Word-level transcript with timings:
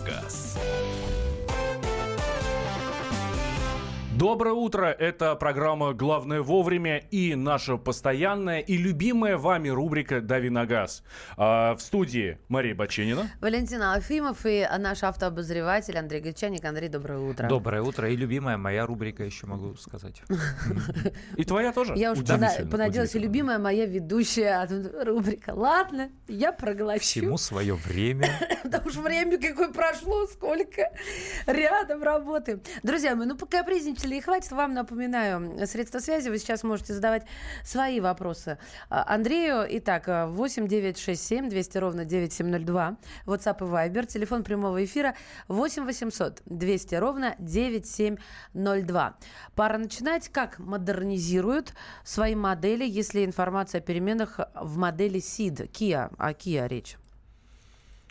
газ». 0.00 0.47
Доброе 4.18 4.54
утро, 4.54 4.86
это 4.86 5.36
программа 5.36 5.92
«Главное 5.92 6.42
вовремя» 6.42 6.98
и 6.98 7.36
наша 7.36 7.76
постоянная 7.76 8.58
и 8.58 8.76
любимая 8.76 9.36
вами 9.36 9.68
рубрика 9.68 10.20
«Дави 10.20 10.50
на 10.50 10.66
газ». 10.66 11.04
А, 11.36 11.76
в 11.76 11.80
студии 11.80 12.36
Мария 12.48 12.74
Баченина. 12.74 13.30
Валентина 13.40 13.94
Алфимов 13.94 14.44
и 14.44 14.66
наш 14.76 15.04
автообозреватель 15.04 15.96
Андрей 15.96 16.20
Гречаник. 16.20 16.64
Андрей, 16.64 16.88
доброе 16.88 17.20
утро. 17.20 17.46
Доброе 17.48 17.80
утро. 17.80 18.10
И 18.10 18.16
любимая 18.16 18.56
моя 18.56 18.86
рубрика 18.86 19.22
еще 19.22 19.46
могу 19.46 19.76
сказать. 19.76 20.20
И 21.36 21.44
твоя 21.44 21.72
тоже? 21.72 21.94
Я 21.94 22.10
уж 22.10 22.18
понадеялась, 22.18 23.14
и 23.14 23.20
любимая 23.20 23.60
моя 23.60 23.86
ведущая 23.86 24.66
рубрика. 25.04 25.52
Ладно, 25.54 26.10
я 26.26 26.50
проглочу. 26.50 27.02
Всему 27.02 27.38
свое 27.38 27.74
время. 27.74 28.28
Да 28.64 28.82
уж 28.84 28.96
время 28.96 29.38
какое 29.38 29.68
прошло, 29.68 30.26
сколько 30.26 30.90
рядом 31.46 32.02
работаем. 32.02 32.60
Друзья 32.82 33.14
мои, 33.14 33.26
ну 33.26 33.34
пока 33.34 33.62
слушателей 34.08 34.20
хватит. 34.20 34.52
Вам 34.52 34.74
напоминаю, 34.74 35.66
средства 35.66 35.98
связи. 35.98 36.28
Вы 36.30 36.38
сейчас 36.38 36.62
можете 36.62 36.94
задавать 36.94 37.26
свои 37.62 38.00
вопросы 38.00 38.58
а, 38.88 39.04
Андрею. 39.14 39.66
Итак, 39.78 40.04
8 40.06 40.66
9 40.66 40.98
6 40.98 41.22
7 41.22 41.48
200 41.48 41.78
ровно 41.78 42.04
9702. 42.04 42.96
WhatsApp 43.26 43.58
и 43.58 43.64
Viber. 43.64 44.06
Телефон 44.06 44.44
прямого 44.44 44.82
эфира 44.84 45.14
8 45.48 45.84
800 45.84 46.42
200 46.46 46.94
ровно 46.94 47.34
9702. 47.38 49.16
Пора 49.54 49.78
начинать. 49.78 50.28
Как 50.30 50.58
модернизируют 50.58 51.74
свои 52.04 52.34
модели, 52.34 52.86
если 52.88 53.24
информация 53.24 53.80
о 53.80 53.82
переменах 53.82 54.40
в 54.54 54.76
модели 54.78 55.20
SID, 55.20 55.70
Kia, 55.70 56.10
о 56.16 56.32
Kia 56.32 56.66
речь? 56.66 56.96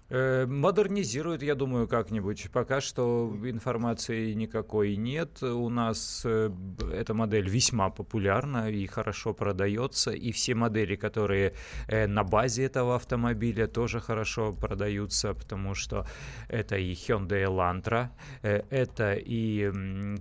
Э, 0.09 0.45
модернизируют, 0.45 1.43
я 1.43 1.55
думаю, 1.55 1.87
как-нибудь. 1.87 2.49
Пока 2.53 2.79
что 2.79 3.35
информации 3.43 4.33
никакой 4.33 4.95
нет. 4.95 5.43
У 5.43 5.69
нас 5.69 6.21
э, 6.23 6.49
эта 6.93 7.13
модель 7.13 7.49
весьма 7.49 7.89
популярна 7.89 8.69
и 8.69 8.87
хорошо 8.87 9.33
продается. 9.33 10.11
И 10.11 10.31
все 10.31 10.55
модели, 10.55 10.95
которые 10.95 11.53
э, 11.87 12.07
на 12.07 12.23
базе 12.23 12.63
этого 12.63 12.95
автомобиля, 12.95 13.67
тоже 13.67 13.99
хорошо 13.99 14.53
продаются, 14.53 15.33
потому 15.33 15.75
что 15.75 16.07
это 16.47 16.77
и 16.77 16.93
Hyundai 16.93 17.43
Elantra, 17.43 18.09
это 18.41 19.13
и 19.13 19.65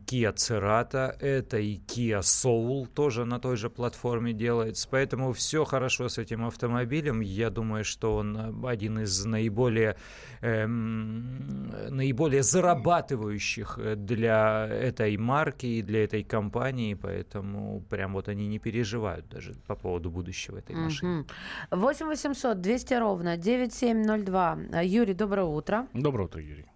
Kia 0.06 0.34
Cerato, 0.34 1.16
это 1.20 1.58
и 1.58 1.78
Kia 1.78 2.20
Soul 2.20 2.86
тоже 2.86 3.24
на 3.24 3.38
той 3.38 3.56
же 3.56 3.70
платформе 3.70 4.32
делается. 4.32 4.88
Поэтому 4.90 5.32
все 5.32 5.64
хорошо 5.64 6.08
с 6.08 6.18
этим 6.18 6.44
автомобилем. 6.44 7.20
Я 7.20 7.50
думаю, 7.50 7.84
что 7.84 8.16
он 8.16 8.66
один 8.66 8.98
из 8.98 9.24
наиболее 9.24 9.75
наиболее, 9.76 9.96
эм, 10.40 11.70
наиболее 11.90 12.42
зарабатывающих 12.42 13.78
э, 13.78 13.94
для 13.96 14.66
этой 14.66 15.16
марки 15.16 15.66
и 15.66 15.82
для 15.82 16.04
этой 16.04 16.24
компании, 16.24 16.94
поэтому 16.94 17.80
прям 17.90 18.12
вот 18.12 18.28
они 18.28 18.48
не 18.48 18.58
переживают 18.58 19.28
даже 19.28 19.54
по 19.66 19.74
поводу 19.74 20.10
будущего 20.10 20.58
этой 20.58 20.76
машины. 20.76 21.24
8 21.70 22.06
800 22.06 22.60
200 22.60 22.94
ровно 22.94 23.36
9702. 23.36 24.82
Юрий, 24.82 25.14
доброе 25.14 25.46
утро. 25.46 25.86
Доброе 25.92 26.24
утро, 26.24 26.40
Юрий. 26.40 26.66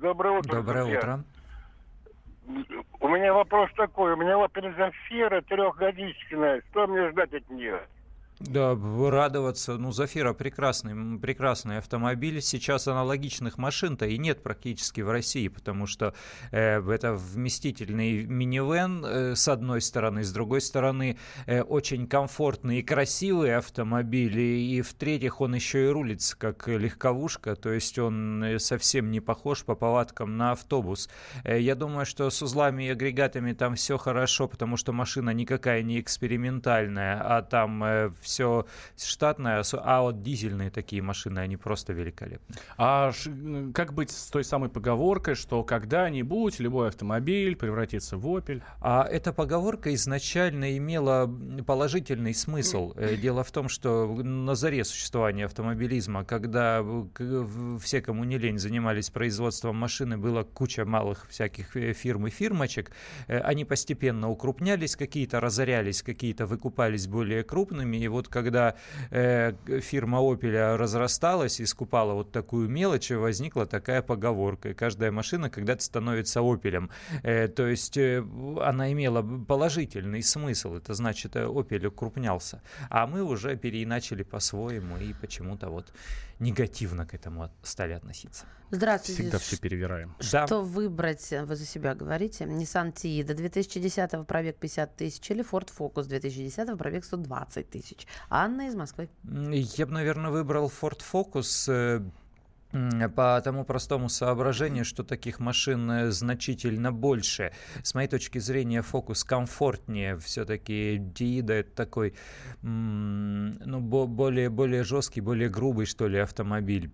Доброе 0.00 0.38
утро. 0.38 0.56
Доброе 0.56 0.84
друзья. 0.84 0.98
утро. 0.98 1.24
У 3.00 3.08
меня 3.08 3.32
вопрос 3.32 3.70
такой. 3.76 4.14
У 4.14 4.16
меня 4.16 4.36
Zafira 4.36 5.42
трехгодичная. 5.42 6.62
Что 6.70 6.86
мне 6.86 7.10
ждать 7.10 7.34
от 7.34 7.50
нее? 7.50 7.80
Да, 8.40 8.76
радоваться. 8.76 9.76
Ну, 9.78 9.90
Зафира 9.90 10.32
прекрасный, 10.32 11.18
прекрасный 11.18 11.78
автомобиль. 11.78 12.40
Сейчас 12.40 12.86
аналогичных 12.86 13.58
машин-то 13.58 14.06
и 14.06 14.16
нет 14.16 14.44
практически 14.44 15.00
в 15.00 15.10
России, 15.10 15.48
потому 15.48 15.86
что 15.86 16.14
э, 16.52 16.80
это 16.88 17.14
вместительный 17.14 18.26
минивэн 18.26 19.04
э, 19.04 19.34
с 19.34 19.48
одной 19.48 19.80
стороны, 19.80 20.22
с 20.22 20.32
другой 20.32 20.60
стороны 20.60 21.18
э, 21.46 21.62
очень 21.62 22.06
комфортный 22.06 22.78
и 22.78 22.82
красивый 22.82 23.56
автомобиль, 23.56 24.38
и, 24.38 24.76
и 24.76 24.82
в-третьих 24.82 25.40
он 25.40 25.56
еще 25.56 25.86
и 25.86 25.88
рулится 25.88 26.38
как 26.38 26.68
легковушка, 26.68 27.56
то 27.56 27.72
есть 27.72 27.98
он 27.98 28.44
э, 28.44 28.58
совсем 28.60 29.10
не 29.10 29.18
похож 29.18 29.64
по 29.64 29.74
повадкам 29.74 30.36
на 30.36 30.52
автобус. 30.52 31.08
Э, 31.42 31.60
я 31.60 31.74
думаю, 31.74 32.06
что 32.06 32.30
с 32.30 32.40
узлами 32.40 32.84
и 32.84 32.90
агрегатами 32.90 33.52
там 33.52 33.74
все 33.74 33.98
хорошо, 33.98 34.46
потому 34.46 34.76
что 34.76 34.92
машина 34.92 35.30
никакая 35.30 35.82
не 35.82 36.00
экспериментальная, 36.00 37.20
а 37.20 37.42
там 37.42 37.82
э, 37.82 38.10
все 38.28 38.66
штатное, 38.96 39.64
а 39.72 40.02
вот 40.02 40.22
дизельные 40.22 40.70
такие 40.70 41.02
машины, 41.02 41.38
они 41.38 41.56
просто 41.56 41.92
великолепны. 41.92 42.56
А 42.76 43.12
как 43.74 43.94
быть 43.94 44.10
с 44.10 44.26
той 44.26 44.44
самой 44.44 44.68
поговоркой, 44.68 45.34
что 45.34 45.64
когда-нибудь 45.64 46.60
любой 46.60 46.88
автомобиль 46.88 47.56
превратится 47.56 48.16
в 48.16 48.26
Opel? 48.26 48.62
А 48.80 49.04
эта 49.04 49.32
поговорка 49.32 49.94
изначально 49.94 50.76
имела 50.76 51.30
положительный 51.66 52.34
смысл. 52.34 52.92
Э, 52.96 53.16
дело 53.16 53.44
в 53.44 53.50
том, 53.50 53.68
что 53.68 54.06
на 54.06 54.54
заре 54.54 54.84
существования 54.84 55.46
автомобилизма, 55.46 56.24
когда 56.24 56.84
все, 57.80 58.02
кому 58.02 58.24
не 58.24 58.38
лень, 58.38 58.58
занимались 58.58 59.10
производством 59.10 59.76
машины, 59.76 60.18
было 60.18 60.42
куча 60.42 60.84
малых 60.84 61.26
всяких 61.28 61.76
э, 61.76 61.92
фирм 61.92 62.26
и 62.26 62.30
фирмочек, 62.30 62.90
э, 63.26 63.38
они 63.38 63.64
постепенно 63.64 64.28
укрупнялись, 64.28 64.96
какие-то 64.96 65.40
разорялись, 65.40 66.02
какие-то 66.02 66.46
выкупались 66.46 67.06
более 67.06 67.42
крупными, 67.44 67.96
и 67.96 68.08
вот 68.08 68.17
вот 68.18 68.28
когда 68.28 68.74
э, 69.10 69.52
фирма 69.80 70.18
Opel 70.18 70.76
разрасталась 70.76 71.60
и 71.60 71.66
скупала 71.66 72.14
вот 72.14 72.32
такую 72.32 72.68
мелочь, 72.68 73.10
возникла 73.10 73.64
такая 73.66 74.02
поговорка. 74.02 74.74
каждая 74.74 75.10
машина 75.12 75.50
когда-то 75.50 75.82
становится 75.82 76.40
Opel. 76.40 76.90
Э, 77.22 77.48
то 77.48 77.66
есть 77.66 77.96
э, 77.96 78.24
она 78.60 78.92
имела 78.92 79.22
положительный 79.22 80.22
смысл. 80.22 80.74
Это 80.74 80.94
значит, 80.94 81.36
э, 81.36 81.44
Opel 81.44 81.86
укрупнялся. 81.86 82.60
А 82.90 83.06
мы 83.06 83.22
уже 83.22 83.56
переиначили 83.56 84.24
по-своему 84.24 84.96
и 84.96 85.12
почему-то 85.12 85.70
вот 85.70 85.92
негативно 86.40 87.06
к 87.06 87.14
этому 87.14 87.50
стали 87.62 87.92
относиться. 87.92 88.46
Здравствуйте. 88.70 89.22
Всегда 89.22 89.38
все 89.38 89.56
перевираем. 89.56 90.14
Что 90.20 90.46
да. 90.46 90.58
выбрать, 90.58 91.30
вы 91.30 91.56
за 91.56 91.64
себя 91.64 91.94
говорите? 91.94 92.44
Nissan 92.44 92.92
Tiida 92.92 93.34
2010 93.34 94.26
пробег 94.26 94.56
50 94.56 94.96
тысяч 94.96 95.30
или 95.30 95.42
Ford 95.42 95.70
Focus 95.76 96.04
2010 96.04 96.76
пробег 96.76 97.04
120 97.04 97.70
тысяч? 97.70 98.06
Анна 98.28 98.68
из 98.68 98.74
Москвы. 98.74 99.08
Я 99.24 99.86
бы, 99.86 99.92
наверное, 99.92 100.30
выбрал 100.30 100.70
Ford 100.80 101.00
Focus 101.12 102.02
э, 102.72 103.08
по 103.08 103.40
тому 103.42 103.64
простому 103.64 104.08
соображению, 104.08 104.84
что 104.84 105.02
таких 105.02 105.40
машин 105.40 105.90
э, 105.90 106.10
значительно 106.10 106.92
больше. 106.92 107.52
С 107.82 107.94
моей 107.94 108.08
точки 108.08 108.38
зрения, 108.38 108.82
фокус 108.82 109.24
комфортнее. 109.24 110.18
Все-таки 110.18 110.98
Диида 110.98 111.54
это 111.54 111.70
такой 111.74 112.14
ну, 112.62 113.80
более, 113.80 114.50
более 114.50 114.84
жесткий, 114.84 115.20
более 115.20 115.48
грубый, 115.48 115.86
что 115.86 116.08
ли, 116.08 116.18
автомобиль. 116.18 116.92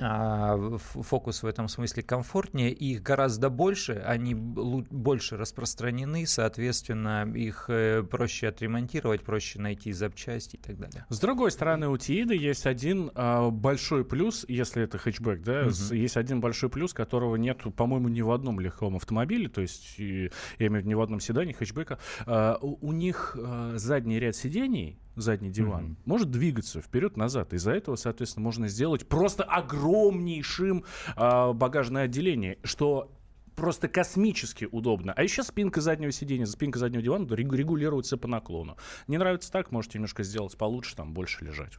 А, 0.00 0.78
фокус 0.78 1.42
в 1.42 1.46
этом 1.46 1.68
смысле 1.68 2.02
комфортнее, 2.02 2.72
их 2.72 3.02
гораздо 3.02 3.50
больше, 3.50 4.02
они 4.06 4.34
больше 4.34 5.36
распространены, 5.36 6.26
соответственно, 6.26 7.30
их 7.34 7.66
э, 7.68 8.02
проще 8.02 8.48
отремонтировать, 8.48 9.22
проще 9.22 9.60
найти 9.60 9.92
запчасти 9.92 10.56
и 10.56 10.58
так 10.58 10.78
далее. 10.78 11.06
С 11.08 11.20
другой 11.20 11.50
стороны, 11.50 11.88
у 11.88 11.96
Тиида 11.96 12.34
есть 12.34 12.66
один 12.66 13.10
а, 13.14 13.50
большой 13.50 14.04
плюс, 14.04 14.44
если 14.48 14.82
это 14.82 14.98
хэтчбэк, 14.98 15.42
да, 15.42 15.66
угу. 15.66 15.94
есть 15.94 16.16
один 16.16 16.40
большой 16.40 16.70
плюс, 16.70 16.92
которого 16.92 17.36
нет, 17.36 17.62
по-моему, 17.76 18.08
ни 18.08 18.22
в 18.22 18.30
одном 18.30 18.60
легком 18.60 18.96
автомобиле, 18.96 19.48
то 19.48 19.60
есть, 19.60 19.98
я 19.98 20.30
имею 20.58 20.70
в 20.70 20.76
виду, 20.76 20.88
ни 20.88 20.94
в 20.94 21.00
одном 21.00 21.20
седане 21.20 21.52
хэтчбека. 21.52 21.98
А, 22.26 22.58
у, 22.60 22.92
них 22.92 23.36
задний 23.74 24.18
ряд 24.18 24.36
сидений, 24.36 24.98
задний 25.16 25.50
диван, 25.50 25.84
mm-hmm. 25.84 25.96
может 26.04 26.30
двигаться 26.30 26.80
вперед-назад. 26.80 27.52
Из-за 27.52 27.72
этого, 27.72 27.96
соответственно, 27.96 28.44
можно 28.44 28.68
сделать 28.68 29.08
просто 29.08 29.44
огромнейшим 29.44 30.84
э, 31.16 31.52
багажное 31.52 32.04
отделение, 32.04 32.58
что 32.62 33.10
просто 33.56 33.88
космически 33.88 34.68
удобно. 34.70 35.12
А 35.16 35.22
еще 35.22 35.42
спинка 35.42 35.80
заднего 35.80 36.12
сиденья, 36.12 36.46
спинка 36.46 36.78
заднего 36.78 37.02
дивана 37.02 37.26
регулируется 37.34 38.16
по 38.16 38.28
наклону. 38.28 38.76
Не 39.08 39.18
нравится 39.18 39.50
так, 39.50 39.72
можете 39.72 39.98
немножко 39.98 40.22
сделать 40.22 40.56
получше, 40.56 40.94
там 40.94 41.12
больше 41.14 41.44
лежать. 41.44 41.72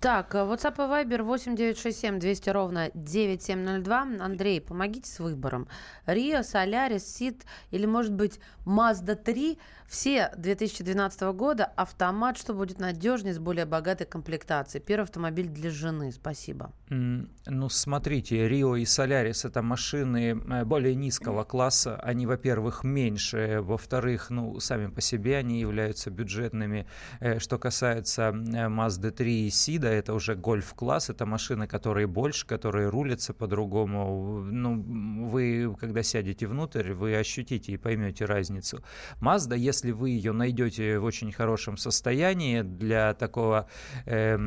Так, 0.00 0.34
э, 0.34 0.38
WhatsApp 0.38 0.74
и 0.74 1.06
Viber 1.06 1.22
8967 1.22 2.18
200 2.18 2.50
ровно 2.50 2.90
9702. 2.94 4.02
Андрей, 4.20 4.60
помогите 4.60 5.08
с 5.08 5.20
выбором. 5.20 5.68
Рио, 6.06 6.42
Солярис, 6.42 7.06
Сид 7.06 7.44
или, 7.70 7.86
может 7.86 8.12
быть, 8.12 8.40
Mazda 8.64 9.14
3. 9.14 9.58
Все 9.86 10.32
2012 10.36 11.32
года. 11.32 11.64
Автомат, 11.76 12.36
что 12.36 12.52
будет 12.52 12.80
надежнее, 12.80 13.32
с 13.32 13.38
более 13.38 13.66
богатой 13.66 14.06
комплектацией. 14.06 14.82
Первый 14.84 15.04
автомобиль 15.04 15.46
для 15.46 15.70
жены. 15.70 16.10
Спасибо. 16.10 16.72
Ну, 16.88 17.68
смотрите, 17.68 18.48
Рио 18.48 18.74
и 18.74 18.84
Солярис 18.84 19.44
это 19.44 19.62
машины 19.62 20.32
э, 20.32 20.64
более 20.64 20.96
низкого 20.96 21.44
класса. 21.44 22.00
Они, 22.02 22.26
во-первых, 22.26 22.82
меньше. 22.82 23.60
Во-вторых, 23.60 24.30
ну, 24.30 24.58
сами 24.58 24.88
по 24.88 25.00
себе 25.00 25.36
они 25.36 25.60
являются 25.60 26.10
бюджетными. 26.10 26.86
Э, 27.20 27.38
что 27.38 27.56
касается 27.56 28.30
Mazda 28.32 29.12
3 29.12 29.46
и 29.46 29.50
Сид, 29.50 29.75
вида, 29.76 29.88
это 29.88 30.14
уже 30.14 30.34
гольф-класс, 30.34 31.10
это 31.10 31.26
машины, 31.26 31.66
которые 31.66 32.06
больше, 32.06 32.46
которые 32.46 32.88
рулятся 32.88 33.34
по-другому. 33.34 34.42
Ну, 34.42 35.26
вы, 35.26 35.76
когда 35.78 36.02
сядете 36.02 36.46
внутрь, 36.46 36.92
вы 36.92 37.14
ощутите 37.16 37.72
и 37.72 37.76
поймете 37.76 38.24
разницу. 38.24 38.82
Mazda, 39.20 39.56
если 39.56 39.92
вы 39.92 40.10
ее 40.10 40.32
найдете 40.32 40.98
в 40.98 41.04
очень 41.04 41.30
хорошем 41.30 41.76
состоянии 41.76 42.62
для 42.62 43.12
такого 43.12 43.68
э, 44.06 44.38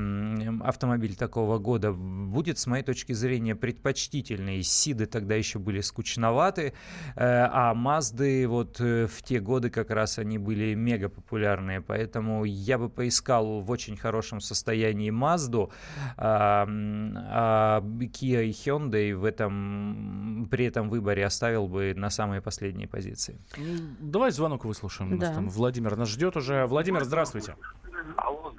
автомобиля 0.62 1.16
такого 1.16 1.60
года, 1.60 1.92
будет, 1.92 2.58
с 2.58 2.66
моей 2.66 2.84
точки 2.84 3.14
зрения, 3.14 3.56
предпочтительный. 3.56 4.64
Сиды 4.64 5.06
тогда 5.06 5.36
еще 5.36 5.60
были 5.60 5.82
скучноваты, 5.82 6.62
э, 6.62 6.72
а 7.16 7.74
Мазды 7.76 8.48
вот 8.48 8.82
э, 8.82 9.06
в 9.06 9.22
те 9.22 9.40
годы 9.40 9.70
как 9.70 9.92
раз 9.92 10.18
они 10.18 10.40
были 10.40 10.74
мега 10.74 11.10
популярные, 11.10 11.82
поэтому 11.82 12.46
я 12.46 12.80
бы 12.80 12.90
поискал 12.90 13.62
в 13.62 13.70
очень 13.70 13.96
хорошем 13.96 14.42
состоянии 14.42 15.12
Мазду, 15.20 15.72
а, 16.18 16.66
а 16.68 17.82
Kia 17.82 18.46
и 18.46 18.52
Hyundai 18.52 19.14
в 19.14 19.26
этом, 19.26 20.48
при 20.50 20.66
этом 20.66 20.90
выборе 20.90 21.26
оставил 21.26 21.68
бы 21.68 21.94
на 21.96 22.10
самые 22.10 22.42
последние 22.42 22.88
позиции. 22.88 23.38
Давай 24.00 24.32
звонок 24.32 24.66
выслушаем. 24.66 25.20
Да. 25.20 25.34
там 25.34 25.50
Владимир 25.50 25.96
нас 25.96 26.10
ждет 26.10 26.38
уже. 26.38 26.66
Владимир, 26.66 27.04
здравствуйте. 27.04 27.56
Алло. 28.16 28.54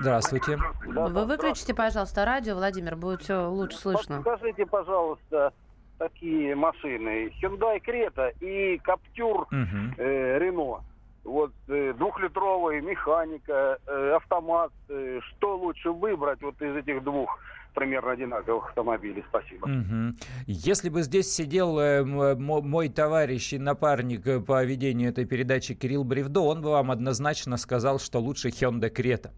Здравствуйте. 0.00 0.58
Вы 0.86 1.24
выключите, 1.24 1.72
пожалуйста, 1.74 2.24
радио, 2.24 2.56
Владимир, 2.56 2.96
будет 2.96 3.22
все 3.22 3.46
лучше 3.46 3.78
слышно. 3.78 4.20
Скажите, 4.22 4.66
пожалуйста, 4.66 5.52
такие 5.98 6.54
машины. 6.54 7.32
Hyundai 7.40 7.80
Creta 7.80 8.32
и 8.40 8.80
Captur 8.84 9.42
угу. 9.42 9.94
э, 9.98 10.38
Renault. 10.38 10.80
Вот 11.24 11.52
э, 11.68 11.94
двухлитровый, 11.94 12.80
механика, 12.82 13.78
э, 13.86 14.12
автомат. 14.16 14.72
Э, 14.88 15.20
что 15.22 15.56
лучше 15.56 15.90
выбрать 15.90 16.42
вот 16.42 16.60
из 16.60 16.76
этих 16.76 17.02
двух? 17.02 17.38
Примерно 17.74 18.12
одинаковых 18.12 18.68
автомобилей. 18.68 19.24
Спасибо. 19.28 19.64
Угу. 19.64 20.16
Если 20.46 20.88
бы 20.88 21.02
здесь 21.02 21.32
сидел 21.32 21.78
э, 21.78 22.04
мой 22.04 22.88
товарищ 22.88 23.52
и 23.52 23.58
напарник 23.58 24.26
э, 24.26 24.40
по 24.40 24.64
ведению 24.64 25.10
этой 25.10 25.24
передачи 25.24 25.74
Кирилл 25.74 26.04
Бревдо, 26.04 26.40
он 26.40 26.62
бы 26.62 26.70
вам 26.70 26.90
однозначно 26.90 27.56
сказал, 27.56 27.98
что 27.98 28.20
лучше 28.20 28.48
Hyundai 28.48 28.92
Creta. 28.92 29.30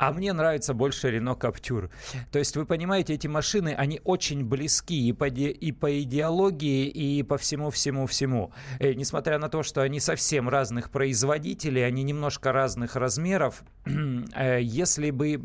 А 0.00 0.12
мне 0.12 0.32
нравится 0.32 0.72
больше 0.72 1.14
Renault 1.14 1.38
Captur. 1.38 1.90
То 2.32 2.38
есть, 2.38 2.56
вы 2.56 2.64
понимаете, 2.64 3.12
эти 3.12 3.26
машины, 3.26 3.74
они 3.76 4.00
очень 4.02 4.46
близки 4.46 5.08
и 5.08 5.12
по, 5.12 5.26
и 5.26 5.72
по 5.72 6.00
идеологии, 6.00 6.88
и 6.88 7.22
по 7.22 7.36
всему-всему-всему. 7.36 8.50
Э, 8.78 8.94
несмотря 8.94 9.38
на 9.38 9.50
то, 9.50 9.62
что 9.62 9.82
они 9.82 10.00
совсем 10.00 10.48
разных 10.48 10.90
производителей, 10.90 11.86
они 11.86 12.02
немножко 12.02 12.50
разных 12.50 12.96
размеров, 12.96 13.62
э, 13.84 14.60
если 14.62 15.10
бы... 15.10 15.38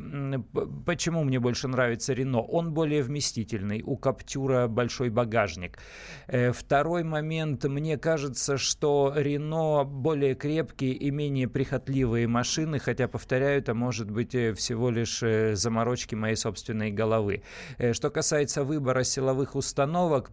Почему 0.85 1.25
мне 1.25 1.39
больше 1.41 1.67
нравится 1.67 2.04
Рено? 2.13 2.41
Он 2.41 2.73
более 2.73 3.01
вместительный, 3.01 3.81
у 3.85 3.97
Каптюра 3.97 4.67
большой 4.67 5.09
багажник. 5.09 5.79
Э, 6.27 6.51
второй 6.51 7.03
момент, 7.03 7.63
мне 7.65 7.97
кажется, 7.97 8.57
что 8.57 9.13
Рено 9.15 9.83
более 9.83 10.35
крепкие 10.35 10.93
и 10.93 11.11
менее 11.11 11.47
прихотливые 11.47 12.27
машины, 12.27 12.79
хотя, 12.79 13.07
повторяю, 13.07 13.59
это 13.59 13.73
может 13.73 14.11
быть 14.11 14.31
всего 14.31 14.89
лишь 14.89 15.23
э, 15.23 15.55
заморочки 15.55 16.15
моей 16.15 16.35
собственной 16.35 16.91
головы. 16.91 17.43
Э, 17.77 17.93
что 17.93 18.09
касается 18.09 18.63
выбора 18.63 19.03
силовых 19.03 19.55
установок, 19.55 20.31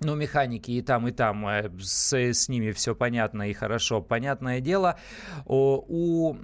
ну, 0.00 0.16
механики 0.16 0.70
и 0.72 0.82
там, 0.82 1.08
и 1.08 1.12
там, 1.12 1.46
э, 1.46 1.70
с, 1.80 2.12
с 2.12 2.48
ними 2.48 2.72
все 2.72 2.94
понятно 2.94 3.50
и 3.50 3.52
хорошо. 3.52 4.00
Понятное 4.02 4.60
дело, 4.60 4.98
у 5.46 6.34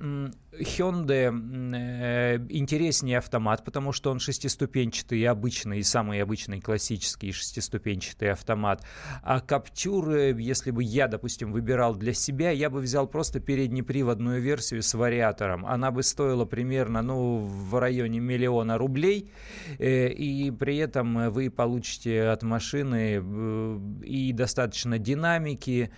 Hyundai 0.60 1.30
э, 1.74 2.46
интереснее 2.50 3.18
автомат, 3.18 3.64
потому 3.64 3.92
что 3.92 4.10
он 4.10 4.18
шестиступенчатый 4.18 5.24
обычный, 5.24 5.78
и 5.78 5.82
самый 5.82 6.22
обычный 6.22 6.60
классический 6.60 7.32
шестиступенчатый 7.32 8.32
автомат. 8.32 8.84
А 9.22 9.40
Captur, 9.40 10.38
если 10.40 10.70
бы 10.70 10.82
я, 10.82 11.08
допустим, 11.08 11.52
выбирал 11.52 11.94
для 11.94 12.12
себя, 12.12 12.50
я 12.50 12.70
бы 12.70 12.80
взял 12.80 13.06
просто 13.06 13.40
переднеприводную 13.40 14.40
версию 14.40 14.82
с 14.82 14.94
вариатором. 14.94 15.66
Она 15.66 15.90
бы 15.90 16.02
стоила 16.02 16.44
примерно, 16.44 17.02
ну, 17.02 17.38
в 17.38 17.78
районе 17.78 18.20
миллиона 18.20 18.78
рублей, 18.78 19.30
э, 19.78 20.08
и 20.08 20.50
при 20.50 20.78
этом 20.78 21.30
вы 21.30 21.50
получите 21.50 22.24
от 22.24 22.42
машины 22.42 23.22
э, 23.22 23.78
и 24.02 24.32
достаточно 24.32 24.98
динамики, 24.98 25.90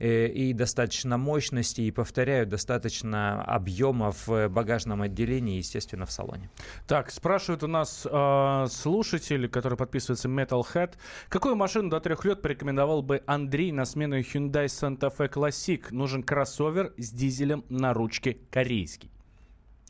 и 0.00 0.52
достаточно 0.54 1.18
мощности, 1.18 1.82
и, 1.82 1.90
повторяю, 1.90 2.46
достаточно 2.46 3.42
объема 3.42 4.07
в 4.10 4.48
багажном 4.48 5.02
отделении, 5.02 5.58
естественно, 5.58 6.06
в 6.06 6.12
салоне. 6.12 6.50
Так, 6.86 7.10
спрашивают 7.10 7.62
у 7.62 7.66
нас 7.66 8.06
э, 8.10 8.66
слушатель, 8.70 9.48
который 9.48 9.76
подписывается 9.76 10.28
Metalhead, 10.28 10.94
какую 11.28 11.56
машину 11.56 11.90
до 11.90 12.00
трех 12.00 12.24
лет 12.24 12.42
порекомендовал 12.42 13.02
бы 13.02 13.22
Андрей 13.26 13.72
на 13.72 13.84
смену 13.84 14.18
Hyundai 14.20 14.66
Santa 14.66 15.10
Fe 15.16 15.30
Classic? 15.30 15.82
Нужен 15.90 16.22
кроссовер 16.22 16.92
с 16.96 17.10
дизелем 17.10 17.64
на 17.68 17.92
ручке 17.92 18.38
корейский. 18.50 19.10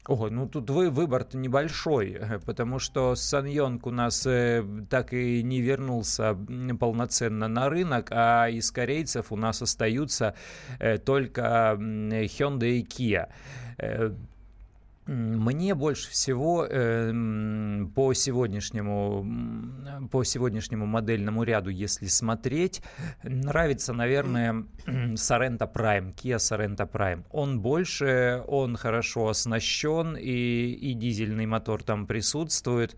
Ого, 0.09 0.31
ну 0.31 0.49
тут 0.49 0.71
вы, 0.71 0.89
выбор-то 0.89 1.37
небольшой, 1.37 2.17
э, 2.19 2.39
потому 2.47 2.79
что 2.79 3.15
Саньонг 3.15 3.87
у 3.87 3.91
нас 3.91 4.27
э, 4.27 4.65
так 4.89 5.13
и 5.13 5.43
не 5.43 5.61
вернулся 5.61 6.35
полноценно 6.81 7.47
на 7.47 7.69
рынок, 7.69 8.09
а 8.11 8.49
из 8.49 8.71
корейцев 8.71 9.31
у 9.31 9.37
нас 9.37 9.61
остаются 9.61 10.35
э, 10.79 10.97
только 10.97 11.77
Hyundai 11.79 12.79
и 12.79 12.83
Kia. 12.83 13.29
Мне 15.09 15.75
больше 15.75 16.11
всего 16.11 16.67
э, 16.69 17.11
по, 17.95 18.13
сегодняшнему, 18.13 19.27
по 20.11 20.23
сегодняшнему 20.23 20.85
модельному 20.85 21.45
ряду, 21.45 21.71
если 21.71 22.09
смотреть, 22.09 22.83
нравится, 23.23 23.95
наверное, 23.95 24.67
Sorento 24.87 25.73
Prime, 25.73 26.15
Kia 26.15 26.37
Sorento 26.37 26.87
Prime. 26.87 27.25
Он 27.31 27.61
больше, 27.63 28.45
он 28.47 28.77
хорошо 28.77 29.29
оснащен, 29.29 30.15
и, 30.15 30.73
и 30.73 30.93
дизельный 30.93 31.47
мотор 31.47 31.83
там 31.83 32.07
присутствует. 32.07 32.95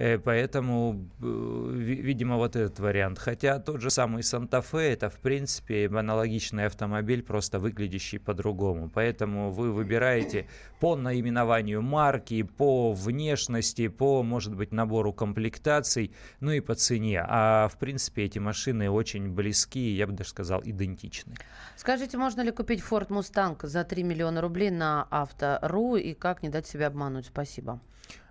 Э, 0.00 0.16
поэтому, 0.16 1.08
э, 1.20 1.70
видимо, 1.74 2.36
вот 2.36 2.54
этот 2.54 2.78
вариант. 2.78 3.18
Хотя 3.18 3.58
тот 3.58 3.80
же 3.80 3.90
самый 3.90 4.22
Санта-Фе, 4.22 4.92
это, 4.92 5.10
в 5.10 5.18
принципе, 5.18 5.88
аналогичный 5.88 6.66
автомобиль, 6.66 7.22
просто 7.22 7.58
выглядящий 7.58 8.20
по-другому. 8.20 8.88
Поэтому 8.94 9.50
вы 9.50 9.72
выбираете 9.72 10.46
по 10.78 10.94
наименованию 10.94 11.82
марки, 11.82 12.44
по 12.44 12.92
внешности, 12.92 13.88
по, 13.88 14.22
может 14.22 14.54
быть, 14.54 14.72
набору 14.72 15.12
комплектаций, 15.12 16.12
ну 16.38 16.52
и 16.52 16.60
по 16.60 16.76
цене. 16.76 17.24
А, 17.26 17.66
в 17.66 17.76
принципе, 17.76 18.22
эти 18.22 18.38
машины 18.38 18.88
очень 18.88 19.28
близки, 19.34 19.90
я 19.96 20.06
бы 20.06 20.12
даже 20.12 20.30
сказал, 20.30 20.62
идентичны. 20.64 21.34
Скажите, 21.76 22.16
можно 22.18 22.42
ли 22.42 22.52
купить 22.52 22.84
Ford 22.88 23.08
Mustang 23.08 23.66
за 23.66 23.82
3 23.82 24.04
миллиона 24.04 24.40
рублей 24.40 24.70
на 24.70 25.08
Авто.ру 25.10 25.96
и 25.96 26.14
как 26.14 26.44
не 26.44 26.50
дать 26.50 26.68
себя 26.68 26.86
обмануть? 26.86 27.26
Спасибо. 27.26 27.80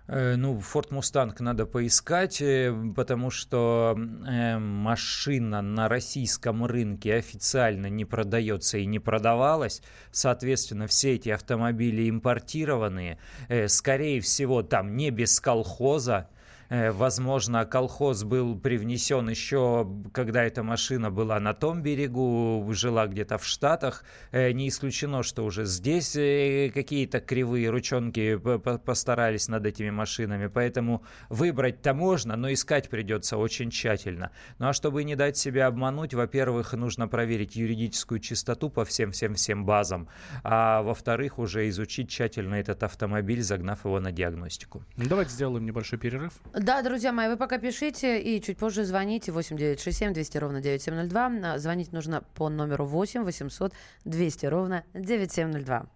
Э, 0.08 0.36
ну, 0.36 0.58
Ford 0.58 0.88
Mustang 0.90 1.34
надо 1.40 1.66
поискать, 1.66 2.40
э, 2.40 2.74
потому 2.96 3.30
что 3.30 3.94
э, 3.96 4.58
машина 4.58 5.60
на 5.60 5.88
российском 5.88 6.64
рынке 6.64 7.14
официально 7.14 7.88
не 7.88 8.06
продается 8.06 8.78
и 8.78 8.86
не 8.86 8.98
продавалась. 8.98 9.82
Соответственно, 10.10 10.86
все 10.86 11.14
эти 11.14 11.28
автомобили 11.28 12.08
импортированные. 12.08 13.18
Скорее 13.66 14.20
всего, 14.20 14.62
там 14.62 14.96
не 14.96 15.10
без 15.10 15.38
колхоза 15.40 16.28
возможно, 16.70 17.64
колхоз 17.64 18.24
был 18.24 18.58
привнесен 18.58 19.28
еще, 19.28 19.88
когда 20.12 20.44
эта 20.44 20.62
машина 20.62 21.10
была 21.10 21.40
на 21.40 21.54
том 21.54 21.82
берегу, 21.82 22.66
жила 22.72 23.06
где-то 23.06 23.38
в 23.38 23.44
Штатах. 23.44 24.04
Э, 24.32 24.52
не 24.52 24.68
исключено, 24.68 25.22
что 25.22 25.44
уже 25.44 25.64
здесь 25.64 26.16
э, 26.16 26.70
какие-то 26.72 27.20
кривые 27.20 27.70
ручонки 27.70 28.38
постарались 28.84 29.48
над 29.48 29.66
этими 29.66 29.90
машинами. 29.90 30.46
Поэтому 30.46 31.02
выбрать-то 31.28 31.94
можно, 31.94 32.36
но 32.36 32.52
искать 32.52 32.88
придется 32.88 33.36
очень 33.36 33.70
тщательно. 33.70 34.30
Ну 34.58 34.68
а 34.68 34.72
чтобы 34.72 35.04
не 35.04 35.16
дать 35.16 35.36
себя 35.36 35.66
обмануть, 35.66 36.14
во-первых, 36.14 36.72
нужно 36.74 37.08
проверить 37.08 37.56
юридическую 37.56 38.20
чистоту 38.20 38.70
по 38.70 38.84
всем-всем-всем 38.84 39.64
базам, 39.64 40.08
а 40.42 40.82
во-вторых, 40.82 41.38
уже 41.38 41.68
изучить 41.68 42.10
тщательно 42.10 42.54
этот 42.56 42.82
автомобиль, 42.82 43.42
загнав 43.42 43.84
его 43.84 44.00
на 44.00 44.12
диагностику. 44.12 44.84
Давайте 44.96 45.32
сделаем 45.32 45.64
небольшой 45.64 45.98
перерыв. 45.98 46.32
Да, 46.60 46.82
друзья 46.82 47.12
мои, 47.12 47.28
вы 47.28 47.36
пока 47.36 47.58
пишите 47.58 48.20
и 48.20 48.42
чуть 48.42 48.58
позже 48.58 48.84
звоните 48.84 49.30
8967 49.30 50.12
200 50.12 50.38
ровно 50.38 50.60
9702. 50.60 51.32
А, 51.44 51.58
звонить 51.58 51.92
нужно 51.92 52.22
по 52.34 52.48
номеру 52.48 52.84
8 52.84 53.22
800 53.22 53.72
200 54.04 54.46
ровно 54.46 54.84
9702. 54.92 55.86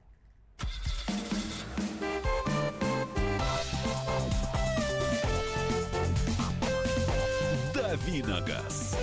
Давиногаз. 7.75 8.97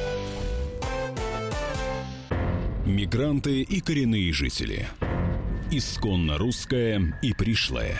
Мигранты 2.86 3.62
и 3.62 3.82
коренные 3.82 4.32
жители. 4.32 4.88
Исконно 5.72 6.38
русская 6.38 7.20
и 7.22 7.34
пришлая. 7.34 8.00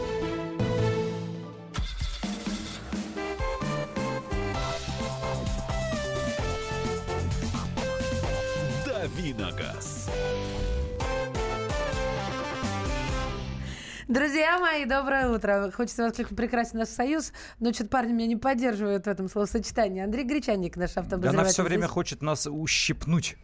Друзья 14.51 14.69
мои, 14.69 14.85
доброе 14.85 15.29
утро. 15.29 15.71
Хочется 15.73 16.03
воскликнуть 16.03 16.35
прекрасен 16.35 16.79
наш 16.79 16.89
союз, 16.89 17.31
но 17.61 17.71
что-то 17.71 17.89
парни 17.89 18.11
меня 18.11 18.27
не 18.27 18.35
поддерживают 18.35 19.05
в 19.05 19.07
этом 19.07 19.29
словосочетании. 19.29 20.03
Андрей 20.03 20.25
Гречанник, 20.25 20.75
наш 20.75 20.97
автобозреватель. 20.97 21.39
Она 21.39 21.47
все 21.47 21.63
время 21.63 21.83
здесь. 21.83 21.91
хочет 21.91 22.21
нас 22.21 22.47
ущипнуть. 22.51 23.37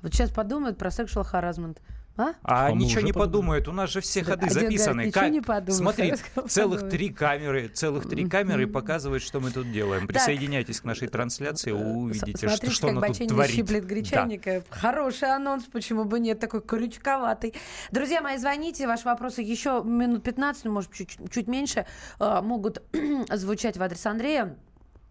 Вот 0.00 0.14
сейчас 0.14 0.30
подумают 0.30 0.78
про 0.78 0.88
sexual 0.88 1.30
harassment. 1.30 1.76
А, 2.16 2.34
а, 2.44 2.66
а 2.66 2.72
ничего 2.72 3.00
не 3.00 3.12
подумают. 3.12 3.66
У 3.66 3.72
нас 3.72 3.90
же 3.90 4.00
все 4.00 4.22
ходы 4.22 4.48
записаны. 4.48 5.10
Как... 5.10 5.30
Не 5.30 5.40
подумаешь, 5.40 5.76
Смотри, 5.76 6.14
целых 6.48 6.88
три 6.88 7.10
камеры, 7.10 7.68
целых 7.68 8.08
три 8.08 8.28
камеры 8.28 8.68
показывают, 8.68 9.22
что 9.22 9.40
мы 9.40 9.50
тут 9.50 9.72
делаем. 9.72 10.06
Присоединяйтесь 10.06 10.80
к 10.80 10.84
нашей 10.84 11.08
трансляции, 11.08 11.72
увидите, 11.72 12.48
Смотрите, 12.48 12.56
что, 12.56 12.70
что 12.70 12.88
она 12.88 13.00
тут 13.08 13.28
творит. 13.28 13.56
щиплет 13.56 13.84
гречаника. 13.84 14.62
Да. 14.70 14.76
Хороший 14.76 15.34
анонс, 15.34 15.64
почему 15.64 16.04
бы 16.04 16.20
нет, 16.20 16.38
такой 16.38 16.62
крючковатый. 16.62 17.54
Друзья 17.90 18.20
мои, 18.20 18.38
звоните, 18.38 18.86
ваши 18.86 19.04
вопросы 19.04 19.42
еще 19.42 19.82
минут 19.84 20.22
15, 20.22 20.64
ну, 20.66 20.72
может, 20.72 20.92
чуть, 20.92 21.18
чуть 21.32 21.48
меньше, 21.48 21.84
а, 22.20 22.42
могут 22.42 22.80
звучать 23.32 23.76
в 23.76 23.82
адрес 23.82 24.06
Андрея. 24.06 24.56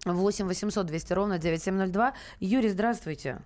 8 0.05 0.48
800 0.48 0.86
200 0.86 1.13
ровно 1.13 1.38
9702. 1.38 2.13
Юрий, 2.39 2.69
здравствуйте. 2.69 3.41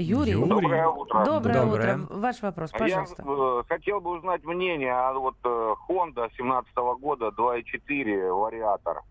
Юрий. 0.00 0.32
Юрий. 0.32 0.48
Доброе 0.48 0.86
утро. 0.88 1.24
Доброе, 1.24 1.60
Доброе 1.60 1.96
утро. 1.96 2.16
Ваш 2.16 2.42
вопрос, 2.42 2.70
пожалуйста. 2.70 3.22
Я 3.26 3.32
э, 3.32 3.62
хотел 3.68 4.00
бы 4.00 4.16
узнать 4.16 4.44
мнение 4.44 4.92
о 4.92 5.12
вот 5.14 5.36
э, 5.44 5.74
Honda 5.88 6.30
17 6.36 6.74
года 7.00 7.28
2.4 7.28 8.32
вариатор. 8.32 9.02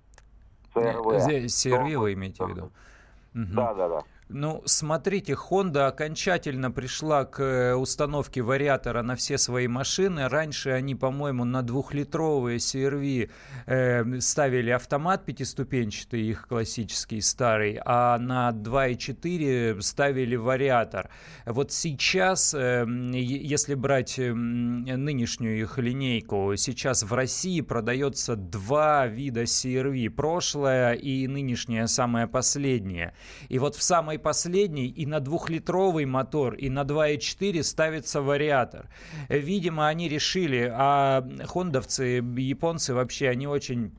CRV. 0.75 1.45
CRV 1.45 1.97
вы 1.97 2.13
имеете 2.13 2.43
в 2.43 2.49
виду? 2.49 2.71
Да, 3.33 3.73
да, 3.73 3.89
да. 3.89 4.03
Ну, 4.31 4.61
смотрите, 4.65 5.33
Honda 5.33 5.87
окончательно 5.87 6.69
пришла 6.69 7.25
к 7.25 7.41
э, 7.41 7.73
установке 7.73 8.43
вариатора 8.43 9.01
на 9.01 9.15
все 9.15 9.39
свои 9.39 9.67
машины. 9.67 10.29
Раньше 10.29 10.69
они, 10.69 10.93
по-моему, 10.93 11.45
на 11.45 11.63
двухлитровые 11.63 12.59
CRV 12.59 13.31
э, 13.65 14.19
ставили 14.19 14.69
автомат 14.69 15.25
пятиступенчатый, 15.25 16.21
их 16.21 16.47
классический 16.47 17.21
старый, 17.21 17.79
а 17.83 18.19
на 18.19 18.51
2.4 18.51 19.81
ставили 19.81 20.35
вариатор. 20.35 21.09
Вот 21.47 21.71
сейчас, 21.71 22.53
э, 22.53 22.85
если 22.87 23.73
брать 23.73 24.19
э, 24.19 24.31
нынешнюю 24.31 25.59
их 25.59 25.79
линейку, 25.79 26.53
сейчас 26.55 27.01
в 27.01 27.11
России 27.15 27.61
продается 27.61 28.35
два 28.35 29.07
вида 29.07 29.45
CRV. 29.45 30.11
Прошлое 30.11 30.93
и 30.93 31.25
нынешнее 31.25 31.87
самое 31.87 32.27
последнее. 32.27 33.15
И 33.47 33.57
вот 33.57 33.75
в 33.75 33.81
самой 33.81 34.18
последний 34.19 34.87
и 34.87 35.05
на 35.05 35.19
двухлитровый 35.19 36.05
мотор, 36.05 36.53
и 36.53 36.69
на 36.69 36.83
2.4 36.83 37.63
ставится 37.63 38.21
вариатор. 38.21 38.89
Видимо, 39.29 39.87
они 39.87 40.07
решили, 40.07 40.71
а 40.71 41.27
хондовцы, 41.45 42.23
японцы 42.37 42.93
вообще, 42.93 43.29
они 43.29 43.47
очень 43.47 43.91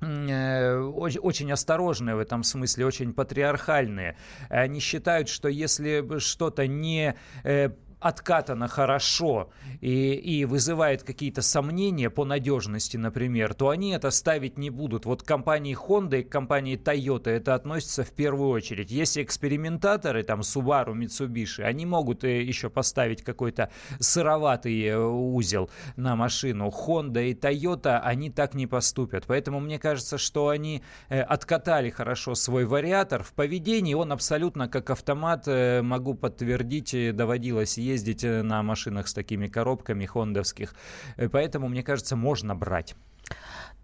э, 0.00 0.78
очень, 0.78 1.20
очень 1.20 1.52
осторожные 1.52 2.14
в 2.14 2.18
этом 2.18 2.42
смысле, 2.42 2.86
очень 2.86 3.12
патриархальные. 3.12 4.16
Они 4.48 4.80
считают, 4.80 5.28
что 5.28 5.48
если 5.48 6.18
что-то 6.18 6.66
не 6.66 7.14
э, 7.44 7.70
откатано 8.00 8.68
хорошо 8.68 9.50
и, 9.80 10.12
и 10.12 10.44
вызывает 10.44 11.02
какие-то 11.02 11.42
сомнения 11.42 12.10
по 12.10 12.24
надежности, 12.24 12.96
например, 12.96 13.54
то 13.54 13.70
они 13.70 13.90
это 13.90 14.10
ставить 14.10 14.58
не 14.58 14.70
будут. 14.70 15.04
Вот 15.04 15.22
компании 15.22 15.76
Honda 15.76 16.20
и 16.20 16.22
компании 16.22 16.78
Toyota 16.78 17.30
это 17.30 17.54
относится 17.54 18.04
в 18.04 18.10
первую 18.12 18.50
очередь. 18.50 18.90
Если 18.90 19.22
экспериментаторы, 19.22 20.22
там 20.22 20.40
Subaru, 20.40 20.94
Mitsubishi, 20.94 21.62
они 21.62 21.86
могут 21.86 22.24
э, 22.24 22.42
еще 22.42 22.70
поставить 22.70 23.22
какой-то 23.22 23.70
сыроватый 23.98 24.80
э, 24.84 24.98
узел 24.98 25.70
на 25.96 26.14
машину. 26.14 26.68
Honda 26.68 27.24
и 27.24 27.34
Toyota, 27.34 28.00
они 28.00 28.30
так 28.30 28.54
не 28.54 28.66
поступят. 28.66 29.24
Поэтому 29.26 29.60
мне 29.60 29.78
кажется, 29.78 30.18
что 30.18 30.48
они 30.48 30.82
э, 31.08 31.20
откатали 31.20 31.90
хорошо 31.90 32.34
свой 32.34 32.64
вариатор. 32.64 33.22
В 33.24 33.32
поведении 33.32 33.94
он 33.94 34.12
абсолютно 34.12 34.68
как 34.68 34.90
автомат, 34.90 35.46
могу 35.46 36.14
подтвердить, 36.14 37.16
доводилось 37.16 37.78
ездить 37.94 38.24
э, 38.24 38.42
на 38.42 38.62
машинах 38.62 39.08
с 39.08 39.14
такими 39.14 39.48
коробками 39.48 40.06
хондовских. 40.06 40.74
Э, 41.16 41.28
поэтому, 41.28 41.68
мне 41.68 41.82
кажется, 41.82 42.16
можно 42.16 42.54
брать. 42.54 42.94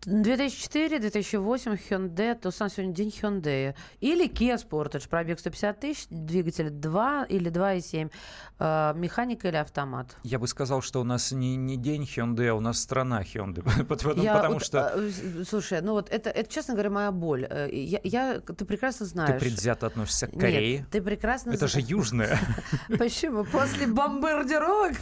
2004, 0.06 0.98
2008 0.98 1.76
Hyundai, 1.88 2.38
Tucson 2.38 2.68
сегодня 2.68 2.94
день 2.94 3.08
Hyundai. 3.08 3.74
Или 4.00 4.28
Kia 4.28 4.56
Sportage, 4.56 5.08
пробег 5.08 5.38
150 5.38 5.80
тысяч, 5.80 6.06
двигатель 6.10 6.70
2 6.70 7.26
или 7.28 7.50
2,7, 7.50 8.10
э, 8.58 8.92
механика 8.96 9.48
или 9.48 9.56
автомат. 9.56 10.16
Я 10.22 10.38
бы 10.38 10.46
сказал, 10.46 10.82
что 10.82 11.00
у 11.00 11.04
нас 11.04 11.32
не, 11.32 11.56
не 11.56 11.76
день 11.76 12.02
Hyundai, 12.02 12.48
а 12.48 12.54
у 12.54 12.60
нас 12.60 12.80
страна 12.80 13.22
Hyundai. 13.22 13.62
потому, 13.88 14.22
я, 14.22 14.34
потому 14.34 14.54
вот, 14.54 14.64
что... 14.64 14.92
Э, 14.94 15.44
слушай, 15.48 15.80
ну 15.80 15.92
вот 15.92 16.10
это, 16.10 16.28
это, 16.30 16.52
честно 16.52 16.74
говоря, 16.74 16.90
моя 16.90 17.12
боль. 17.12 17.46
Э, 17.48 17.68
я, 17.72 18.00
я, 18.04 18.40
ты 18.40 18.64
прекрасно 18.64 19.06
знаешь. 19.06 19.40
Ты 19.40 19.48
предвзято 19.48 19.86
относишься 19.86 20.26
к 20.26 20.38
Корее? 20.38 20.78
Нет, 20.78 20.90
ты 20.90 21.00
прекрасно 21.00 21.52
Это 21.52 21.66
же 21.66 21.80
южная. 21.80 22.38
Почему? 22.98 23.44
После 23.44 23.86
бомбардировок, 23.86 24.92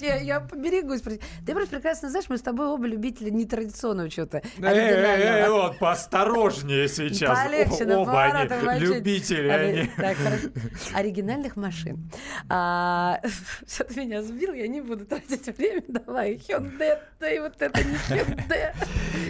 я 0.00 0.40
поберегусь. 0.40 1.00
Ты 1.00 1.52
просто 1.52 1.70
прекрасно 1.70 2.10
знаешь, 2.10 2.28
мы 2.28 2.36
с 2.36 2.42
тобой 2.42 2.66
оба 2.66 2.86
любители 2.86 3.30
нетрадиционного 3.30 4.10
чего-то. 4.10 4.42
Э, 4.58 5.48
вот, 5.50 5.78
поосторожнее 5.78 6.88
сейчас. 6.88 7.38
Полегче, 7.38 7.94
Оба 7.94 8.24
они 8.24 8.80
любители. 8.80 9.48
Они. 9.48 9.90
Оригинальных 10.94 11.56
машин. 11.56 12.10
А, 12.48 13.20
Что-то 13.66 13.98
меня 14.00 14.22
сбил, 14.22 14.52
я 14.52 14.68
не 14.68 14.80
буду 14.80 15.06
тратить 15.06 15.46
время. 15.56 15.82
Давай, 15.88 16.34
Hyundai, 16.36 16.98
да 17.18 17.30
и 17.30 17.38
вот 17.38 17.60
это 17.60 17.82
не 17.82 17.94
Hyundai. 17.94 18.74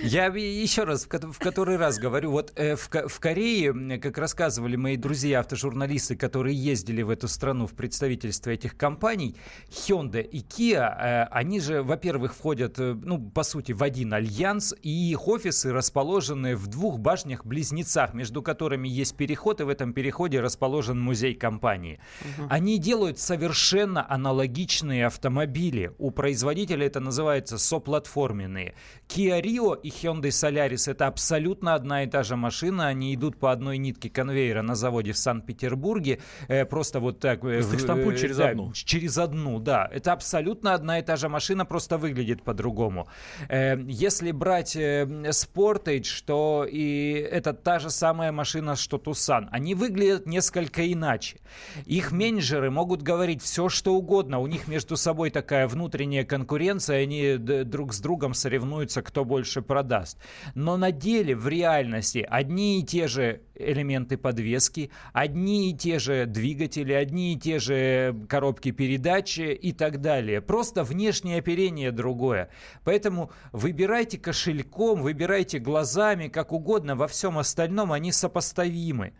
Я 0.02 0.26
еще 0.26 0.84
раз, 0.84 1.06
в 1.06 1.38
который 1.38 1.76
раз 1.76 1.98
говорю, 1.98 2.30
вот 2.30 2.52
э, 2.56 2.76
в, 2.76 3.20
Корее, 3.20 3.98
как 3.98 4.18
рассказывали 4.18 4.76
мои 4.76 4.96
друзья, 4.96 5.40
автожурналисты, 5.40 6.16
которые 6.16 6.56
ездили 6.56 7.02
в 7.02 7.10
эту 7.10 7.28
страну 7.28 7.66
в 7.66 7.74
представительство 7.74 8.50
этих 8.50 8.76
компаний, 8.76 9.36
Hyundai 9.68 10.22
и 10.22 10.40
Kia, 10.40 10.80
э, 10.80 11.22
они 11.30 11.60
же, 11.60 11.82
во-первых, 11.82 12.34
входят, 12.34 12.78
ну, 12.78 13.18
по 13.30 13.42
сути, 13.42 13.72
в 13.72 13.82
один 13.82 14.14
альянс, 14.14 14.74
и 14.82 15.09
их 15.10 15.28
офисы 15.28 15.72
расположены 15.72 16.56
в 16.56 16.66
двух 16.66 16.98
башнях-близнецах, 16.98 18.14
между 18.14 18.42
которыми 18.42 18.88
есть 18.88 19.16
переход, 19.16 19.60
и 19.60 19.64
в 19.64 19.68
этом 19.68 19.92
переходе 19.92 20.40
расположен 20.40 21.00
музей 21.00 21.34
компании. 21.34 22.00
Угу. 22.22 22.48
Они 22.50 22.78
делают 22.78 23.18
совершенно 23.18 24.06
аналогичные 24.08 25.06
автомобили. 25.06 25.92
У 25.98 26.10
производителя 26.10 26.86
это 26.86 27.00
называется 27.00 27.58
соплатформенные. 27.58 28.74
Kia 29.08 29.40
Rio 29.42 29.78
и 29.80 29.88
Hyundai 29.88 30.30
Solaris 30.30 30.90
это 30.90 31.06
абсолютно 31.06 31.74
одна 31.74 32.04
и 32.04 32.06
та 32.06 32.22
же 32.22 32.36
машина. 32.36 32.88
Они 32.88 33.14
идут 33.14 33.38
по 33.38 33.52
одной 33.52 33.78
нитке 33.78 34.08
конвейера 34.08 34.62
на 34.62 34.74
заводе 34.74 35.12
в 35.12 35.18
Санкт-Петербурге. 35.18 36.20
Э, 36.48 36.64
просто 36.64 37.00
вот 37.00 37.20
так. 37.20 37.44
Э, 37.44 37.62
штампуют 37.78 38.18
через 38.18 38.36
да, 38.36 38.50
одну. 38.50 38.72
Через 38.72 39.18
одну, 39.18 39.58
да. 39.58 39.88
Это 39.90 40.12
абсолютно 40.12 40.74
одна 40.74 40.98
и 40.98 41.02
та 41.02 41.16
же 41.16 41.28
машина, 41.28 41.64
просто 41.64 41.98
выглядит 41.98 42.42
по-другому. 42.42 43.08
Э, 43.48 43.76
если 43.88 44.32
брать 44.32 44.76
э, 44.76 44.99
Sportage, 45.04 46.04
что 46.04 46.66
и 46.68 47.12
это 47.12 47.52
та 47.52 47.78
же 47.78 47.90
самая 47.90 48.32
машина, 48.32 48.76
что 48.76 48.96
Tucson. 48.96 49.48
Они 49.50 49.74
выглядят 49.74 50.26
несколько 50.26 50.90
иначе. 50.92 51.38
Их 51.86 52.12
менеджеры 52.12 52.70
могут 52.70 53.02
говорить 53.02 53.42
все, 53.42 53.68
что 53.68 53.94
угодно. 53.94 54.38
У 54.38 54.46
них 54.46 54.68
между 54.68 54.96
собой 54.96 55.30
такая 55.30 55.66
внутренняя 55.68 56.24
конкуренция, 56.24 57.02
они 57.02 57.36
друг 57.36 57.92
с 57.92 58.00
другом 58.00 58.34
соревнуются, 58.34 59.02
кто 59.02 59.24
больше 59.24 59.62
продаст. 59.62 60.18
Но 60.54 60.76
на 60.76 60.92
деле, 60.92 61.34
в 61.34 61.48
реальности, 61.48 62.26
одни 62.28 62.80
и 62.80 62.82
те 62.82 63.08
же 63.08 63.42
элементы 63.60 64.16
подвески, 64.16 64.90
одни 65.12 65.70
и 65.70 65.74
те 65.74 65.98
же 65.98 66.26
двигатели, 66.26 66.92
одни 66.92 67.34
и 67.34 67.38
те 67.38 67.58
же 67.58 68.16
коробки 68.28 68.70
передач 68.70 69.38
и 69.38 69.72
так 69.72 70.00
далее. 70.00 70.40
Просто 70.40 70.84
внешнее 70.84 71.38
оперение 71.38 71.92
другое. 71.92 72.50
Поэтому 72.84 73.30
выбирайте 73.52 74.18
кошельком, 74.18 75.02
выбирайте 75.02 75.58
глазами, 75.58 76.28
как 76.28 76.52
угодно, 76.52 76.96
во 76.96 77.06
всем 77.06 77.38
остальном 77.38 77.92
они 77.92 78.12
сопоставимы. 78.12 79.12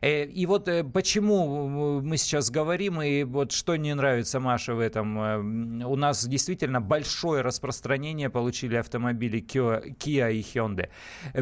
Э, 0.00 0.24
и 0.24 0.46
вот 0.46 0.68
э, 0.68 0.84
почему 0.84 2.00
мы 2.00 2.16
сейчас 2.16 2.50
говорим, 2.50 3.00
и 3.02 3.24
вот 3.24 3.52
что 3.52 3.76
не 3.76 3.94
нравится 3.94 4.40
Маше 4.40 4.74
в 4.74 4.80
этом. 4.80 5.18
Э, 5.18 5.84
у 5.84 5.96
нас 5.96 6.26
действительно 6.26 6.80
большое 6.80 7.42
распространение 7.42 8.30
получили 8.30 8.76
автомобили 8.76 9.42
Kia 9.42 10.32
и 10.32 10.40
Hyundai, 10.40 10.88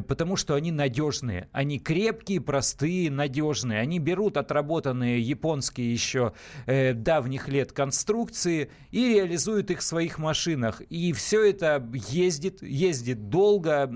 потому 0.02 0.36
что 0.36 0.54
они 0.54 0.72
надежные, 0.72 1.48
они 1.52 1.78
крепкие, 1.78 2.40
простые, 2.40 3.10
надежные. 3.10 3.80
Они 3.80 3.98
берут 3.98 4.36
отработанные 4.36 5.20
японские 5.20 5.92
еще 5.92 6.32
давних 6.66 7.48
лет 7.48 7.72
конструкции 7.72 8.70
и 8.90 9.14
реализуют 9.14 9.70
их 9.70 9.80
в 9.80 9.82
своих 9.82 10.18
машинах. 10.18 10.80
И 10.88 11.12
все 11.12 11.44
это 11.44 11.86
ездит, 12.08 12.62
ездит 12.62 13.28
долго. 13.28 13.90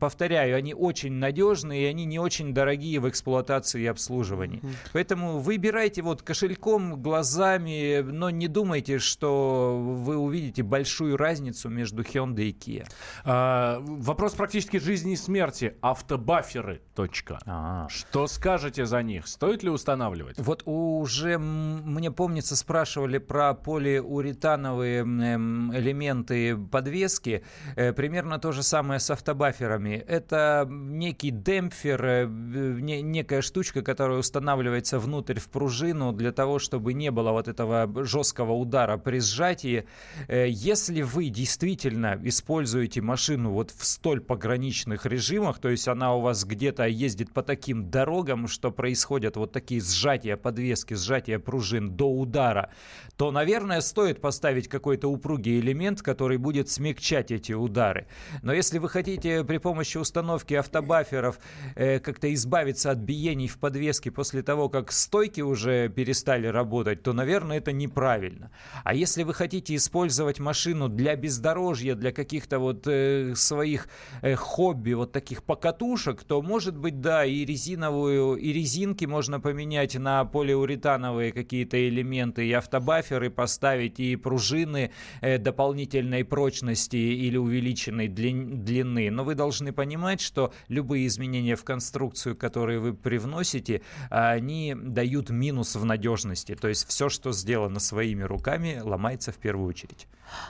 Повторяю, 0.00 0.56
они 0.56 0.74
очень 0.74 1.12
надежные, 1.12 1.82
и 1.82 1.86
они 1.86 2.04
не 2.04 2.18
очень 2.18 2.54
дорогие 2.54 3.00
в 3.00 3.08
эксплуатации 3.08 3.91
обслуживании. 3.92 4.60
Mm-hmm. 4.60 4.90
Поэтому 4.92 5.38
выбирайте 5.38 6.02
вот 6.02 6.22
кошельком, 6.22 7.00
глазами, 7.00 8.00
но 8.02 8.30
не 8.30 8.48
думайте, 8.48 8.98
что 8.98 9.78
вы 9.80 10.16
увидите 10.16 10.62
большую 10.62 11.16
разницу 11.16 11.68
между 11.68 12.02
Hyundai 12.02 12.46
и 12.46 12.52
Kia. 12.52 12.86
А, 13.24 13.78
вопрос 13.80 14.34
практически 14.34 14.78
жизни 14.78 15.12
и 15.12 15.16
смерти. 15.16 15.76
Автобаферы. 15.80 16.82
Точка. 16.94 17.38
А-а. 17.46 17.88
Что 17.88 18.26
скажете 18.26 18.84
за 18.84 19.02
них? 19.02 19.26
Стоит 19.26 19.62
ли 19.62 19.70
устанавливать? 19.70 20.38
Вот 20.38 20.62
уже 20.66 21.38
мне 21.38 22.10
помнится 22.10 22.56
спрашивали 22.56 23.18
про 23.18 23.54
полиуретановые 23.54 25.00
эм, 25.00 25.74
элементы 25.76 26.56
подвески. 26.56 27.44
Э, 27.76 27.92
примерно 27.92 28.38
то 28.38 28.52
же 28.52 28.62
самое 28.62 29.00
с 29.00 29.10
автобаферами. 29.10 30.02
Это 30.06 30.66
некий 30.68 31.30
демпфер, 31.30 32.04
э, 32.04 32.26
некая 32.26 33.42
штучка, 33.42 33.81
которая 33.82 34.18
устанавливается 34.18 34.98
внутрь 34.98 35.38
в 35.38 35.48
пружину 35.48 36.12
для 36.12 36.32
того, 36.32 36.58
чтобы 36.58 36.92
не 36.92 37.10
было 37.10 37.32
вот 37.32 37.48
этого 37.48 37.90
жесткого 38.04 38.52
удара 38.52 38.96
при 38.96 39.20
сжатии. 39.20 39.86
Э, 40.28 40.46
если 40.48 41.02
вы 41.02 41.28
действительно 41.28 42.18
используете 42.22 43.00
машину 43.00 43.52
вот 43.52 43.70
в 43.70 43.84
столь 43.84 44.20
пограничных 44.20 45.06
режимах, 45.06 45.58
то 45.58 45.68
есть 45.68 45.88
она 45.88 46.14
у 46.14 46.20
вас 46.20 46.44
где-то 46.44 46.86
ездит 46.86 47.32
по 47.32 47.42
таким 47.42 47.90
дорогам, 47.90 48.48
что 48.48 48.70
происходят 48.70 49.36
вот 49.36 49.52
такие 49.52 49.80
сжатия 49.80 50.36
подвески, 50.36 50.94
сжатия 50.94 51.38
пружин 51.38 51.96
до 51.96 52.10
удара, 52.10 52.70
то, 53.16 53.30
наверное, 53.30 53.80
стоит 53.80 54.20
поставить 54.20 54.68
какой-то 54.68 55.08
упругий 55.08 55.60
элемент, 55.60 56.02
который 56.02 56.38
будет 56.38 56.68
смягчать 56.68 57.30
эти 57.30 57.52
удары. 57.52 58.06
Но 58.42 58.52
если 58.52 58.78
вы 58.78 58.88
хотите 58.88 59.44
при 59.44 59.58
помощи 59.58 59.98
установки 59.98 60.54
автобаферов 60.54 61.38
э, 61.74 61.98
как-то 61.98 62.32
избавиться 62.34 62.90
от 62.90 62.98
биений 62.98 63.48
в 63.48 63.58
подвеске, 63.58 63.71
подвески 63.72 64.10
после 64.10 64.42
того, 64.42 64.68
как 64.68 64.92
стойки 64.92 65.40
уже 65.40 65.88
перестали 65.88 66.46
работать, 66.46 67.02
то, 67.02 67.14
наверное, 67.14 67.56
это 67.56 67.72
неправильно. 67.72 68.50
А 68.84 68.94
если 68.94 69.22
вы 69.22 69.32
хотите 69.32 69.74
использовать 69.74 70.40
машину 70.40 70.88
для 70.90 71.16
бездорожья, 71.16 71.94
для 71.94 72.12
каких-то 72.12 72.58
вот 72.58 72.86
э, 72.86 73.34
своих 73.34 73.88
э, 74.20 74.34
хобби, 74.34 74.92
вот 74.92 75.12
таких 75.12 75.42
покатушек, 75.42 76.22
то, 76.22 76.42
может 76.42 76.76
быть, 76.76 77.00
да, 77.00 77.24
и 77.24 77.46
резиновую, 77.46 78.36
и 78.36 78.52
резинки 78.52 79.06
можно 79.06 79.40
поменять 79.40 79.94
на 79.94 80.26
полиуретановые 80.26 81.32
какие-то 81.32 81.76
элементы, 81.88 82.46
и 82.46 82.52
автобаферы 82.52 83.30
поставить, 83.30 84.00
и 84.00 84.16
пружины 84.16 84.90
э, 85.22 85.38
дополнительной 85.38 86.24
прочности 86.24 86.96
или 86.96 87.38
увеличенной 87.38 88.08
длины. 88.08 89.10
Но 89.10 89.24
вы 89.24 89.34
должны 89.34 89.72
понимать, 89.72 90.20
что 90.20 90.52
любые 90.68 91.06
изменения 91.06 91.56
в 91.56 91.64
конструкцию, 91.64 92.36
которые 92.36 92.78
вы 92.78 92.92
привносите, 92.92 93.61
сути, 93.62 93.82
они 94.10 94.74
дают 94.74 95.30
минус 95.30 95.76
в 95.76 95.84
надежности. 95.84 96.54
То 96.54 96.68
есть 96.68 96.88
все, 96.88 97.08
что 97.08 97.32
сделано 97.32 97.80
своими 97.80 98.22
руками, 98.22 98.80
ломается 98.82 99.32
в 99.32 99.36
первую 99.36 99.68
очередь. 99.68 100.08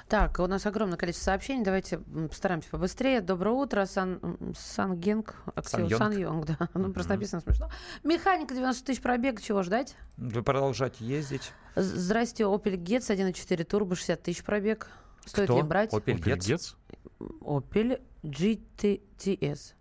Так, 0.09 0.39
у 0.39 0.47
нас 0.47 0.65
огромное 0.67 0.97
количество 0.97 1.27
сообщений. 1.27 1.65
Давайте 1.65 1.99
постараемся 1.99 2.71
побыстрее. 2.71 3.21
Доброе 3.21 3.51
утро. 3.51 3.85
Сан, 3.85 4.21
Сангенг. 4.57 5.35
Сан 5.63 6.17
Йонг, 6.17 6.47
да. 6.47 6.69
Ну, 6.75 6.93
просто 6.93 7.15
написано 7.15 7.43
смешно. 7.43 7.69
Механика 8.05 8.55
90 8.55 8.85
тысяч 8.85 9.03
пробег. 9.03 9.41
Чего 9.43 9.63
ждать? 9.63 9.97
Вы 10.17 10.43
продолжать 10.43 11.01
ездить. 11.01 11.53
Здрасте. 11.75 12.45
Opel 12.45 12.77
Getz 12.77 13.11
1.4 13.11 13.65
турбо 13.65 13.97
60 13.97 14.23
тысяч 14.23 14.45
пробег. 14.45 14.89
Стоит 15.25 15.49
Кто? 15.49 15.57
ли 15.57 15.63
брать? 15.63 15.93
Opel 15.93 16.19
Getz? 16.19 16.77
Opel 17.41 18.01
GTTS. 18.23 19.75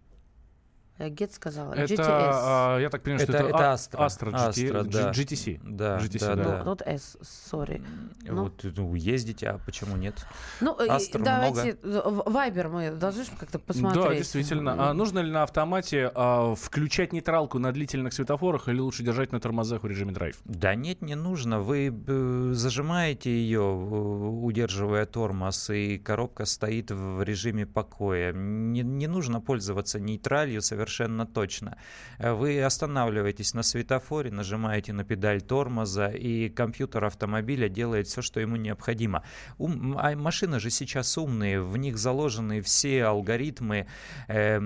Гет 1.09 1.33
сказала. 1.33 1.73
Это, 1.73 1.93
GTS. 1.93 1.99
А, 2.03 2.79
я 2.79 2.89
так 2.89 3.03
понимаю, 3.03 3.23
что 3.23 3.33
это, 3.33 3.43
это, 3.47 3.55
это 3.55 3.73
Astra. 3.73 4.05
Astra, 4.05 4.31
GT, 4.31 4.71
Astra 4.71 4.83
да. 4.83 5.11
GTC. 5.11 5.59
Да, 5.63 5.97
GTC, 5.97 6.19
да, 6.19 6.35
да. 6.35 6.43
да. 6.43 6.63
Вот 6.63 6.81
S, 6.81 7.17
sorry. 7.21 7.83
Ну. 8.23 8.43
Вот 8.43 8.63
ну, 8.63 8.95
ездите, 8.95 9.49
а 9.49 9.59
почему 9.65 9.97
нет? 9.97 10.15
Ну, 10.61 10.75
Astra 10.77 11.23
давайте, 11.23 11.77
Вайбер 11.83 12.69
мы 12.69 12.91
должны 12.91 13.25
как-то 13.39 13.59
посмотреть. 13.59 14.03
Да, 14.03 14.15
действительно. 14.15 14.89
А 14.89 14.93
нужно 14.93 15.19
ли 15.19 15.31
на 15.31 15.43
автомате 15.43 16.11
а, 16.13 16.55
включать 16.55 17.13
нейтралку 17.13 17.59
на 17.59 17.71
длительных 17.71 18.13
светофорах 18.13 18.67
или 18.67 18.79
лучше 18.79 19.03
держать 19.03 19.31
на 19.31 19.39
тормозах 19.39 19.83
в 19.83 19.87
режиме 19.87 20.13
драйв? 20.13 20.37
Да 20.45 20.75
нет, 20.75 21.01
не 21.01 21.15
нужно. 21.15 21.59
Вы 21.59 21.93
э, 22.07 22.51
зажимаете 22.53 23.31
ее, 23.31 23.61
удерживая 23.61 25.05
тормоз, 25.05 25.69
и 25.69 25.97
коробка 25.97 26.45
стоит 26.45 26.91
в 26.91 27.23
режиме 27.23 27.65
покоя. 27.65 28.33
Не, 28.33 28.81
не 28.81 29.07
нужно 29.07 29.41
пользоваться 29.41 29.99
нейтралью 29.99 30.61
совершенно 30.61 30.90
совершенно 30.91 31.25
точно. 31.25 31.77
Э, 32.19 32.33
вы 32.33 32.63
останавливаетесь 32.63 33.53
на 33.53 33.63
светофоре, 33.63 34.31
нажимаете 34.31 34.93
на 34.93 35.03
педаль 35.03 35.41
тормоза, 35.41 36.09
и 36.09 36.49
компьютер 36.49 37.05
автомобиля 37.05 37.69
делает 37.69 38.07
все, 38.07 38.21
что 38.21 38.39
ему 38.39 38.57
необходимо. 38.57 39.23
Ум, 39.57 39.97
а 39.97 40.15
машины 40.15 40.59
же 40.59 40.69
сейчас 40.69 41.17
умные, 41.17 41.61
в 41.61 41.77
них 41.77 41.97
заложены 41.97 42.61
все 42.61 43.05
алгоритмы 43.05 43.87
э, 44.27 44.59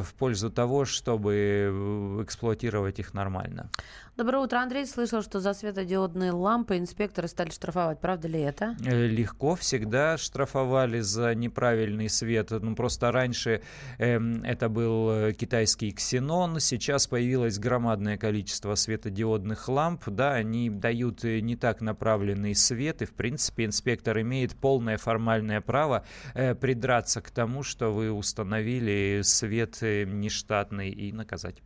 в 0.00 0.14
пользу 0.14 0.50
того, 0.50 0.84
чтобы 0.84 1.34
э, 1.34 2.22
эксплуатировать 2.22 2.98
их 2.98 3.14
нормально. 3.14 3.70
Доброе 4.18 4.38
утро, 4.38 4.58
Андрей. 4.58 4.84
Слышал, 4.84 5.22
что 5.22 5.38
за 5.38 5.54
светодиодные 5.54 6.32
лампы 6.32 6.76
инспекторы 6.76 7.28
стали 7.28 7.50
штрафовать. 7.50 8.00
Правда 8.00 8.26
ли 8.26 8.40
это? 8.40 8.74
Э, 8.84 9.06
легко. 9.06 9.54
Всегда 9.54 10.18
штрафовали 10.18 10.98
за 10.98 11.36
неправильный 11.36 12.08
свет. 12.08 12.50
Ну, 12.50 12.74
просто 12.74 13.12
раньше 13.12 13.62
э, 13.98 14.18
это 14.42 14.68
был 14.68 15.10
э, 15.10 15.32
китайский 15.68 15.92
ксенон. 15.92 16.60
Сейчас 16.60 17.06
появилось 17.06 17.58
громадное 17.58 18.16
количество 18.16 18.74
светодиодных 18.74 19.68
ламп. 19.68 20.04
Да, 20.06 20.32
они 20.32 20.70
дают 20.70 21.24
э, 21.24 21.40
не 21.40 21.56
так 21.56 21.82
направленный 21.82 22.54
свет. 22.54 23.02
И, 23.02 23.04
в 23.04 23.12
принципе, 23.12 23.66
инспектор 23.66 24.18
имеет 24.20 24.56
полное 24.56 24.96
формальное 24.96 25.60
право 25.60 26.04
э, 26.34 26.54
придраться 26.54 27.20
к 27.20 27.30
тому, 27.30 27.62
что 27.62 27.92
вы 27.92 28.10
установили 28.10 29.20
свет 29.22 29.82
нештатный 29.82 30.88
и 30.88 31.12
наказать. 31.12 31.62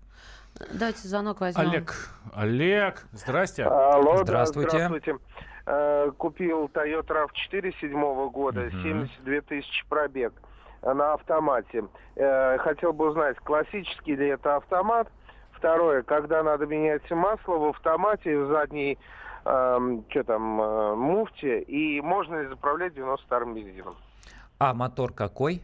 Давайте 0.72 1.06
звонок 1.06 1.40
возьмем. 1.40 1.70
Олег. 1.70 1.94
Олег, 2.34 3.06
здрасте. 3.12 3.64
Алло, 3.64 4.24
здравствуйте. 4.24 4.70
здравствуйте. 4.70 5.16
Э, 5.66 6.10
купил 6.18 6.66
Toyota 6.66 7.28
RAV4 7.52 7.72
седьмого 7.80 8.30
года, 8.30 8.62
угу. 8.62 8.82
72 8.82 9.40
тысячи 9.42 9.86
пробег 9.88 10.32
на 10.82 11.14
автомате. 11.14 11.84
Э, 12.16 12.58
хотел 12.58 12.92
бы 12.92 13.10
узнать, 13.10 13.36
классический 13.38 14.16
ли 14.16 14.28
это 14.28 14.56
автомат? 14.56 15.08
Второе, 15.52 16.02
когда 16.02 16.42
надо 16.42 16.66
менять 16.66 17.08
масло 17.10 17.56
в 17.56 17.64
автомате, 17.68 18.36
в 18.36 18.48
задней 18.48 18.98
э, 19.44 19.98
что 20.08 20.24
там, 20.24 20.42
муфте, 20.98 21.60
и 21.60 22.00
можно 22.00 22.42
ли 22.42 22.48
заправлять 22.48 22.94
92-м 22.94 23.54
бензином? 23.54 23.96
А 24.58 24.74
мотор 24.74 25.12
какой? 25.12 25.62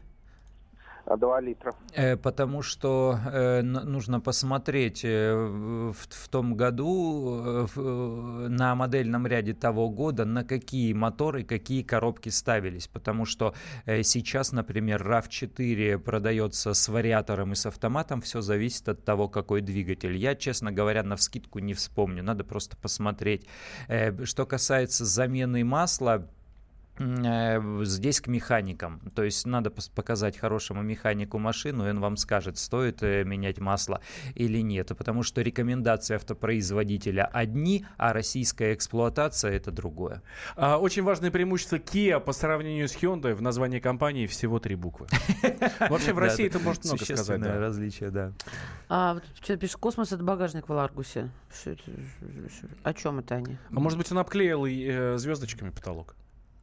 2 1.16 1.40
литра. 1.40 1.74
Э, 1.94 2.16
потому 2.16 2.62
что 2.62 3.18
э, 3.26 3.62
нужно 3.62 4.20
посмотреть 4.20 5.04
э, 5.04 5.34
в, 5.34 6.28
том 6.28 6.54
году 6.54 7.40
э, 7.44 7.66
э, 7.76 8.46
на 8.48 8.74
модельном 8.74 9.26
ряде 9.26 9.54
того 9.54 9.88
года, 9.88 10.24
на 10.24 10.44
какие 10.44 10.92
моторы, 10.92 11.44
какие 11.44 11.82
коробки 11.82 12.28
ставились. 12.28 12.88
Потому 12.88 13.24
что 13.24 13.54
э, 13.86 14.02
сейчас, 14.02 14.52
например, 14.52 15.02
RAV4 15.02 15.98
продается 15.98 16.74
с 16.74 16.88
вариатором 16.88 17.52
и 17.52 17.54
с 17.54 17.66
автоматом. 17.66 18.20
Все 18.20 18.40
зависит 18.40 18.88
от 18.88 19.04
того, 19.04 19.28
какой 19.28 19.60
двигатель. 19.60 20.16
Я, 20.16 20.34
честно 20.34 20.72
говоря, 20.72 21.02
на 21.02 21.16
вскидку 21.16 21.58
не 21.58 21.74
вспомню. 21.74 22.22
Надо 22.22 22.44
просто 22.44 22.76
посмотреть. 22.76 23.46
Э, 23.88 24.24
что 24.24 24.46
касается 24.46 25.04
замены 25.04 25.64
масла, 25.64 26.08
Э, 26.08 26.37
здесь 26.98 28.20
к 28.20 28.26
механикам. 28.26 29.00
То 29.14 29.22
есть 29.22 29.46
надо 29.46 29.70
показать 29.94 30.36
хорошему 30.36 30.82
механику 30.82 31.38
машину, 31.38 31.86
и 31.86 31.90
он 31.90 32.00
вам 32.00 32.16
скажет, 32.16 32.58
стоит 32.58 33.02
э, 33.02 33.24
менять 33.24 33.58
масло 33.58 34.00
или 34.34 34.60
нет. 34.62 34.88
Потому 34.96 35.22
что 35.22 35.42
рекомендации 35.42 36.14
автопроизводителя 36.16 37.24
одни, 37.26 37.84
а 37.96 38.12
российская 38.12 38.74
эксплуатация 38.74 39.52
это 39.52 39.70
другое. 39.70 40.22
А, 40.56 40.78
очень 40.78 41.02
важное 41.02 41.30
преимущество 41.30 41.76
Kia 41.76 42.20
по 42.20 42.32
сравнению 42.32 42.88
с 42.88 42.96
Hyundai 42.96 43.34
в 43.34 43.42
названии 43.42 43.78
компании 43.78 44.26
всего 44.26 44.58
три 44.58 44.74
буквы. 44.74 45.06
Вообще 45.88 46.12
в 46.12 46.18
России 46.18 46.46
это 46.46 46.58
может 46.58 46.84
много 46.84 47.04
сказать. 47.04 47.42
различие, 47.42 48.10
да. 48.10 48.32
А 48.88 49.18
что 49.42 49.56
пишет, 49.56 49.76
космос 49.76 50.12
это 50.12 50.22
багажник 50.22 50.68
в 50.68 50.72
Ларгусе. 50.72 51.30
О 52.82 52.94
чем 52.94 53.18
это 53.18 53.36
они? 53.36 53.58
А 53.70 53.80
может 53.80 53.98
быть 53.98 54.10
он 54.10 54.18
обклеил 54.18 54.64
э, 54.66 55.18
звездочками 55.18 55.70
потолок? 55.70 56.16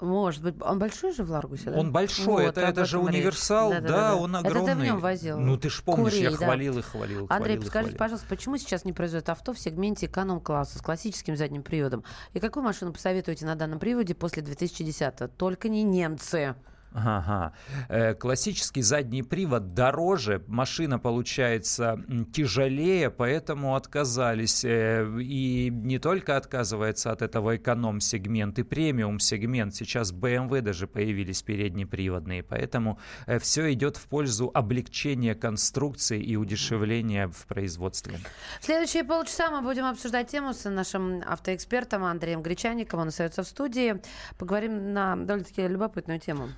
Может 0.05 0.43
быть, 0.43 0.55
он 0.61 0.79
большой 0.79 1.13
же 1.13 1.23
в 1.23 1.31
Ларгусе, 1.31 1.71
да? 1.71 1.77
Он 1.77 1.91
большой, 1.91 2.45
вот, 2.45 2.57
это, 2.57 2.61
это 2.61 2.85
же 2.85 2.99
универсал, 2.99 3.71
да, 3.71 3.81
да, 3.81 3.87
да, 3.87 3.93
да, 4.09 4.15
он 4.15 4.35
огромный. 4.35 4.71
Это 4.71 4.71
ты 4.71 4.81
в 4.81 4.83
нем 4.83 4.99
возил? 4.99 5.39
Ну 5.39 5.57
ты 5.57 5.69
ж 5.69 5.81
помнишь, 5.83 6.13
Курей, 6.13 6.23
я 6.23 6.31
да. 6.31 6.37
хвалил 6.37 6.77
и 6.77 6.81
хвалил. 6.81 7.27
Андрей, 7.29 7.55
хвалил, 7.55 7.61
подскажите, 7.61 7.69
хвалил. 7.69 7.97
пожалуйста, 7.97 8.27
почему 8.29 8.57
сейчас 8.57 8.85
не 8.85 8.93
производят 8.93 9.29
авто 9.29 9.53
в 9.53 9.59
сегменте 9.59 10.05
эконом-класса 10.05 10.79
с 10.79 10.81
классическим 10.81 11.35
задним 11.35 11.63
приводом? 11.63 12.03
И 12.33 12.39
какую 12.39 12.63
машину 12.63 12.93
посоветуете 12.93 13.45
на 13.45 13.55
данном 13.55 13.79
приводе 13.79 14.15
после 14.15 14.43
2010-го? 14.43 15.27
Только 15.27 15.69
не 15.69 15.83
немцы. 15.83 16.55
Ага. 16.95 17.51
Э, 17.89 18.13
классический 18.13 18.81
задний 18.81 19.21
привод 19.21 19.73
дороже, 19.73 20.41
машина 20.47 20.97
получается 20.97 21.99
тяжелее, 22.33 23.09
поэтому 23.09 23.75
отказались. 23.75 24.63
Э, 24.63 25.05
и 25.19 25.69
не 25.69 25.99
только 25.99 26.37
отказывается 26.37 27.11
от 27.11 27.21
этого 27.21 27.57
эконом-сегмент 27.57 28.59
и 28.59 28.63
премиум-сегмент. 28.63 29.75
Сейчас 29.75 30.13
BMW 30.13 30.61
даже 30.61 30.87
появились 30.87 31.41
переднеприводные, 31.41 32.43
поэтому 32.43 32.97
э, 33.27 33.39
все 33.39 33.73
идет 33.73 33.97
в 33.97 34.07
пользу 34.07 34.49
облегчения 34.53 35.35
конструкции 35.35 36.21
и 36.21 36.37
удешевления 36.37 37.27
в 37.27 37.45
производстве. 37.45 38.19
В 38.61 38.65
следующие 38.65 39.03
полчаса 39.03 39.51
мы 39.51 39.61
будем 39.61 39.83
обсуждать 39.83 40.29
тему 40.29 40.53
с 40.53 40.69
нашим 40.69 41.21
автоэкспертом 41.27 42.05
Андреем 42.05 42.41
Гречаником. 42.41 43.01
Он 43.01 43.09
остается 43.09 43.43
в 43.43 43.47
студии. 43.47 44.01
Поговорим 44.37 44.93
на 44.93 45.17
довольно-таки 45.17 45.67
любопытную 45.67 46.21
тему. 46.21 46.49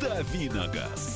Давиногаз. 0.00 1.15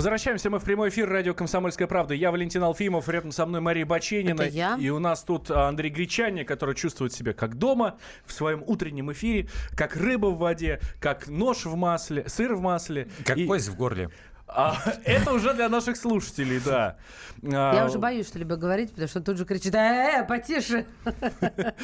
Возвращаемся 0.00 0.48
мы 0.48 0.58
в 0.60 0.64
прямой 0.64 0.88
эфир 0.88 1.10
радио 1.10 1.34
«Комсомольская 1.34 1.86
правда». 1.86 2.14
Я 2.14 2.30
Валентин 2.30 2.62
Алфимов, 2.62 3.06
рядом 3.10 3.32
со 3.32 3.44
мной 3.44 3.60
Мария 3.60 3.84
Баченина. 3.84 4.40
Это 4.40 4.44
я. 4.46 4.78
И 4.80 4.88
у 4.88 4.98
нас 4.98 5.22
тут 5.22 5.50
а, 5.50 5.68
Андрей 5.68 5.90
Гречаник, 5.90 6.48
который 6.48 6.74
чувствует 6.74 7.12
себя 7.12 7.34
как 7.34 7.56
дома 7.56 7.98
в 8.24 8.32
своем 8.32 8.64
утреннем 8.66 9.12
эфире, 9.12 9.50
как 9.76 9.96
рыба 9.96 10.28
в 10.28 10.38
воде, 10.38 10.80
как 11.00 11.28
нож 11.28 11.66
в 11.66 11.76
масле, 11.76 12.26
сыр 12.28 12.54
в 12.54 12.62
масле. 12.62 13.08
Как 13.26 13.36
и... 13.36 13.44
кость 13.44 13.68
в 13.68 13.76
горле. 13.76 14.08
А, 14.52 14.76
это 15.04 15.32
уже 15.32 15.54
для 15.54 15.68
наших 15.68 15.96
слушателей, 15.96 16.60
да. 16.64 16.96
Я 17.42 17.82
а, 17.82 17.86
уже 17.86 17.98
боюсь 17.98 18.28
что-либо 18.28 18.56
говорить, 18.56 18.90
потому 18.90 19.08
что 19.08 19.20
тут 19.20 19.38
же 19.38 19.44
кричит, 19.44 19.74
э, 19.74 20.20
э 20.20 20.24
потише. 20.24 20.86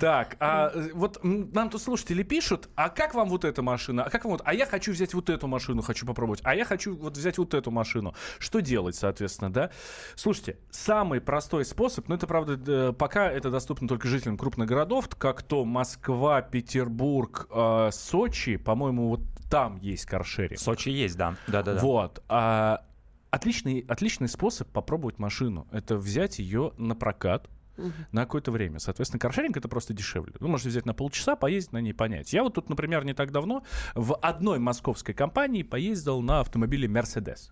Так, 0.00 0.36
а 0.40 0.72
вот 0.92 1.20
нам 1.22 1.70
тут 1.70 1.80
слушатели 1.80 2.22
пишут, 2.22 2.68
а 2.74 2.88
как 2.88 3.14
вам 3.14 3.28
вот 3.28 3.44
эта 3.44 3.62
машина? 3.62 4.04
А 4.04 4.10
как 4.10 4.24
вам 4.24 4.32
вот, 4.32 4.42
а 4.44 4.54
я 4.54 4.66
хочу 4.66 4.92
взять 4.92 5.14
вот 5.14 5.30
эту 5.30 5.46
машину, 5.46 5.82
хочу 5.82 6.06
попробовать, 6.06 6.40
а 6.42 6.54
я 6.54 6.64
хочу 6.64 6.96
вот 6.96 7.16
взять 7.16 7.38
вот 7.38 7.54
эту 7.54 7.70
машину. 7.70 8.14
Что 8.38 8.60
делать, 8.60 8.96
соответственно, 8.96 9.52
да? 9.52 9.70
Слушайте, 10.14 10.58
самый 10.70 11.20
простой 11.20 11.64
способ, 11.64 12.08
ну 12.08 12.14
это 12.14 12.26
правда, 12.26 12.92
пока 12.92 13.30
это 13.30 13.50
доступно 13.50 13.88
только 13.88 14.08
жителям 14.08 14.36
крупных 14.36 14.68
городов, 14.68 15.08
как 15.16 15.42
то 15.42 15.64
Москва, 15.64 16.42
Петербург, 16.42 17.46
а, 17.50 17.90
Сочи, 17.92 18.56
по-моему, 18.56 19.08
вот 19.10 19.20
там 19.50 19.78
есть 19.80 20.06
каршеринг. 20.06 20.58
В 20.58 20.62
Сочи 20.62 20.88
есть, 20.88 21.16
да. 21.16 21.36
да, 21.46 21.62
да, 21.62 21.74
да. 21.74 21.80
Вот. 22.04 22.22
А, 22.28 22.84
отличный, 23.30 23.84
отличный 23.88 24.28
способ 24.28 24.68
попробовать 24.68 25.18
машину. 25.18 25.66
Это 25.72 25.96
взять 25.96 26.38
ее 26.38 26.72
на 26.78 26.94
прокат, 26.94 27.48
Uh-huh. 27.76 27.90
на 28.12 28.20
какое-то 28.20 28.52
время. 28.52 28.78
Соответственно, 28.78 29.18
каршеринг 29.18 29.56
это 29.56 29.66
просто 29.66 29.92
дешевле. 29.92 30.32
Вы 30.38 30.46
можете 30.46 30.68
взять 30.68 30.86
на 30.86 30.94
полчаса, 30.94 31.34
поездить 31.34 31.72
на 31.72 31.80
ней, 31.80 31.92
понять. 31.92 32.32
Я 32.32 32.44
вот 32.44 32.54
тут, 32.54 32.68
например, 32.68 33.04
не 33.04 33.14
так 33.14 33.32
давно 33.32 33.64
в 33.96 34.14
одной 34.14 34.60
московской 34.60 35.12
компании 35.12 35.64
поездил 35.64 36.20
на 36.20 36.38
автомобиле 36.38 36.86
Mercedes. 36.86 37.50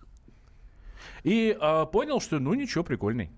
И 1.23 1.57
э, 1.59 1.85
понял, 1.91 2.21
что 2.21 2.39
ну 2.39 2.53
ничего, 2.53 2.85
прикольный. 2.85 3.31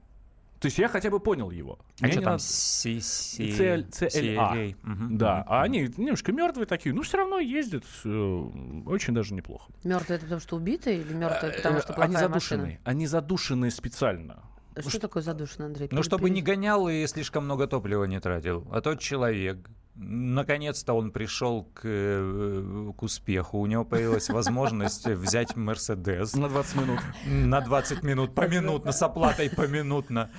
То 0.59 0.67
есть 0.67 0.77
я 0.77 0.87
хотя 0.87 1.09
бы 1.09 1.19
понял 1.19 1.51
его. 1.51 1.79
А 2.01 2.07
что 2.07 2.21
там? 2.21 2.23
Надо... 2.23 2.37
CLA. 2.37 4.75
Да, 5.11 5.43
а 5.47 5.63
они 5.63 5.91
немножко 5.97 6.31
мертвые 6.31 6.65
такие, 6.65 6.93
но 6.93 7.01
все 7.01 7.17
равно 7.17 7.39
ездят 7.39 7.83
э, 8.03 8.49
очень 8.85 9.13
даже 9.13 9.33
неплохо. 9.33 9.71
Мертвые 9.83 10.17
это 10.17 10.25
потому 10.25 10.41
что 10.41 10.55
убитые 10.55 11.01
или 11.01 11.13
мертвые 11.13 11.53
потому 11.53 11.79
что 11.79 11.93
плохая 11.93 12.05
Они 12.05 12.15
задушенные. 12.15 12.65
Машина? 12.65 12.81
Они 12.83 13.07
задушенные 13.07 13.71
специально. 13.71 14.43
Что, 14.77 14.99
такое 14.99 15.23
задушенный, 15.23 15.67
Андрей? 15.67 15.87
Ну, 15.91 16.03
чтобы 16.03 16.29
не 16.29 16.41
гонял 16.41 16.89
и 16.89 17.07
слишком 17.07 17.45
много 17.45 17.67
топлива 17.67 18.03
не 18.05 18.19
тратил. 18.19 18.67
А 18.71 18.81
тот 18.81 18.99
человек 18.99 19.69
Наконец-то 19.97 20.93
он 20.93 21.11
пришел 21.11 21.69
к, 21.73 21.81
э, 21.85 22.91
к 22.97 23.01
успеху. 23.01 23.59
У 23.59 23.65
него 23.65 23.85
появилась 23.85 24.29
возможность 24.29 25.05
взять 25.07 25.55
Мерседес. 25.55 26.35
На 26.35 26.49
20 26.49 26.75
минут. 26.75 26.99
На 27.25 27.61
20 27.61 28.03
минут, 28.03 28.35
поминутно, 28.35 28.91
с 28.91 29.01
оплатой 29.01 29.49
поминутно. 29.49 30.29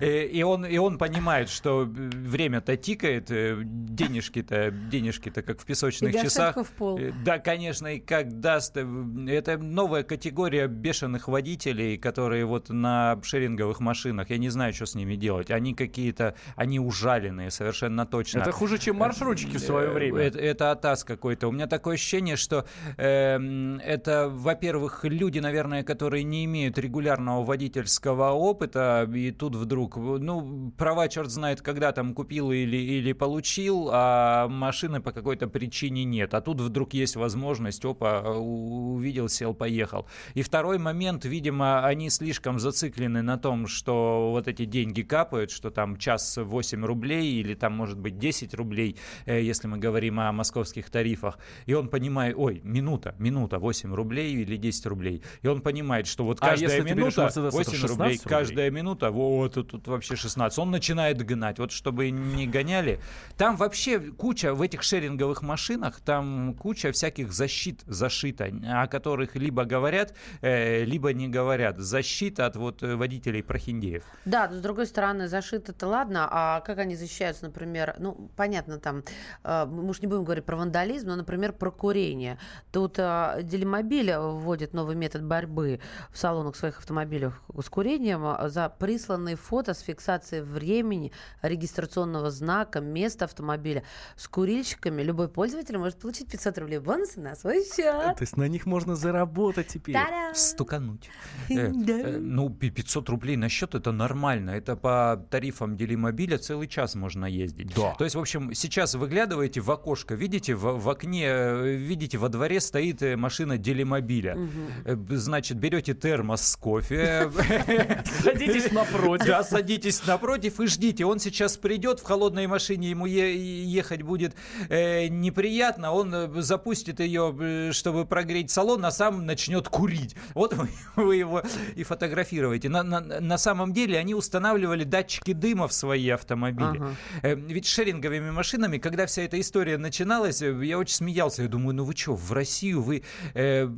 И, 0.00 0.04
э, 0.04 0.26
и, 0.26 0.42
он, 0.42 0.66
и 0.66 0.76
он 0.76 0.98
понимает, 0.98 1.48
что 1.48 1.86
время-то 1.86 2.76
тикает, 2.76 3.30
э, 3.30 3.58
денежки-то, 3.64 4.70
денежки-то 4.70 5.42
как 5.42 5.62
в 5.62 5.64
песочных 5.64 6.14
и 6.14 6.20
часах. 6.20 6.56
В 6.56 6.70
пол. 6.72 7.00
Да, 7.24 7.38
конечно, 7.38 7.94
и 7.94 8.00
как 8.00 8.40
даст. 8.40 8.76
Это 8.76 9.56
новая 9.56 10.02
категория 10.02 10.66
бешеных 10.66 11.28
водителей, 11.28 11.96
которые 11.96 12.44
вот 12.44 12.68
на 12.68 13.18
шеринговых 13.22 13.80
машинах, 13.80 14.28
я 14.28 14.36
не 14.36 14.50
знаю, 14.50 14.74
что 14.74 14.84
с 14.84 14.94
ними 14.94 15.16
делать. 15.16 15.50
Они 15.50 15.72
какие-то, 15.72 16.34
они 16.54 16.78
ужаленные 16.78 17.50
совершенно 17.50 18.04
точно. 18.04 18.40
Это 18.40 18.52
хуже, 18.52 18.76
чем 18.76 19.05
маршрутчики 19.06 19.56
в 19.56 19.60
свое 19.60 19.90
время. 19.90 20.20
Это, 20.20 20.38
это 20.38 20.70
атас 20.70 21.04
какой-то. 21.04 21.48
У 21.48 21.52
меня 21.52 21.66
такое 21.66 21.94
ощущение, 21.94 22.36
что 22.36 22.66
э, 22.96 23.78
это, 23.84 24.28
во-первых, 24.28 25.04
люди, 25.04 25.38
наверное, 25.38 25.82
которые 25.82 26.24
не 26.24 26.44
имеют 26.44 26.78
регулярного 26.78 27.44
водительского 27.44 28.30
опыта, 28.32 29.08
и 29.14 29.30
тут 29.30 29.54
вдруг, 29.54 29.96
ну, 29.96 30.72
права 30.76 31.08
черт 31.08 31.30
знает, 31.30 31.62
когда 31.62 31.92
там 31.92 32.14
купил 32.14 32.50
или, 32.52 32.76
или 32.76 33.12
получил, 33.12 33.88
а 33.92 34.48
машины 34.48 35.00
по 35.00 35.12
какой-то 35.12 35.48
причине 35.48 36.04
нет. 36.04 36.34
А 36.34 36.40
тут 36.40 36.60
вдруг 36.60 36.94
есть 36.94 37.16
возможность, 37.16 37.84
опа, 37.84 38.20
увидел, 38.20 39.28
сел, 39.28 39.54
поехал. 39.54 40.06
И 40.34 40.42
второй 40.42 40.78
момент, 40.78 41.24
видимо, 41.24 41.84
они 41.84 42.10
слишком 42.10 42.58
зациклены 42.58 43.22
на 43.22 43.38
том, 43.38 43.66
что 43.66 44.30
вот 44.32 44.48
эти 44.48 44.64
деньги 44.64 45.02
капают, 45.02 45.50
что 45.50 45.70
там 45.70 45.96
час 45.96 46.36
8 46.36 46.84
рублей 46.84 47.34
или 47.34 47.54
там, 47.54 47.72
может 47.72 47.98
быть, 47.98 48.18
10 48.18 48.54
рублей, 48.54 48.95
рублей, 48.96 49.00
э, 49.26 49.42
если 49.42 49.68
мы 49.68 49.78
говорим 49.78 50.20
о 50.20 50.32
московских 50.32 50.90
тарифах, 50.90 51.38
и 51.66 51.74
он 51.74 51.88
понимает, 51.88 52.36
ой, 52.36 52.60
минута, 52.64 53.14
минута, 53.18 53.58
8 53.58 53.94
рублей 53.94 54.34
или 54.34 54.56
10 54.56 54.86
рублей, 54.86 55.22
и 55.42 55.48
он 55.48 55.60
понимает, 55.60 56.06
что 56.06 56.24
вот 56.24 56.38
а 56.40 56.50
каждая 56.50 56.80
а 56.80 56.84
минута 56.84 57.30
8 57.34 57.86
рублей, 57.86 57.88
рублей, 57.88 58.20
каждая 58.24 58.70
минута, 58.70 59.10
вот 59.10 59.54
тут, 59.54 59.86
вообще 59.88 60.16
16, 60.16 60.58
он 60.58 60.70
начинает 60.70 61.18
гнать, 61.18 61.58
вот 61.58 61.72
чтобы 61.72 62.10
не 62.10 62.46
гоняли. 62.46 63.00
Там 63.36 63.56
вообще 63.56 64.00
куча 64.00 64.54
в 64.54 64.62
этих 64.62 64.82
шеринговых 64.82 65.42
машинах, 65.42 66.00
там 66.00 66.54
куча 66.54 66.92
всяких 66.92 67.32
защит 67.32 67.82
зашита, 67.86 68.50
о 68.66 68.86
которых 68.86 69.36
либо 69.36 69.64
говорят, 69.64 70.14
э, 70.42 70.84
либо 70.84 71.12
не 71.12 71.28
говорят. 71.28 71.78
Защита 71.78 72.46
от 72.46 72.56
вот 72.56 72.82
водителей 72.82 73.42
прохиндеев. 73.42 74.02
Да, 74.24 74.50
с 74.50 74.60
другой 74.60 74.86
стороны, 74.86 75.28
защита-то 75.28 75.86
ладно, 75.86 76.28
а 76.30 76.60
как 76.60 76.78
они 76.78 76.96
защищаются, 76.96 77.44
например, 77.44 77.94
ну, 77.98 78.30
понятно, 78.36 78.78
там, 78.86 79.02
э, 79.42 79.66
мы 79.66 79.90
уж 79.90 80.00
не 80.00 80.06
будем 80.06 80.22
говорить 80.22 80.44
про 80.44 80.56
вандализм, 80.56 81.08
но, 81.08 81.16
например, 81.16 81.52
про 81.52 81.72
курение. 81.72 82.38
Тут 82.70 83.00
э, 83.00 83.40
Делимобиль 83.42 84.14
вводит 84.16 84.74
новый 84.74 84.94
метод 84.94 85.24
борьбы 85.24 85.80
в 86.12 86.18
салонах 86.18 86.54
своих 86.54 86.78
автомобилей 86.78 87.30
с 87.60 87.68
курением 87.68 88.24
а, 88.24 88.48
за 88.48 88.68
присланные 88.68 89.34
фото 89.34 89.74
с 89.74 89.80
фиксацией 89.80 90.42
времени, 90.44 91.10
регистрационного 91.42 92.30
знака, 92.30 92.80
места 92.80 93.24
автомобиля. 93.24 93.82
С 94.14 94.28
курильщиками 94.28 95.02
любой 95.02 95.28
пользователь 95.28 95.78
может 95.78 95.98
получить 95.98 96.30
500 96.30 96.58
рублей 96.58 96.78
бонусы 96.78 97.20
на 97.20 97.34
свой 97.34 97.64
счет. 97.64 98.16
То 98.16 98.16
есть 98.20 98.36
на 98.36 98.46
них 98.46 98.66
можно 98.66 98.94
заработать 98.94 99.66
теперь. 99.66 99.94
Та-дам! 99.96 100.34
Стукануть. 100.34 101.10
Э, 101.48 101.70
э, 101.70 102.18
ну, 102.18 102.50
500 102.50 103.08
рублей 103.08 103.36
на 103.36 103.48
счет 103.48 103.74
это 103.74 103.90
нормально. 103.92 104.50
Это 104.50 104.76
по 104.76 105.24
тарифам 105.30 105.76
Делимобиля 105.76 106.38
целый 106.38 106.68
час 106.68 106.94
можно 106.94 107.24
ездить. 107.24 107.74
Да. 107.74 107.94
То 107.94 108.04
есть, 108.04 108.16
в 108.16 108.20
общем, 108.20 108.52
сейчас 108.52 108.75
выглядываете 108.76 109.60
в 109.60 109.70
окошко, 109.70 110.14
видите, 110.14 110.54
в, 110.54 110.78
в 110.78 110.88
окне, 110.88 111.26
э, 111.26 111.74
видите, 111.76 112.18
во 112.18 112.28
дворе 112.28 112.60
стоит 112.60 113.00
машина 113.16 113.58
Делимобиля. 113.58 114.36
Угу. 114.36 115.16
Значит, 115.16 115.58
берете 115.58 115.94
термос 115.94 116.42
с 116.46 116.56
кофе. 116.56 117.30
Садитесь 118.22 118.72
напротив. 118.72 119.26
Да, 119.26 119.42
садитесь 119.44 120.06
напротив 120.06 120.60
и 120.60 120.66
ждите. 120.66 121.04
Он 121.04 121.18
сейчас 121.18 121.56
придет 121.56 122.00
в 122.00 122.04
холодной 122.04 122.46
машине, 122.46 122.90
ему 122.90 123.06
ехать 123.06 124.02
будет 124.02 124.34
неприятно. 124.68 125.92
Он 125.92 126.42
запустит 126.42 127.00
ее, 127.00 127.72
чтобы 127.72 128.04
прогреть 128.04 128.50
салон, 128.50 128.84
а 128.84 128.90
сам 128.90 129.24
начнет 129.24 129.68
курить. 129.68 130.16
Вот 130.34 130.54
вы, 130.96 131.16
его 131.16 131.42
и 131.74 131.82
фотографируете. 131.84 132.68
На, 132.68 132.82
на, 132.82 133.00
на 133.00 133.38
самом 133.38 133.72
деле 133.72 133.98
они 133.98 134.14
устанавливали 134.14 134.84
датчики 134.84 135.32
дыма 135.32 135.68
в 135.68 135.72
свои 135.72 136.08
автомобили. 136.08 136.78
Ага. 136.78 136.96
Э, 137.22 137.34
ведь 137.34 137.66
шеринговыми 137.66 138.30
машинами, 138.30 138.65
когда 138.78 139.06
вся 139.06 139.22
эта 139.22 139.40
история 139.40 139.78
начиналась, 139.78 140.42
э, 140.42 140.64
я 140.64 140.78
очень 140.78 140.94
смеялся. 140.94 141.42
Я 141.42 141.48
думаю, 141.48 141.74
ну 141.74 141.84
вы 141.84 141.94
что, 141.96 142.14
в 142.14 142.32
Россию 142.32 142.82
вы 142.82 143.02
э, 143.34 143.68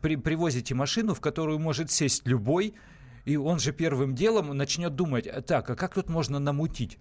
при, 0.00 0.16
привозите 0.16 0.74
машину, 0.74 1.14
в 1.14 1.20
которую 1.20 1.58
может 1.58 1.90
сесть 1.90 2.26
любой, 2.26 2.74
и 3.24 3.36
он 3.36 3.58
же 3.58 3.72
первым 3.72 4.14
делом 4.14 4.56
начнет 4.56 4.94
думать, 4.94 5.28
так, 5.46 5.70
а 5.70 5.76
как 5.76 5.94
тут 5.94 6.08
можно 6.08 6.38
намутить? 6.38 6.98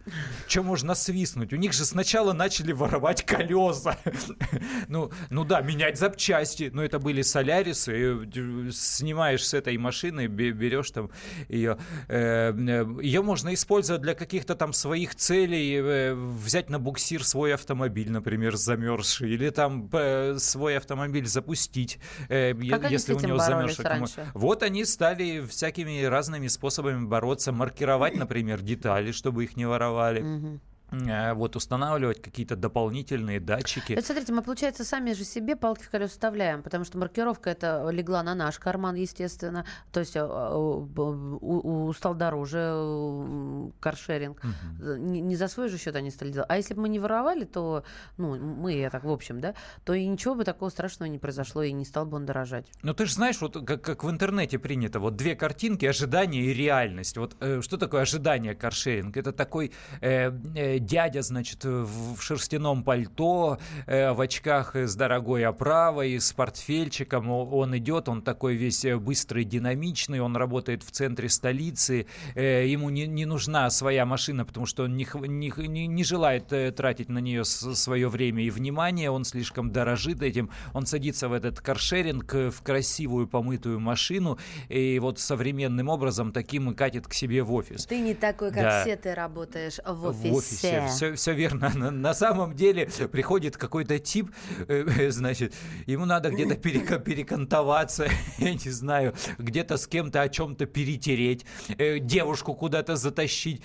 Что 0.47 0.63
можно 0.63 0.95
свистнуть? 0.95 1.53
У 1.53 1.55
них 1.55 1.73
же 1.73 1.85
сначала 1.85 2.33
начали 2.33 2.71
воровать 2.71 3.25
колеса. 3.25 3.97
ну, 4.87 5.11
ну 5.29 5.43
да, 5.43 5.61
менять 5.61 5.97
запчасти. 5.97 6.69
Но 6.73 6.83
это 6.83 6.99
были 6.99 7.21
солярисы. 7.21 8.27
Снимаешь 8.71 9.47
с 9.47 9.53
этой 9.53 9.77
машины, 9.77 10.27
берешь 10.27 10.91
там 10.91 11.09
ее. 11.49 11.77
Э, 12.07 12.53
ее 13.01 13.21
можно 13.21 13.53
использовать 13.53 14.01
для 14.01 14.13
каких-то 14.13 14.55
там 14.55 14.73
своих 14.73 15.15
целей. 15.15 15.75
Э, 15.81 16.13
взять 16.13 16.69
на 16.69 16.79
буксир 16.79 17.23
свой 17.23 17.53
автомобиль, 17.53 18.11
например, 18.11 18.55
замерзший. 18.55 19.31
Или 19.31 19.49
там 19.49 19.89
э, 19.91 20.37
свой 20.39 20.77
автомобиль 20.77 21.25
запустить, 21.25 21.99
если 22.29 23.13
у 23.13 23.19
него 23.19 23.39
замерзший. 23.39 23.85
Вот 24.33 24.63
они 24.63 24.85
стали 24.85 25.45
всякими 25.45 26.10
разными 26.11 26.47
способами 26.47 27.05
бороться, 27.05 27.51
маркировать, 27.51 28.15
например, 28.23 28.61
детали, 28.61 29.11
чтобы 29.11 29.45
их 29.45 29.57
не 29.57 29.65
воровали. 29.65 30.21
Э, 30.21 30.59
вот 30.91 31.55
устанавливать 31.55 32.21
какие-то 32.21 32.55
дополнительные 32.55 33.39
датчики. 33.39 33.93
Это, 33.93 34.05
смотрите, 34.05 34.33
мы, 34.33 34.41
получается, 34.41 34.83
сами 34.83 35.13
же 35.13 35.23
себе 35.23 35.55
палки 35.55 35.83
в 35.83 35.89
колеса 35.89 36.11
вставляем, 36.11 36.63
потому 36.63 36.83
что 36.83 36.97
маркировка 36.97 37.49
это 37.49 37.89
легла 37.89 38.23
на 38.23 38.35
наш 38.35 38.59
карман, 38.59 38.95
естественно. 38.95 39.65
То 39.91 40.01
есть 40.01 40.15
устал 40.15 42.15
дороже 42.15 43.71
каршеринг. 43.79 44.41
Угу. 44.43 44.95
Не, 44.97 45.21
не 45.21 45.35
за 45.35 45.47
свой 45.47 45.69
же 45.69 45.77
счет 45.77 45.95
они 45.95 46.11
стали 46.11 46.31
делать. 46.31 46.49
А 46.49 46.57
если 46.57 46.73
бы 46.73 46.81
мы 46.81 46.89
не 46.89 46.99
воровали, 46.99 47.45
то, 47.45 47.83
ну, 48.17 48.37
мы, 48.37 48.73
я 48.73 48.89
так, 48.89 49.03
в 49.03 49.11
общем, 49.11 49.39
да, 49.39 49.55
то 49.83 49.93
и 49.93 50.05
ничего 50.05 50.35
бы 50.35 50.43
такого 50.43 50.69
страшного 50.69 51.09
не 51.09 51.17
произошло, 51.17 51.63
и 51.63 51.71
не 51.71 51.85
стал 51.85 52.05
бы 52.05 52.17
он 52.17 52.25
дорожать. 52.25 52.67
Ну, 52.83 52.93
ты 52.93 53.05
же 53.05 53.13
знаешь, 53.13 53.39
вот 53.41 53.65
как, 53.65 53.81
как 53.81 54.03
в 54.03 54.09
интернете 54.09 54.59
принято, 54.59 54.99
вот 54.99 55.15
две 55.15 55.35
картинки, 55.35 55.85
ожидание 55.85 56.43
и 56.43 56.53
реальность. 56.53 57.17
Вот 57.17 57.35
э, 57.39 57.61
что 57.61 57.77
такое 57.77 58.01
ожидание 58.01 58.55
каршеринг? 58.55 59.17
Это 59.17 59.31
такой 59.31 59.71
э, 60.01 60.31
э, 60.55 60.79
дядя, 60.85 61.21
значит, 61.21 61.63
в 61.63 62.19
шерстяном 62.19 62.83
пальто, 62.83 63.59
э, 63.85 64.11
в 64.11 64.21
очках 64.21 64.75
с 64.75 64.95
дорогой 64.95 65.45
оправой, 65.45 66.19
с 66.19 66.33
портфельчиком. 66.33 67.29
Он 67.29 67.77
идет, 67.77 68.09
он 68.09 68.21
такой 68.21 68.55
весь 68.55 68.83
э, 68.85 68.97
быстрый, 68.97 69.43
динамичный, 69.43 70.19
он 70.19 70.35
работает 70.35 70.83
в 70.83 70.91
центре 70.91 71.29
столицы. 71.29 72.07
Э, 72.35 72.67
ему 72.67 72.89
не, 72.89 73.07
не 73.07 73.25
нужна 73.25 73.69
своя 73.69 74.05
машина, 74.05 74.45
потому 74.45 74.65
что 74.65 74.83
он 74.83 74.97
не, 74.97 75.07
не, 75.27 75.87
не 75.87 76.03
желает 76.03 76.51
тратить 76.75 77.09
на 77.09 77.19
нее 77.19 77.45
свое 77.45 78.09
время 78.09 78.43
и 78.43 78.49
внимание. 78.49 79.11
Он 79.11 79.23
слишком 79.23 79.71
дорожит 79.71 80.21
этим. 80.21 80.49
Он 80.73 80.85
садится 80.85 81.29
в 81.29 81.33
этот 81.33 81.61
каршеринг, 81.61 82.33
в 82.33 82.61
красивую 82.63 83.27
помытую 83.27 83.79
машину, 83.79 84.37
и 84.69 84.99
вот 84.99 85.19
современным 85.19 85.89
образом 85.89 86.31
таким 86.31 86.73
катит 86.73 87.07
к 87.07 87.13
себе 87.13 87.43
в 87.43 87.53
офис. 87.53 87.85
Ты 87.85 87.99
не 87.99 88.13
такой, 88.13 88.51
как 88.51 88.63
да. 88.63 88.81
все 88.81 88.95
ты 88.95 89.13
работаешь 89.13 89.79
в 89.85 90.07
офисе. 90.07 90.29
В 90.29 90.35
офисе 90.35 90.70
все, 90.87 90.87
все, 90.87 91.15
все 91.15 91.33
верно. 91.33 91.71
На, 91.75 91.91
на 91.91 92.13
самом 92.13 92.55
деле 92.55 92.87
приходит 93.11 93.57
какой-то 93.57 93.99
тип, 93.99 94.31
э, 94.67 94.85
э 94.87 95.11
значит, 95.11 95.53
ему 95.85 96.05
надо 96.05 96.29
где-то 96.29 96.55
перекантоваться, 96.55 98.07
я 98.37 98.53
не 98.53 98.71
знаю, 98.71 99.13
где-то 99.37 99.77
с 99.77 99.87
кем-то 99.87 100.21
о 100.21 100.29
чем-то 100.29 100.65
перетереть, 100.65 101.45
э, 101.77 101.99
девушку 101.99 102.53
куда-то 102.53 102.95
затащить, 102.95 103.61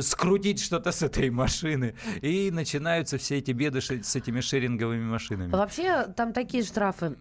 скрутить 0.00 0.60
что-то 0.60 0.92
с 0.92 1.02
этой 1.02 1.30
машины. 1.30 1.94
И 2.22 2.50
начинаются 2.50 3.18
все 3.18 3.38
эти 3.38 3.52
беды 3.52 3.80
с 3.80 4.16
этими 4.16 4.40
шеринговыми 4.40 5.04
машинами. 5.04 5.52
Вообще, 5.52 6.04
там 6.16 6.32
такие 6.32 6.62
штрафы 6.64 7.16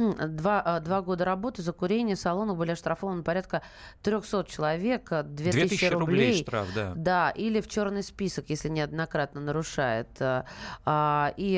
Два, 0.00 0.62
а, 0.64 0.80
два 0.80 1.02
года 1.02 1.26
работы 1.26 1.60
за 1.62 1.72
курение 1.72 2.16
в 2.16 2.20
салонах 2.20 2.56
были 2.56 2.70
оштрафованы 2.70 3.22
порядка 3.22 3.62
300 4.02 4.44
человек, 4.44 5.10
2000, 5.10 5.52
2000 5.52 5.84
рублей. 5.86 5.98
рублей 5.98 6.42
штраф, 6.42 6.68
да. 6.74 6.92
Да, 6.96 7.30
или 7.30 7.60
в 7.60 7.68
черный 7.68 8.02
список, 8.02 8.46
если 8.48 8.70
неоднократно 8.70 9.42
нарушает. 9.42 10.08
А, 10.20 10.46
а, 10.86 11.34
и 11.36 11.52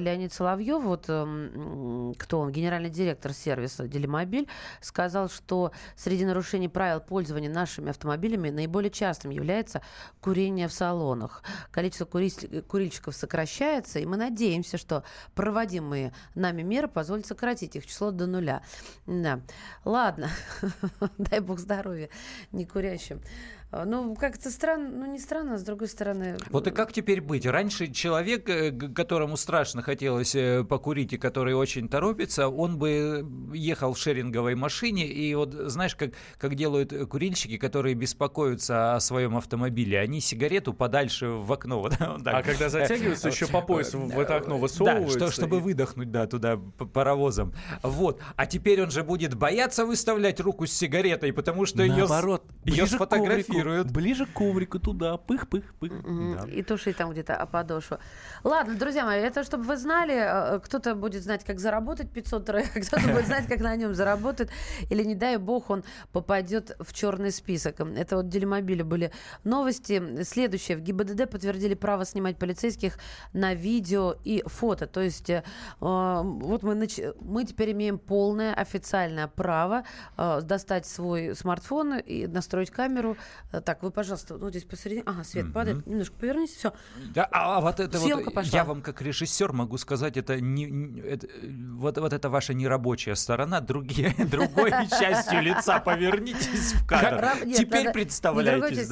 Леонид 0.00 0.32
Соловьев, 0.32 0.82
вот 0.84 1.06
эм, 1.08 2.14
кто 2.16 2.38
он, 2.40 2.52
генеральный 2.52 2.90
директор 2.90 3.32
сервиса 3.32 3.88
Делимобиль, 3.88 4.48
сказал, 4.80 5.28
что 5.28 5.72
среди 5.96 6.24
нарушений 6.24 6.68
правил 6.68 7.00
пользования 7.00 7.50
нашими 7.50 7.90
автомобилями 7.90 8.50
наиболее 8.50 8.90
частым 8.90 9.32
является 9.32 9.82
курение 10.20 10.68
в 10.68 10.72
салонах. 10.72 11.42
Количество 11.72 12.04
курильщиков 12.04 13.16
сокращается, 13.16 13.98
и 13.98 14.06
мы 14.06 14.16
надеемся, 14.16 14.78
что 14.78 15.02
проводимые 15.34 16.12
нами 16.36 16.62
меры 16.62 16.86
позволят 16.86 17.26
сократить 17.26 17.74
их 17.74 17.87
число 17.88 18.10
до 18.10 18.26
нуля. 18.26 18.62
Да. 19.06 19.40
Ладно, 19.84 20.30
дай 21.18 21.40
бог 21.40 21.58
здоровья 21.58 22.08
не 22.52 22.66
курящим. 22.66 23.20
А, 23.20 23.57
ну, 23.70 24.14
как-то 24.14 24.50
странно, 24.50 24.88
ну 24.88 25.06
не 25.12 25.18
странно, 25.18 25.54
а 25.54 25.58
с 25.58 25.62
другой 25.62 25.88
стороны... 25.88 26.38
Вот 26.48 26.66
и 26.66 26.70
как 26.70 26.90
теперь 26.92 27.20
быть? 27.20 27.44
Раньше 27.44 27.88
человек, 27.88 28.48
э, 28.48 28.72
которому 28.72 29.36
страшно 29.36 29.82
хотелось 29.82 30.34
э, 30.34 30.64
покурить 30.64 31.12
и 31.12 31.18
который 31.18 31.52
очень 31.52 31.86
торопится, 31.88 32.48
он 32.48 32.78
бы 32.78 33.26
ехал 33.52 33.92
в 33.92 33.98
шеринговой 33.98 34.54
машине, 34.54 35.06
и 35.06 35.34
вот 35.34 35.52
знаешь, 35.52 35.94
как, 35.96 36.12
как 36.38 36.54
делают 36.54 36.94
курильщики, 37.08 37.58
которые 37.58 37.94
беспокоятся 37.94 38.94
о 38.94 39.00
своем 39.00 39.36
автомобиле, 39.36 40.00
они 40.00 40.20
сигарету 40.20 40.72
подальше 40.72 41.28
в 41.28 41.52
окно. 41.52 41.78
Вот, 41.88 41.96
вот 42.00 42.26
а 42.26 42.42
когда 42.42 42.68
затягиваются, 42.70 43.28
еще 43.28 43.46
по 43.46 43.60
поясу 43.60 44.00
в 44.00 44.18
это 44.18 44.36
окно 44.36 44.58
высовываются. 44.58 45.18
Да, 45.18 45.26
что, 45.26 45.32
чтобы 45.32 45.58
и... 45.58 45.60
выдохнуть, 45.60 46.10
да, 46.10 46.26
туда 46.26 46.56
паровозом. 46.56 47.54
Вот. 47.82 48.20
А 48.34 48.46
теперь 48.46 48.82
он 48.82 48.90
же 48.90 49.04
будет 49.04 49.34
бояться 49.34 49.86
выставлять 49.86 50.40
руку 50.40 50.66
с 50.66 50.72
сигаретой, 50.72 51.32
потому 51.32 51.66
что 51.66 51.84
Наоборот, 51.84 52.44
ее, 52.64 52.78
ее 52.78 52.86
сфотографируют 52.86 53.57
реагируют. 53.58 53.90
Ближе 53.90 54.26
к 54.26 54.32
коврику, 54.32 54.78
туда, 54.78 55.16
пых-пых-пых. 55.16 56.50
И 56.50 56.62
туши 56.62 56.92
там 56.92 57.10
где-то 57.10 57.36
о 57.36 57.46
подошву. 57.46 57.98
Ладно, 58.44 58.74
друзья 58.74 59.04
мои, 59.04 59.20
это 59.20 59.44
чтобы 59.44 59.64
вы 59.64 59.76
знали, 59.76 60.14
э, 60.14 60.60
кто-то 60.60 60.94
будет 60.94 61.22
знать, 61.22 61.44
как 61.44 61.60
заработать 61.60 62.10
500 62.10 62.48
рэ, 62.50 62.62
кто-то 62.86 63.08
будет 63.08 63.26
знать, 63.26 63.46
как 63.46 63.60
на 63.60 63.76
нем 63.76 63.94
заработать, 63.94 64.50
или, 64.90 65.04
не 65.04 65.14
дай 65.14 65.36
бог, 65.36 65.70
он 65.70 65.84
попадет 66.12 66.76
в 66.80 66.92
черный 66.92 67.30
список. 67.30 67.80
Это 67.80 68.16
вот 68.16 68.28
Делимобиле 68.28 68.84
были 68.84 69.12
новости. 69.44 70.22
Следующее. 70.22 70.76
В 70.76 70.80
ГИБДД 70.80 71.30
подтвердили 71.30 71.74
право 71.74 72.04
снимать 72.04 72.38
полицейских 72.38 72.98
на 73.32 73.54
видео 73.54 74.16
и 74.24 74.42
фото. 74.46 74.86
То 74.86 75.00
есть 75.00 75.30
э, 75.30 75.42
вот 75.80 76.62
мы, 76.62 76.74
нач... 76.74 76.98
мы 77.20 77.44
теперь 77.44 77.72
имеем 77.72 77.98
полное 77.98 78.54
официальное 78.54 79.28
право 79.28 79.84
э, 80.16 80.40
достать 80.42 80.86
свой 80.86 81.34
смартфон 81.34 81.98
и 81.98 82.26
настроить 82.26 82.70
камеру. 82.70 83.16
Э, 83.50 83.60
так, 83.60 83.82
вы, 83.82 83.90
пожалуйста, 83.90 84.36
вот 84.36 84.50
здесь 84.50 84.64
посередине. 84.64 85.04
Ага, 85.06 85.24
свет 85.24 85.46
mm-hmm. 85.46 85.52
падает. 85.52 85.86
Немножко 85.86 86.14
повернитесь, 86.16 86.56
все. 86.56 86.72
Да, 87.14 87.28
а, 87.32 87.56
а 87.56 87.60
вот 87.60 87.80
это 87.80 87.98
Съемка 87.98 88.26
вот, 88.26 88.34
пошла. 88.34 88.58
я 88.58 88.64
вам 88.64 88.82
как 88.82 89.00
режиссер 89.00 89.52
могу 89.52 89.78
сказать, 89.78 90.16
это 90.16 90.40
не, 90.40 91.00
это, 91.00 91.28
вот, 91.76 91.96
вот 91.98 92.12
это 92.12 92.28
ваша 92.28 92.52
нерабочая 92.52 93.14
сторона, 93.14 93.60
другие, 93.60 94.14
другой 94.30 94.70
частью 94.88 95.40
лица 95.42 95.80
повернитесь 95.80 96.74
в 96.74 96.86
кадр. 96.86 97.28
Теперь 97.56 97.90
представляете. 97.92 98.86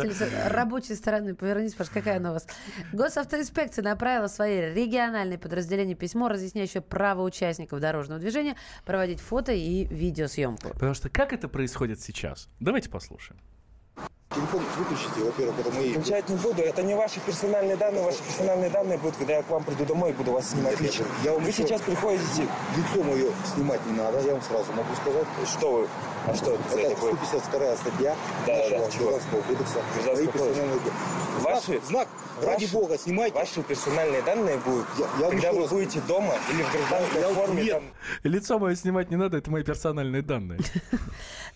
Рабочей 0.49 0.95
стороны 0.95 1.35
повернитесь, 1.35 1.75
пожалуйста, 1.75 2.01
какая 2.01 2.17
она 2.17 2.31
у 2.31 2.35
вас. 2.35 2.47
Госавтоинспекция 2.93 3.83
направила 3.83 4.29
свои 4.29 4.73
региональные 4.73 5.39
подразделения 5.39 5.95
письмо, 5.95 6.29
разъясняющее 6.29 6.81
право 6.81 7.23
участников 7.23 7.81
дорожного 7.81 8.21
движения 8.21 8.57
проводить 8.85 9.21
фото 9.21 9.53
и 9.53 9.85
видеосъемку. 9.85 10.71
Потому 10.71 10.95
что 10.95 11.11
как 11.11 11.33
это 11.33 11.49
происходит 11.49 12.01
сейчас? 12.01 12.49
Давайте 12.59 12.89
послушаем. 12.89 13.39
Телефон 14.35 14.65
выключите, 14.77 15.25
во-первых, 15.25 15.61
это 15.61 15.71
мои. 15.71 15.93
Включать 15.93 16.29
не 16.29 16.37
буду, 16.37 16.61
это 16.61 16.83
не 16.83 16.95
ваши 16.95 17.21
персональные 17.21 17.77
данные, 17.77 18.03
ваши 18.03 18.23
персональные 18.25 18.71
данные 18.71 18.99
будут, 18.99 19.17
когда 19.17 19.37
я 19.37 19.43
к 19.43 19.49
вам 19.49 19.63
приду 19.63 19.85
домой 19.85 20.11
и 20.11 20.13
буду 20.15 20.33
вас 20.33 20.51
снимать 20.51 20.81
лично. 20.81 21.07
Я 21.23 21.33
вам 21.33 21.43
вы 21.43 21.49
еще... 21.49 21.63
сейчас 21.63 21.81
приходите... 21.81 22.49
Лицо 22.77 23.05
мое 23.05 23.31
снимать 23.55 23.87
не 23.87 23.93
надо, 23.93 24.21
я 24.21 24.33
вам 24.33 24.43
сразу 24.43 24.73
могу 24.73 24.95
сказать. 24.97 25.27
Что 25.49 25.73
вы? 25.73 25.89
А 26.27 26.35
что 26.35 26.53
это? 26.53 26.79
Это 26.79 26.97
152 26.97 27.77
статья 27.77 28.17
да, 28.47 28.53
нашего 28.53 28.79
да, 28.79 28.99
Гражданского 28.99 29.43
кодекса. 29.43 29.79
Гражданского 29.95 30.33
персональные... 30.33 30.81
Ваши? 31.43 31.81
Знак, 31.87 32.09
ваши, 32.37 32.49
ради 32.49 32.67
бога, 32.73 32.99
снимайте. 32.99 33.35
Ваши 33.37 33.63
персональные 33.63 34.23
данные 34.23 34.59
будут, 34.59 34.87
я, 34.99 35.27
я 35.27 35.31
когда 35.31 35.53
вы 35.53 35.69
будете 35.69 36.01
дома 36.01 36.35
или 36.51 36.63
в 36.63 36.73
гражданской 36.73 37.21
я, 37.21 37.29
форме. 37.29 37.63
Нет. 37.63 37.73
Там... 37.75 37.85
Лицо 38.25 38.59
мое 38.59 38.75
снимать 38.75 39.11
не 39.11 39.17
надо, 39.17 39.37
это 39.37 39.51
мои 39.51 39.63
персональные 39.63 40.23
данные. 40.23 40.59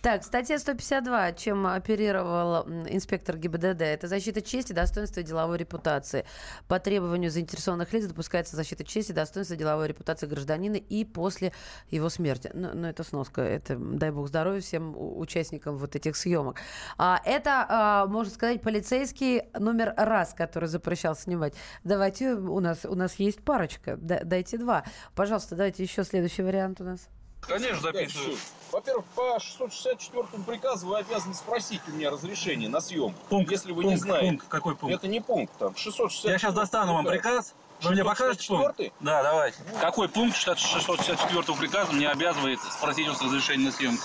Так, 0.01 0.23
статья 0.23 0.57
152, 0.57 1.33
чем 1.33 1.67
оперировал 1.67 2.67
инспектор 2.89 3.37
ГИБДД, 3.37 3.83
это 3.83 4.07
защита 4.07 4.41
чести, 4.41 4.73
достоинства 4.73 5.19
и 5.19 5.23
деловой 5.23 5.59
репутации. 5.59 6.25
По 6.67 6.79
требованию 6.79 7.29
заинтересованных 7.29 7.93
лиц 7.93 8.07
допускается 8.07 8.55
защита 8.55 8.83
чести, 8.83 9.11
достоинства 9.11 9.53
и 9.53 9.57
деловой 9.57 9.87
репутации 9.87 10.25
гражданина 10.25 10.77
и 10.77 11.05
после 11.05 11.53
его 11.91 12.09
смерти. 12.09 12.49
Ну, 12.55 12.71
ну 12.73 12.87
это 12.87 13.03
сноска, 13.03 13.43
это, 13.43 13.75
дай 13.75 14.09
бог 14.09 14.27
здоровья 14.27 14.60
всем 14.61 14.95
участникам 14.97 15.77
вот 15.77 15.95
этих 15.95 16.15
съемок. 16.15 16.57
А, 16.97 17.21
это, 17.25 17.65
а, 17.67 18.05
можно 18.07 18.33
сказать, 18.33 18.61
полицейский 18.61 19.43
номер 19.57 19.93
раз, 19.97 20.33
который 20.33 20.69
запрещал 20.69 21.15
снимать. 21.15 21.53
Давайте, 21.83 22.33
у 22.33 22.59
нас, 22.59 22.85
у 22.85 22.95
нас 22.95 23.15
есть 23.15 23.43
парочка, 23.43 23.97
дайте 23.97 24.57
два. 24.57 24.83
Пожалуйста, 25.15 25.55
давайте 25.55 25.83
еще 25.83 26.03
следующий 26.03 26.43
вариант 26.43 26.81
у 26.81 26.83
нас. 26.83 27.09
Конечно, 27.41 27.81
записываю. 27.81 28.37
Во-первых, 28.71 29.05
по 29.15 29.39
664 29.39 30.43
приказу 30.43 30.87
вы 30.87 30.99
обязаны 30.99 31.33
спросить 31.33 31.81
у 31.87 31.91
меня 31.91 32.09
разрешение 32.11 32.69
на 32.69 32.79
съемку. 32.79 33.19
Пункт, 33.29 33.51
если 33.51 33.71
вы 33.71 33.81
пункт, 33.81 33.97
не 33.97 34.01
знаете. 34.01 34.27
Пункт, 34.27 34.47
какой 34.47 34.75
пункт? 34.75 34.95
Это 34.95 35.07
не 35.07 35.19
пункт, 35.19 35.53
там 35.57 35.75
664. 35.75 36.31
Я 36.31 36.39
сейчас 36.39 36.53
достану 36.53 36.93
вам 36.93 37.05
приказ. 37.05 37.53
Вы 37.81 37.91
мне 37.91 38.05
покажете 38.05 38.47
пункт? 38.47 38.79
Да, 38.99 39.23
давайте. 39.23 39.57
Какой 39.79 40.07
пункт 40.07 40.37
664 40.37 41.57
приказа 41.57 41.91
мне 41.91 42.09
обязывает 42.09 42.59
спросить 42.61 43.07
у 43.07 43.11
вас 43.11 43.21
разрешение 43.21 43.67
на 43.67 43.71
съемку? 43.71 44.03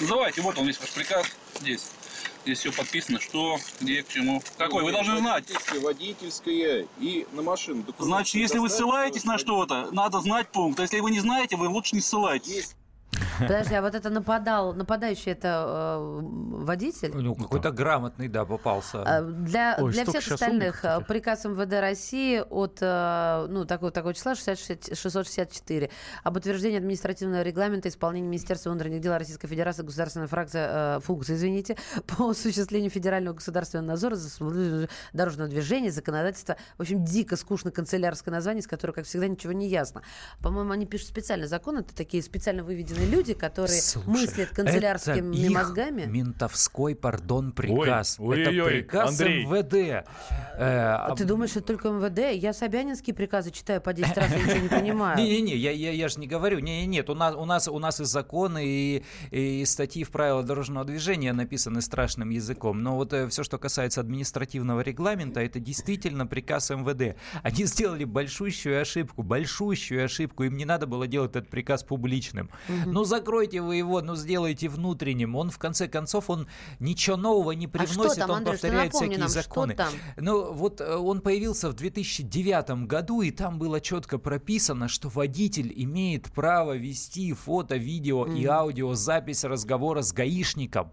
Называйте, 0.00 0.42
вот 0.42 0.58
он 0.58 0.66
весь 0.66 0.78
ваш 0.78 0.90
приказ 0.90 1.26
здесь. 1.60 1.90
Здесь 2.44 2.58
все 2.60 2.72
подписано, 2.72 3.20
что, 3.20 3.58
где, 3.80 4.02
к 4.02 4.08
чему. 4.08 4.42
Какой? 4.56 4.84
Вы 4.84 4.92
должны 4.92 5.18
знать. 5.18 5.44
Водительское 5.80 6.86
и 7.00 7.26
на 7.32 7.42
машину. 7.42 7.84
Значит, 7.98 8.34
если 8.34 8.58
вы 8.58 8.68
ссылаетесь 8.68 9.24
на 9.24 9.38
что-то, 9.38 9.88
надо 9.90 10.20
знать 10.20 10.48
пункт. 10.48 10.78
Если 10.78 11.00
вы 11.00 11.10
не 11.10 11.20
знаете, 11.20 11.56
вы 11.56 11.68
лучше 11.68 11.96
не 11.96 12.02
ссылайтесь. 12.02 12.76
Подожди, 13.38 13.74
а 13.74 13.82
вот 13.82 13.94
это 13.94 14.10
нападал, 14.10 14.74
нападающий 14.74 15.32
это 15.32 15.64
э, 15.66 16.20
водитель? 16.22 17.12
Ну, 17.14 17.34
какой-то 17.34 17.70
грамотный, 17.70 18.28
да, 18.28 18.44
попался. 18.44 19.02
А, 19.02 19.22
для, 19.22 19.76
Ой, 19.80 19.92
для 19.92 20.04
всех 20.04 20.32
остальных 20.32 20.66
умных, 20.66 20.84
э, 20.84 21.00
приказ 21.06 21.44
МВД 21.44 21.80
России 21.80 22.42
от, 22.48 22.78
э, 22.80 23.46
ну, 23.48 23.64
такого, 23.64 23.90
такого 23.90 24.14
числа 24.14 24.34
60, 24.34 24.96
664 24.96 25.90
об 26.22 26.36
утверждении 26.36 26.78
административного 26.78 27.42
регламента 27.42 27.88
исполнения 27.88 28.28
Министерства 28.28 28.70
внутренних 28.70 29.00
дел 29.00 29.14
Российской 29.14 29.48
Федерации 29.48 29.82
государственная 29.82 30.26
фракция, 30.26 30.96
э, 30.96 31.00
функция, 31.00 31.36
извините, 31.36 31.76
по 32.06 32.30
осуществлению 32.30 32.90
федерального 32.90 33.34
государственного 33.34 33.86
надзора 33.86 34.16
за 34.16 34.88
дорожного 35.12 35.48
движения, 35.48 35.90
законодательства. 35.90 36.56
В 36.78 36.82
общем, 36.82 37.04
дико 37.04 37.36
скучно 37.36 37.70
канцелярское 37.70 38.32
название, 38.32 38.62
с 38.62 38.66
которого, 38.66 38.96
как 38.96 39.06
всегда, 39.06 39.28
ничего 39.28 39.52
не 39.52 39.68
ясно. 39.68 40.02
По-моему, 40.40 40.72
они 40.72 40.86
пишут 40.86 41.08
специально 41.08 41.46
закон, 41.46 41.78
это 41.78 41.94
такие 41.94 42.22
специально 42.22 42.62
выведенные 42.62 43.06
люди, 43.06 43.25
которые 43.34 43.80
Слушай, 43.80 44.08
мыслят 44.08 44.50
канцелярскими 44.50 45.44
это 45.44 45.52
мозгами. 45.52 46.04
ментовской, 46.06 46.94
пардон, 46.94 47.52
приказ. 47.52 48.16
Ой, 48.18 48.42
это 48.42 48.50
ой, 48.50 48.70
приказ 48.70 49.10
Андрей. 49.10 49.44
МВД. 49.44 49.74
Э, 49.74 50.04
а 50.58 51.14
ты 51.16 51.24
думаешь, 51.24 51.50
это 51.52 51.62
только 51.62 51.88
МВД? 51.88 52.34
Я 52.40 52.52
собянинские 52.52 53.14
приказы 53.14 53.50
читаю 53.50 53.80
по 53.80 53.92
10 53.92 54.16
раз, 54.16 54.30
я 54.30 54.38
ничего 54.38 54.58
не 54.58 54.68
понимаю. 54.68 55.16
Не-не-не, 55.26 55.56
я, 55.56 55.70
я, 55.70 55.92
я 55.92 56.08
же 56.08 56.20
не 56.20 56.26
говорю. 56.26 56.58
Не, 56.60 56.86
нет, 56.86 57.10
у 57.10 57.14
нас, 57.14 57.34
у 57.34 57.44
нас, 57.44 57.68
у 57.68 57.78
нас 57.78 58.00
и 58.00 58.04
законы, 58.04 58.64
и, 58.64 59.04
и 59.30 59.64
статьи 59.64 60.04
в 60.04 60.10
правила 60.10 60.42
дорожного 60.42 60.84
движения 60.84 61.32
написаны 61.32 61.80
страшным 61.80 62.30
языком. 62.30 62.82
Но 62.82 62.96
вот 62.96 63.12
э, 63.12 63.28
все, 63.28 63.42
что 63.42 63.58
касается 63.58 64.00
административного 64.00 64.80
регламента, 64.80 65.40
это 65.40 65.60
действительно 65.60 66.26
приказ 66.26 66.70
МВД. 66.70 67.16
Они 67.42 67.64
сделали 67.64 68.04
большущую 68.04 68.80
ошибку, 68.80 69.22
большущую 69.22 70.04
ошибку. 70.04 70.44
Им 70.44 70.56
не 70.56 70.64
надо 70.64 70.86
было 70.86 71.06
делать 71.06 71.30
этот 71.30 71.48
приказ 71.48 71.82
публичным. 71.82 72.50
Угу. 72.68 72.90
Ну, 72.90 73.04
закройте 73.16 73.60
вы 73.60 73.76
его, 73.76 74.00
ну, 74.00 74.16
сделайте 74.16 74.68
внутренним. 74.68 75.36
Он, 75.36 75.50
в 75.50 75.58
конце 75.58 75.88
концов, 75.88 76.30
он 76.30 76.46
ничего 76.78 77.16
нового 77.16 77.52
не 77.52 77.66
привносит, 77.66 78.18
а 78.18 78.20
там, 78.20 78.30
он 78.30 78.36
Андрюш, 78.38 78.60
повторяет 78.60 78.92
всякие 78.94 79.18
нам, 79.18 79.28
законы. 79.28 79.76
Ну, 80.16 80.52
вот 80.52 80.80
э, 80.80 80.96
он 80.96 81.20
появился 81.20 81.70
в 81.70 81.74
2009 81.74 82.86
году, 82.86 83.22
и 83.22 83.30
там 83.30 83.58
было 83.58 83.80
четко 83.80 84.18
прописано, 84.18 84.88
что 84.88 85.08
водитель 85.08 85.72
имеет 85.74 86.32
право 86.32 86.76
вести 86.76 87.32
фото, 87.32 87.76
видео 87.76 88.26
mm. 88.26 88.38
и 88.38 88.46
аудиозапись 88.46 89.44
разговора 89.44 90.02
с 90.02 90.12
гаишником. 90.12 90.92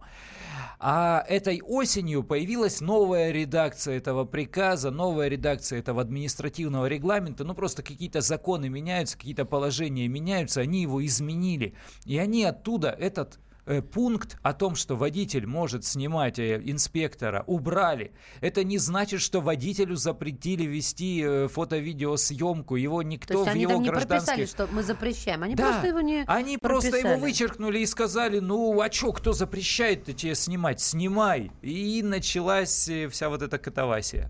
А 0.80 1.24
этой 1.28 1.62
осенью 1.62 2.24
появилась 2.24 2.82
новая 2.82 3.32
редакция 3.32 3.98
этого 3.98 4.26
приказа, 4.26 4.92
новая 4.92 5.28
редакция 5.28 5.80
этого 5.80 6.02
административного 6.02 6.88
регламента. 6.88 7.44
Ну, 7.44 7.54
просто 7.54 7.84
какие-то 7.84 8.22
законы 8.22 8.70
меняются, 8.70 9.18
какие-то 9.18 9.46
положения 9.46 10.08
меняются, 10.08 10.62
они 10.62 10.82
его 10.82 11.06
изменили. 11.06 11.76
И 12.06 12.18
они 12.18 12.44
оттуда 12.44 12.90
этот 12.90 13.40
пункт 13.66 14.38
о 14.42 14.54
том, 14.54 14.76
что 14.76 14.96
водитель 14.96 15.46
может 15.48 15.86
снимать 15.86 16.40
э, 16.40 16.62
инспектора, 16.64 17.44
убрали. 17.48 18.12
Это 18.42 18.64
не 18.64 18.78
значит, 18.78 19.22
что 19.22 19.42
водителю 19.42 19.96
запретили 19.96 20.64
вести 20.64 21.22
э, 21.24 21.48
фото-видеосъемку. 21.48 22.76
Его 22.76 23.02
никто 23.02 23.34
То 23.34 23.40
есть 23.42 23.52
в 23.52 23.54
они 23.54 23.62
его 23.62 23.80
гражданских... 23.80 24.50
что 24.50 24.68
мы 24.68 24.84
запрещаем. 24.84 25.44
Они 25.44 25.56
да, 25.56 25.72
просто 25.72 25.88
его 25.88 26.02
не 26.02 26.24
Они 26.28 26.58
прописали. 26.58 26.92
просто 26.92 27.08
его 27.10 27.22
вычеркнули 27.22 27.80
и 27.80 27.86
сказали, 27.86 28.40
ну, 28.40 28.82
а 28.82 28.92
что, 28.92 29.12
кто 29.14 29.34
запрещает 29.34 30.06
тебе 30.16 30.36
снимать? 30.36 30.82
Снимай. 30.82 31.52
И 31.62 32.02
началась 32.04 32.90
вся 33.10 33.30
вот 33.30 33.42
эта 33.42 33.58
катавасия. 33.58 34.30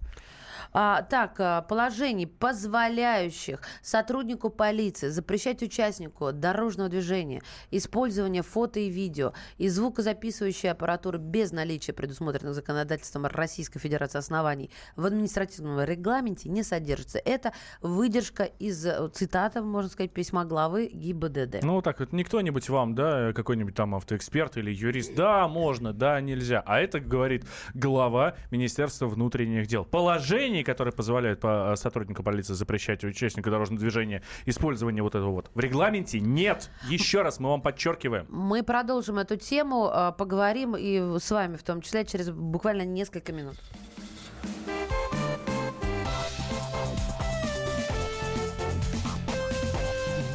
А, 0.74 1.04
так, 1.04 1.40
а, 1.40 1.62
положений, 1.62 2.26
позволяющих 2.26 3.62
сотруднику 3.84 4.50
полиции 4.50 5.10
запрещать 5.10 5.62
участнику 5.62 6.32
дорожного 6.32 6.90
движения 6.90 7.42
использование 7.70 8.42
фото 8.42 8.80
и 8.80 8.90
видео 8.90 9.34
и 9.58 9.70
звукозаписывающей 9.70 10.72
аппаратуры 10.72 11.20
без 11.20 11.52
наличия 11.52 11.94
предусмотренных 11.94 12.56
законодательством 12.56 13.28
Российской 13.28 13.80
Федерации 13.80 14.18
оснований 14.18 14.72
в 14.96 15.06
административном 15.06 15.84
регламенте 15.84 16.50
не 16.50 16.64
содержится. 16.64 17.20
Это 17.20 17.54
выдержка 17.82 18.44
из, 18.44 18.88
цитата, 19.14 19.62
можно 19.62 19.92
сказать, 19.92 20.12
письма 20.12 20.46
главы 20.46 20.88
ГИБДД. 20.88 21.64
Ну, 21.64 21.82
так 21.84 22.00
вот, 22.00 22.14
не 22.14 22.24
кто-нибудь 22.24 22.70
вам, 22.70 22.96
да, 22.96 23.32
какой-нибудь 23.34 23.76
там 23.76 23.94
автоэксперт 23.94 24.58
или 24.58 24.72
юрист, 24.72 25.14
да, 25.16 25.48
можно, 25.48 25.94
да, 25.94 26.20
нельзя. 26.20 26.64
А 26.66 26.80
это 26.80 27.00
говорит 27.00 27.46
глава 27.76 28.36
Министерства 28.50 29.06
внутренних 29.08 29.68
дел. 29.68 29.86
Положение 29.86 30.63
ограничений, 30.64 30.74
которые 30.74 30.94
позволяют 30.94 31.40
по 31.40 31.76
сотруднику 31.76 32.24
полиции 32.24 32.54
запрещать 32.54 33.04
участнику 33.04 33.50
дорожного 33.50 33.80
движения 33.80 34.22
использование 34.46 35.04
вот 35.04 35.16
этого 35.16 35.32
вот. 35.32 35.52
В 35.54 35.60
регламенте 35.60 36.20
нет. 36.20 36.70
Еще 36.90 37.22
раз 37.22 37.40
мы 37.40 37.50
вам 37.50 37.62
подчеркиваем. 37.62 38.26
Мы 38.30 38.64
продолжим 38.64 39.20
эту 39.20 39.36
тему, 39.38 39.92
поговорим 40.18 40.76
и 40.76 41.20
с 41.20 41.32
вами 41.32 41.58
в 41.58 41.64
том 41.64 41.82
числе 41.82 42.06
через 42.06 42.30
буквально 42.30 42.84
несколько 42.84 43.34
минут. 43.34 43.56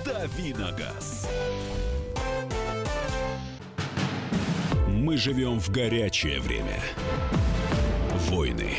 Давиногаз. 0.05 1.29
Мы 4.89 5.17
живем 5.17 5.59
в 5.59 5.71
горячее 5.71 6.41
время. 6.41 6.81
Войны, 8.29 8.79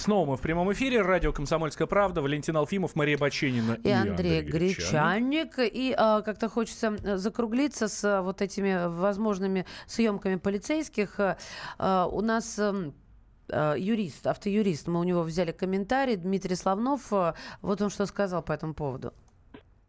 Снова 0.00 0.30
мы 0.30 0.36
в 0.38 0.40
прямом 0.40 0.72
эфире. 0.72 1.02
Радио 1.02 1.30
«Комсомольская 1.30 1.86
правда». 1.86 2.22
Валентин 2.22 2.56
Алфимов, 2.56 2.96
Мария 2.96 3.18
Баченина 3.18 3.74
и, 3.84 3.88
и 3.88 3.90
Андрей, 3.90 4.40
Андрей 4.40 4.42
Гречанник. 4.42 5.58
И 5.58 5.94
а, 5.94 6.22
как-то 6.22 6.48
хочется 6.48 6.96
закруглиться 7.18 7.86
с 7.86 8.02
а, 8.02 8.22
вот 8.22 8.40
этими 8.40 8.88
возможными 8.88 9.66
съемками 9.86 10.36
полицейских. 10.36 11.20
А, 11.78 12.08
у 12.10 12.22
нас 12.22 12.58
а, 12.58 13.74
юрист, 13.76 14.26
автоюрист, 14.26 14.88
мы 14.88 15.00
у 15.00 15.04
него 15.04 15.22
взяли 15.22 15.52
комментарий, 15.52 16.16
Дмитрий 16.16 16.56
Славнов, 16.56 17.10
вот 17.10 17.82
он 17.82 17.90
что 17.90 18.06
сказал 18.06 18.42
по 18.42 18.52
этому 18.52 18.72
поводу 18.72 19.12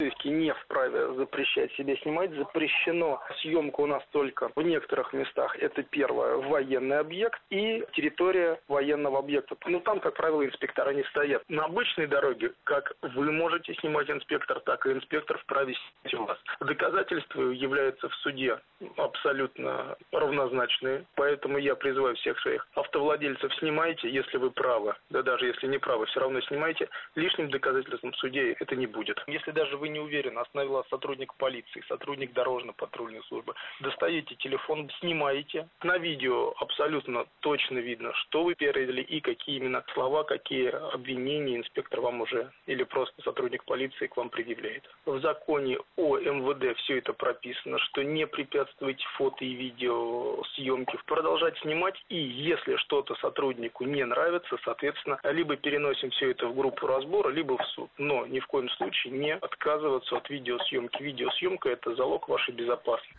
полицейский 0.01 0.31
не 0.31 0.53
вправе 0.53 1.13
запрещать 1.13 1.71
себе 1.73 1.95
снимать. 1.97 2.31
Запрещено 2.33 3.21
съемка 3.41 3.81
у 3.81 3.85
нас 3.85 4.03
только 4.11 4.51
в 4.55 4.61
некоторых 4.61 5.13
местах. 5.13 5.55
Это 5.57 5.83
первое, 5.83 6.37
военный 6.37 6.99
объект 6.99 7.39
и 7.49 7.85
территория 7.93 8.59
военного 8.67 9.19
объекта. 9.19 9.55
Ну, 9.65 9.79
там, 9.81 9.99
как 9.99 10.15
правило, 10.15 10.45
инспектора 10.45 10.91
не 10.91 11.03
стоят. 11.05 11.43
На 11.49 11.65
обычной 11.65 12.07
дороге, 12.07 12.53
как 12.63 12.93
вы 13.01 13.31
можете 13.31 13.73
снимать 13.75 14.09
инспектор, 14.09 14.59
так 14.61 14.85
и 14.85 14.91
инспектор 14.91 15.37
вправе 15.37 15.75
снять 16.01 16.13
вас. 16.15 16.37
Доказательства 16.59 17.41
являются 17.43 18.09
в 18.09 18.15
суде 18.15 18.59
абсолютно 18.97 19.95
равнозначные. 20.11 21.05
Поэтому 21.15 21.57
я 21.57 21.75
призываю 21.75 22.15
всех 22.15 22.39
своих 22.39 22.67
автовладельцев, 22.75 23.53
снимайте, 23.55 24.09
если 24.09 24.37
вы 24.37 24.51
правы. 24.51 24.95
Да 25.09 25.21
даже 25.21 25.45
если 25.45 25.67
не 25.67 25.77
правы, 25.77 26.05
все 26.07 26.19
равно 26.19 26.41
снимайте. 26.41 26.89
Лишним 27.15 27.49
доказательством 27.49 28.11
в 28.11 28.17
суде 28.17 28.53
это 28.59 28.75
не 28.75 28.87
будет. 28.87 29.21
Если 29.27 29.51
даже 29.51 29.77
вы 29.77 29.90
не 29.91 29.99
уверены, 29.99 30.39
остановила 30.39 30.85
сотрудник 30.89 31.33
полиции, 31.35 31.83
сотрудник 31.87 32.33
дорожно-патрульной 32.33 33.23
службы. 33.27 33.53
Достаете 33.79 34.35
телефон, 34.35 34.89
снимаете. 34.99 35.67
На 35.83 35.97
видео 35.97 36.53
абсолютно 36.57 37.25
точно 37.41 37.79
видно, 37.79 38.13
что 38.13 38.43
вы 38.43 38.55
передали 38.55 39.01
и 39.01 39.21
какие 39.21 39.57
именно 39.57 39.83
слова, 39.93 40.23
какие 40.23 40.69
обвинения 40.69 41.57
инспектор 41.57 42.01
вам 42.01 42.21
уже 42.21 42.51
или 42.65 42.83
просто 42.83 43.21
сотрудник 43.21 43.63
полиции 43.65 44.07
к 44.07 44.17
вам 44.17 44.29
предъявляет. 44.29 44.83
В 45.05 45.19
законе 45.19 45.77
о 45.97 46.17
МВД 46.17 46.77
все 46.79 46.97
это 46.97 47.13
прописано, 47.13 47.77
что 47.79 48.03
не 48.03 48.27
препятствовать 48.27 49.03
фото 49.17 49.43
и 49.45 49.53
видео 49.53 50.43
съемки, 50.55 50.97
продолжать 51.05 51.57
снимать 51.59 51.95
и 52.09 52.17
если 52.17 52.75
что-то 52.77 53.15
сотруднику 53.15 53.83
не 53.85 54.05
нравится, 54.05 54.57
соответственно, 54.63 55.19
либо 55.23 55.55
переносим 55.55 56.09
все 56.11 56.31
это 56.31 56.47
в 56.47 56.55
группу 56.55 56.87
разбора, 56.87 57.29
либо 57.29 57.57
в 57.57 57.65
суд. 57.67 57.89
Но 57.97 58.25
ни 58.25 58.39
в 58.39 58.47
коем 58.47 58.69
случае 58.69 59.13
не 59.13 59.35
отказываем 59.35 59.80
отказываться 59.81 60.17
от 60.17 60.29
видеосъемки. 60.29 61.03
Видеосъемка– 61.03 61.69
это 61.71 61.95
залог 61.95 62.27
вашей 62.27 62.53
безопасности. 62.53 63.15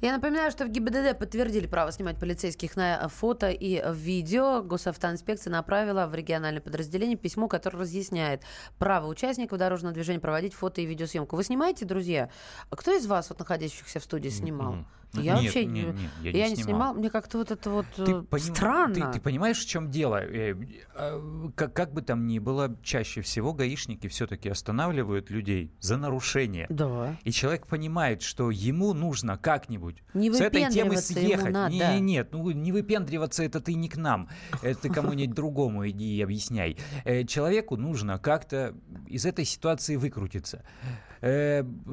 Я 0.00 0.12
напоминаю, 0.12 0.50
что 0.50 0.64
в 0.64 0.68
ГИБДД 0.68 1.18
подтвердили 1.18 1.66
право 1.66 1.92
снимать 1.92 2.18
полицейских 2.18 2.76
на 2.76 3.08
фото 3.08 3.50
и 3.50 3.82
видео. 3.92 4.62
Госавтоинспекция 4.62 5.50
направила 5.50 6.06
в 6.06 6.14
региональное 6.14 6.60
подразделение 6.60 7.16
письмо, 7.16 7.48
которое 7.48 7.78
разъясняет 7.78 8.42
право 8.78 9.06
участников 9.08 9.58
дорожного 9.58 9.94
движения 9.94 10.20
проводить 10.20 10.54
фото 10.54 10.80
и 10.80 10.86
видеосъемку. 10.86 11.36
Вы 11.36 11.44
снимаете, 11.44 11.84
друзья? 11.84 12.30
Кто 12.70 12.96
из 12.96 13.06
вас, 13.06 13.30
вот 13.30 13.38
находящихся 13.38 14.00
в 14.00 14.04
студии, 14.04 14.30
снимал? 14.30 14.74
Mm-hmm. 14.74 15.03
Я 15.22 15.34
нет, 15.34 15.44
вообще 15.44 15.64
нет, 15.66 15.94
нет, 15.94 16.10
я, 16.22 16.30
я 16.30 16.48
не, 16.48 16.56
снимал. 16.56 16.64
снимал. 16.64 16.94
Мне 16.94 17.10
как-то 17.10 17.38
вот 17.38 17.50
это 17.50 17.70
вот 17.70 17.86
ты 17.96 18.24
э, 18.30 18.38
странно. 18.38 18.94
Ты, 18.94 19.18
ты 19.18 19.20
понимаешь, 19.20 19.58
в 19.58 19.68
чем 19.68 19.90
дело? 19.90 20.20
Э, 20.22 20.54
а, 20.94 21.50
как, 21.54 21.72
как 21.72 21.92
бы 21.92 22.02
там 22.02 22.26
ни 22.26 22.38
было, 22.38 22.76
чаще 22.82 23.20
всего 23.20 23.52
гаишники 23.52 24.08
все-таки 24.08 24.48
останавливают 24.48 25.30
людей 25.30 25.72
за 25.80 25.96
нарушение. 25.96 26.66
Да. 26.68 27.16
И 27.24 27.30
человек 27.30 27.66
понимает, 27.66 28.22
что 28.22 28.50
ему 28.50 28.92
нужно 28.94 29.38
как-нибудь 29.38 30.02
с 30.12 30.40
этой 30.40 30.68
темы 30.70 30.96
съехать. 30.96 31.52
Надо. 31.52 31.72
Не, 31.74 31.94
не, 31.94 32.00
нет, 32.00 32.28
ну 32.32 32.50
не 32.50 32.72
выпендриваться, 32.72 33.44
это 33.44 33.60
ты 33.60 33.74
не 33.74 33.88
к 33.88 33.96
нам. 33.96 34.28
Это 34.62 34.82
ты 34.82 34.88
кому-нибудь 34.90 35.34
другому 35.36 35.88
иди 35.88 36.16
и 36.16 36.22
объясняй. 36.22 36.76
Э, 37.04 37.24
человеку 37.24 37.76
нужно 37.76 38.18
как-то 38.18 38.74
из 39.06 39.26
этой 39.26 39.44
ситуации 39.44 39.96
выкрутиться 39.96 40.64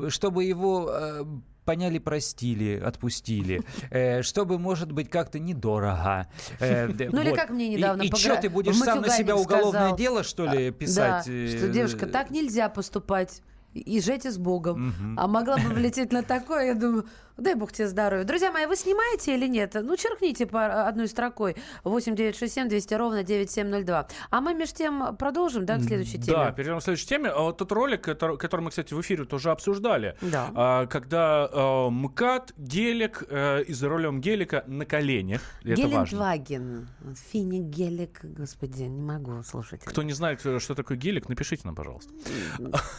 чтобы 0.09 0.43
его 0.43 0.91
поняли, 1.71 1.99
простили, 1.99 2.77
отпустили, 2.79 3.61
э, 3.91 4.21
чтобы, 4.23 4.59
может 4.59 4.91
быть, 4.91 5.09
как-то 5.09 5.39
недорого. 5.39 6.27
Э, 6.59 6.87
ну 6.87 7.21
или 7.21 7.33
как 7.33 7.49
мне 7.49 7.69
недавно 7.69 8.01
И, 8.01 8.07
и 8.07 8.15
что, 8.15 8.35
ты 8.35 8.49
будешь 8.49 8.77
сам 8.77 9.01
на 9.01 9.09
себя 9.09 9.35
уголовное 9.35 9.95
дело, 9.95 10.23
что 10.23 10.45
ли, 10.45 10.71
писать? 10.71 11.25
Да, 11.25 11.57
что, 11.57 11.69
девушка, 11.69 12.07
так 12.07 12.29
нельзя 12.31 12.67
поступать. 12.67 13.41
Езжайте 13.73 14.31
с 14.31 14.37
Богом. 14.37 14.89
Угу. 14.89 15.15
А 15.17 15.27
могла 15.27 15.55
бы 15.55 15.69
влететь 15.69 16.11
на 16.11 16.23
такое, 16.23 16.65
я 16.65 16.75
думаю, 16.75 17.05
Дай 17.41 17.55
бог 17.55 17.71
тебе 17.71 17.87
здоровья. 17.87 18.23
Друзья 18.23 18.51
мои, 18.51 18.67
вы 18.67 18.75
снимаете 18.75 19.33
или 19.33 19.47
нет? 19.47 19.73
Ну, 19.73 19.97
черкните 19.97 20.45
по 20.45 20.87
одной 20.87 21.07
строкой. 21.07 21.55
8 21.83 22.15
9 22.15 22.37
6 22.37 22.53
7 22.53 22.69
200 22.69 22.93
ровно 22.93 23.23
9702. 23.23 24.07
А 24.29 24.41
мы 24.41 24.53
между 24.53 24.75
тем 24.77 25.15
продолжим, 25.17 25.65
да, 25.65 25.77
к 25.77 25.81
следующей 25.81 26.19
теме? 26.19 26.37
Да, 26.37 26.51
перейдем 26.51 26.77
к 26.77 26.83
следующей 26.83 27.07
теме. 27.07 27.29
А 27.29 27.41
вот 27.41 27.57
тот 27.57 27.71
ролик, 27.71 28.01
который, 28.01 28.37
который 28.37 28.61
мы, 28.61 28.69
кстати, 28.69 28.93
в 28.93 29.01
эфире 29.01 29.25
тоже 29.25 29.49
обсуждали. 29.49 30.15
Да. 30.21 30.51
А, 30.53 30.85
когда 30.85 31.49
а, 31.51 31.89
МКАД, 31.89 32.53
гелик 32.57 33.23
а, 33.27 33.61
и 33.61 33.73
за 33.73 33.89
рулем 33.89 34.21
гелика 34.21 34.63
на 34.67 34.85
коленях. 34.85 35.41
Гелендваген. 35.63 36.89
Финик, 37.31 37.63
гелик, 37.63 38.19
господи, 38.21 38.83
не 38.83 39.01
могу 39.01 39.41
слушать. 39.41 39.81
Кто 39.83 40.03
не 40.03 40.13
знает, 40.13 40.41
что 40.41 40.75
такое 40.75 40.95
гелик, 40.95 41.27
напишите 41.27 41.63
нам, 41.65 41.73
пожалуйста. 41.73 42.13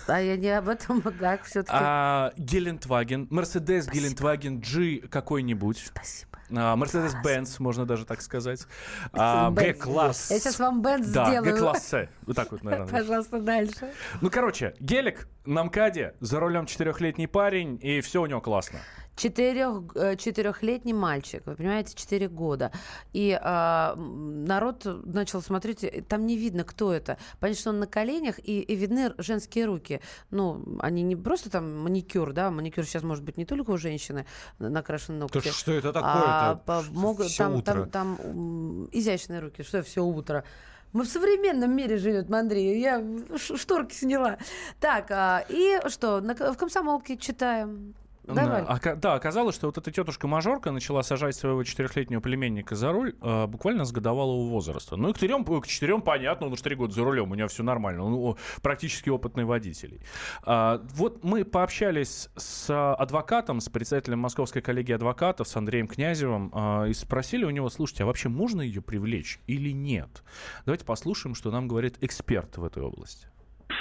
А 0.09 0.21
я 0.21 0.37
не 0.37 0.49
об 0.49 0.69
этом, 0.69 1.01
так, 1.21 1.45
все-таки. 1.45 1.79
А, 1.81 2.33
Гелендваген, 2.37 3.29
Мерседес 3.31 3.87
Гелендваген 3.87 4.32
Volkswagen 4.33 4.61
G 4.61 5.09
какой-нибудь. 5.09 5.79
Спасибо. 5.87 6.31
Mercedes-Benz, 6.51 7.57
а, 7.59 7.63
можно 7.63 7.87
даже 7.87 8.05
так 8.05 8.21
сказать. 8.21 8.67
G-класс. 9.13 10.31
Я 10.31 10.39
сейчас 10.39 10.59
вам 10.59 10.83
да, 10.83 10.99
сделаю. 10.99 11.43
G-классе. 11.43 12.11
Вот 12.27 12.37
так 12.37 12.53
вот, 12.53 12.63
наверное. 12.63 12.89
Пожалуйста, 12.93 13.41
дальше. 13.41 13.91
Ну, 14.21 14.29
короче, 14.31 14.75
гелик 14.79 15.29
на 15.47 15.65
МКАДе, 15.65 16.15
за 16.21 16.41
рулем 16.41 16.67
четырехлетний 16.67 17.27
парень, 17.27 17.79
и 17.83 18.03
все 18.03 18.21
у 18.21 18.27
него 18.27 18.43
классно. 18.43 18.81
Четырех, 19.15 19.95
э, 19.95 20.17
четырехлетний 20.17 20.95
мальчик, 20.95 21.43
вы 21.45 21.55
понимаете, 21.55 21.95
четыре 21.95 22.29
года. 22.29 22.73
И 23.13 23.39
э, 23.39 23.95
народ 23.95 24.87
начал 25.05 25.43
смотреть, 25.43 26.09
там 26.09 26.27
не 26.27 26.37
видно, 26.37 26.65
кто 26.65 26.93
это. 26.93 27.19
Понятно, 27.39 27.61
что 27.61 27.71
он 27.71 27.81
на 27.81 27.87
коленях, 27.87 28.39
и, 28.39 28.61
и 28.61 28.75
видны 28.75 29.13
женские 29.19 29.67
руки. 29.67 30.01
Ну, 30.31 30.79
они 30.81 31.03
не 31.03 31.15
просто 31.15 31.51
там 31.51 31.83
маникюр, 31.83 32.33
да, 32.33 32.51
маникюр 32.51 32.87
сейчас 32.87 33.03
может 33.03 33.23
быть 33.23 33.37
не 33.37 33.45
только 33.45 33.73
у 33.73 33.77
женщины 33.77 34.27
накрашены 34.59 35.19
ногти. 35.19 35.41
То 35.41 35.53
что 35.53 35.73
это 35.73 35.93
такое? 35.93 36.13
А, 36.15 36.55
по, 36.55 36.83
могут, 36.91 37.27
все 37.27 37.45
там, 37.45 37.57
утро. 37.57 37.87
там, 37.87 38.17
там 38.17 38.89
изящные 38.93 39.41
руки, 39.41 39.63
что 39.63 39.83
все 39.83 40.03
утро. 40.03 40.45
Мы 40.93 41.05
в 41.05 41.09
современном 41.09 41.75
мире 41.75 41.97
живем, 41.97 42.35
Андрей. 42.35 42.81
Я 42.81 43.03
шторки 43.37 43.95
сняла. 43.95 44.39
Так, 44.81 45.11
а, 45.11 45.45
и 45.49 45.81
что, 45.89 46.21
в 46.21 46.57
комсомолке 46.57 47.17
читаем. 47.17 47.95
Давай. 48.35 48.65
А, 48.67 48.97
да, 48.97 49.15
оказалось, 49.15 49.55
что 49.55 49.67
вот 49.67 49.79
эта 49.79 49.91
тетушка-мажорка 49.91 50.71
начала 50.71 51.03
сажать 51.03 51.35
своего 51.35 51.63
четырехлетнего 51.65 52.21
племенника 52.21 52.75
за 52.75 52.93
руль 52.93 53.15
э, 53.21 53.47
буквально 53.47 53.85
с 53.85 53.93
годовалого 53.93 54.49
возраста. 54.49 54.97
Ну 54.97 55.11
и 55.11 55.13
к 55.13 55.17
четырем, 55.17 55.45
к 55.45 55.67
четырем 55.67 56.03
понятно, 56.03 56.47
он 56.47 56.53
уже 56.53 56.63
три 56.63 56.75
года 56.75 56.95
за 56.95 57.05
рулем, 57.05 57.31
у 57.31 57.35
него 57.35 57.49
все 57.49 57.63
нормально, 57.63 58.05
он 58.05 58.37
практически 58.63 59.09
опытный 59.09 59.45
водитель. 59.45 60.01
А, 60.45 60.81
вот 60.95 61.25
мы 61.25 61.45
пообщались 61.45 62.29
с 62.37 62.95
адвокатом, 62.95 63.61
с 63.61 63.69
председателем 63.69 64.19
Московской 64.21 64.63
коллегии 64.63 64.93
адвокатов, 64.93 65.49
с 65.49 65.57
Андреем 65.57 65.89
Князевым, 65.89 66.53
э, 66.55 66.91
и 66.91 66.95
спросили 66.95 67.45
у 67.45 67.51
него, 67.51 67.69
слушайте, 67.71 68.05
а 68.05 68.07
вообще 68.07 68.29
можно 68.29 68.61
ее 68.61 68.83
привлечь 68.83 69.41
или 69.47 69.71
нет? 69.71 70.23
Давайте 70.65 70.85
послушаем, 70.85 71.35
что 71.35 71.51
нам 71.51 71.69
говорит 71.69 71.97
эксперт 72.01 72.57
в 72.57 72.65
этой 72.65 72.83
области 72.83 73.32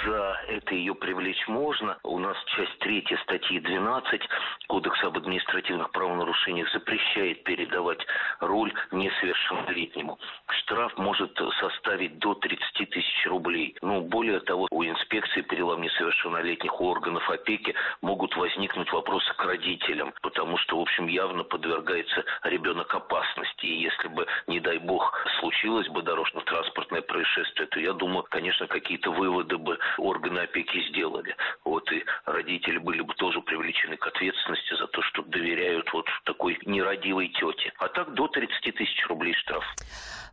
за 0.04 0.40
это 0.48 0.74
ее 0.74 0.94
привлечь 0.94 1.46
можно. 1.48 1.98
У 2.02 2.18
нас 2.18 2.36
часть 2.56 2.78
3 2.78 3.06
статьи 3.22 3.60
12 3.60 4.20
Кодекса 4.68 5.06
об 5.06 5.18
административных 5.18 5.90
правонарушениях 5.90 6.70
запрещает 6.72 7.44
передавать 7.44 8.04
руль 8.40 8.72
несовершеннолетнему. 8.90 10.18
Штраф 10.48 10.96
может 10.96 11.38
составить 11.60 12.18
до 12.18 12.34
30 12.34 12.90
тысяч 12.90 13.26
рублей. 13.26 13.76
Ну, 13.82 14.00
более 14.00 14.40
того, 14.40 14.68
у 14.70 14.84
инспекции 14.84 15.42
по 15.42 15.54
делам 15.54 15.82
несовершеннолетних, 15.82 16.80
у 16.80 16.88
органов 16.88 17.28
опеки 17.30 17.74
могут 18.00 18.36
возникнуть 18.36 18.90
вопросы 18.92 19.32
к 19.34 19.44
родителям, 19.44 20.12
потому 20.22 20.56
что, 20.58 20.78
в 20.78 20.82
общем, 20.82 21.06
явно 21.06 21.44
подвергается 21.44 22.24
ребенок 22.44 22.94
опасности. 22.94 23.66
И 23.66 23.82
если 23.82 24.08
бы, 24.08 24.26
не 24.46 24.60
дай 24.60 24.78
бог, 24.78 25.12
случилось 25.40 25.88
бы 25.88 26.02
дорожно-транспортное 26.02 27.02
происшествие, 27.02 27.66
то 27.68 27.80
я 27.80 27.92
думаю, 27.92 28.24
конечно, 28.30 28.66
какие-то 28.66 29.10
выводы 29.10 29.58
бы 29.58 29.78
органы 29.98 30.40
опеки 30.40 30.88
сделали. 30.88 31.34
Вот 31.64 31.90
и 31.92 32.04
родители 32.26 32.78
были 32.78 33.02
бы 33.02 33.14
тоже 33.14 33.40
привлечены 33.40 33.96
к 33.96 34.06
ответственности 34.06 34.74
за 34.76 34.86
то, 34.88 35.02
что 35.02 35.22
доверяют 35.22 35.92
вот 35.92 36.06
такой 36.24 36.58
нерадивой 36.66 37.28
тете. 37.28 37.72
А 37.78 37.88
так 37.88 38.14
до 38.14 38.28
30 38.28 38.74
тысяч 38.74 39.06
рублей 39.08 39.34
штраф. 39.34 39.64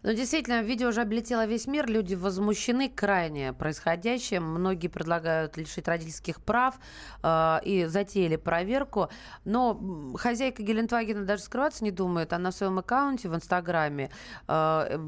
Ну, 0.02 0.14
действительно, 0.14 0.62
видео 0.62 0.90
уже 0.90 1.02
облетело 1.02 1.46
весь 1.46 1.68
мир. 1.68 1.90
Люди 1.90 2.16
возмущены 2.16 2.88
крайне 2.88 3.52
происходящим. 3.52 4.44
Многие 4.44 4.88
предлагают 4.88 5.58
лишить 5.58 5.90
родительских 5.90 6.42
прав 6.42 6.76
э, 7.22 7.58
и 7.66 7.86
затеяли 7.86 8.38
проверку. 8.38 9.10
Но 9.44 10.14
хозяйка 10.16 10.64
Гелендвагена 10.64 11.26
даже 11.26 11.44
скрываться 11.44 11.84
не 11.84 11.92
думает. 11.92 12.32
Она 12.32 12.52
в 12.52 12.54
своем 12.54 12.80
аккаунте 12.80 13.28
в 13.28 13.36
Инстаграме 13.36 14.10
э, 14.48 15.00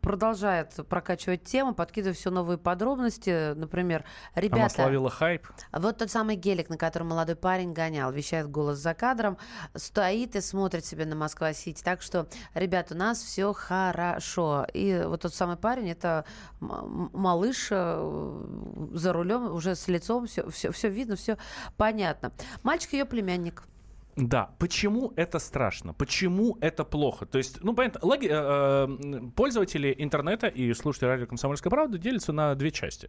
продолжает 0.00 0.74
прокачивать 0.88 1.44
тему, 1.44 1.72
подкидывая 1.72 2.14
все 2.14 2.30
новые 2.30 2.58
подробности. 2.58 3.54
Например, 3.54 3.91
ребята... 4.34 4.60
Она 4.60 4.68
словила 4.68 5.10
хайп. 5.10 5.46
Вот 5.72 5.98
тот 5.98 6.10
самый 6.10 6.36
гелик, 6.36 6.68
на 6.68 6.76
котором 6.76 7.08
молодой 7.08 7.36
парень 7.36 7.72
гонял, 7.72 8.10
вещает 8.10 8.50
голос 8.50 8.78
за 8.78 8.94
кадром, 8.94 9.38
стоит 9.74 10.36
и 10.36 10.40
смотрит 10.40 10.84
себе 10.84 11.04
на 11.04 11.16
Москва-Сити. 11.16 11.82
Так 11.82 12.02
что, 12.02 12.26
ребят, 12.54 12.92
у 12.92 12.94
нас 12.94 13.22
все 13.22 13.52
хорошо 13.52 13.92
хорошо. 13.92 14.66
И 14.72 15.02
вот 15.06 15.22
тот 15.22 15.34
самый 15.34 15.56
парень, 15.56 15.90
это 15.90 16.24
малыш 16.60 17.68
э, 17.70 18.88
за 18.92 19.12
рулем, 19.12 19.52
уже 19.52 19.74
с 19.74 19.88
лицом, 19.88 20.26
все, 20.26 20.48
все, 20.50 20.70
все 20.70 20.88
видно, 20.88 21.16
все 21.16 21.36
понятно. 21.76 22.32
Мальчик 22.62 22.92
ее 22.92 23.04
племянник. 23.04 23.62
Да, 24.16 24.50
почему 24.58 25.12
это 25.16 25.38
страшно? 25.38 25.94
Почему 25.94 26.58
это 26.60 26.84
плохо? 26.84 27.24
То 27.24 27.38
есть, 27.38 27.62
ну, 27.62 27.74
понятно, 27.74 28.00
логи, 28.02 28.28
э, 28.30 28.32
э, 28.32 29.30
пользователи 29.34 29.94
интернета 29.98 30.48
и 30.48 30.74
слушатели 30.74 31.08
радио 31.08 31.26
«Комсомольская 31.26 31.70
правда» 31.70 31.96
делятся 31.96 32.32
на 32.32 32.54
две 32.54 32.70
части. 32.70 33.08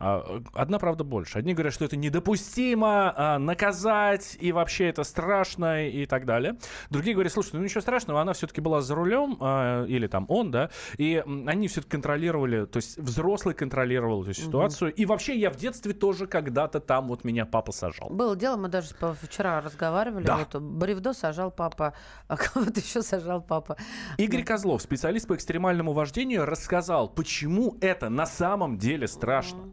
Э, 0.00 0.40
одна 0.52 0.78
правда 0.80 1.04
больше. 1.04 1.38
Одни 1.38 1.54
говорят, 1.54 1.72
что 1.72 1.84
это 1.84 1.96
недопустимо 1.96 3.14
э, 3.16 3.38
наказать, 3.38 4.36
и 4.40 4.50
вообще 4.50 4.88
это 4.88 5.04
страшно, 5.04 5.86
и 5.86 6.04
так 6.06 6.26
далее. 6.26 6.56
Другие 6.90 7.14
говорят, 7.14 7.32
слушай, 7.32 7.50
ну 7.54 7.62
ничего 7.62 7.80
страшного, 7.80 8.20
она 8.20 8.32
все-таки 8.32 8.60
была 8.60 8.80
за 8.80 8.96
рулем, 8.96 9.38
э, 9.40 9.86
или 9.88 10.08
там 10.08 10.26
он, 10.28 10.50
да, 10.50 10.70
и 10.98 11.22
они 11.46 11.68
все-таки 11.68 11.92
контролировали, 11.92 12.66
то 12.66 12.78
есть 12.78 12.98
взрослый 12.98 13.54
контролировал 13.54 14.22
эту 14.22 14.34
ситуацию. 14.34 14.90
Угу. 14.90 14.96
И 14.96 15.06
вообще 15.06 15.38
я 15.38 15.50
в 15.50 15.56
детстве 15.56 15.92
тоже 15.92 16.26
когда-то 16.26 16.80
там 16.80 17.06
вот 17.06 17.22
меня 17.22 17.46
папа 17.46 17.70
сажал. 17.70 18.10
Было 18.10 18.34
дело, 18.34 18.56
мы 18.56 18.68
даже 18.68 18.88
вчера 19.22 19.60
разговаривали. 19.60 20.24
Да 20.24 20.39
вот 20.40 20.60
Бревдо 20.60 21.12
сажал 21.12 21.50
папа, 21.50 21.94
а 22.28 22.36
кого-то 22.36 22.80
еще 22.80 23.02
сажал 23.02 23.42
папа. 23.42 23.76
Игорь 24.18 24.44
Козлов, 24.44 24.82
специалист 24.82 25.28
по 25.28 25.34
экстремальному 25.34 25.92
вождению, 25.92 26.46
рассказал, 26.46 27.08
почему 27.08 27.76
это 27.80 28.08
на 28.08 28.26
самом 28.26 28.78
деле 28.78 29.06
страшно. 29.06 29.72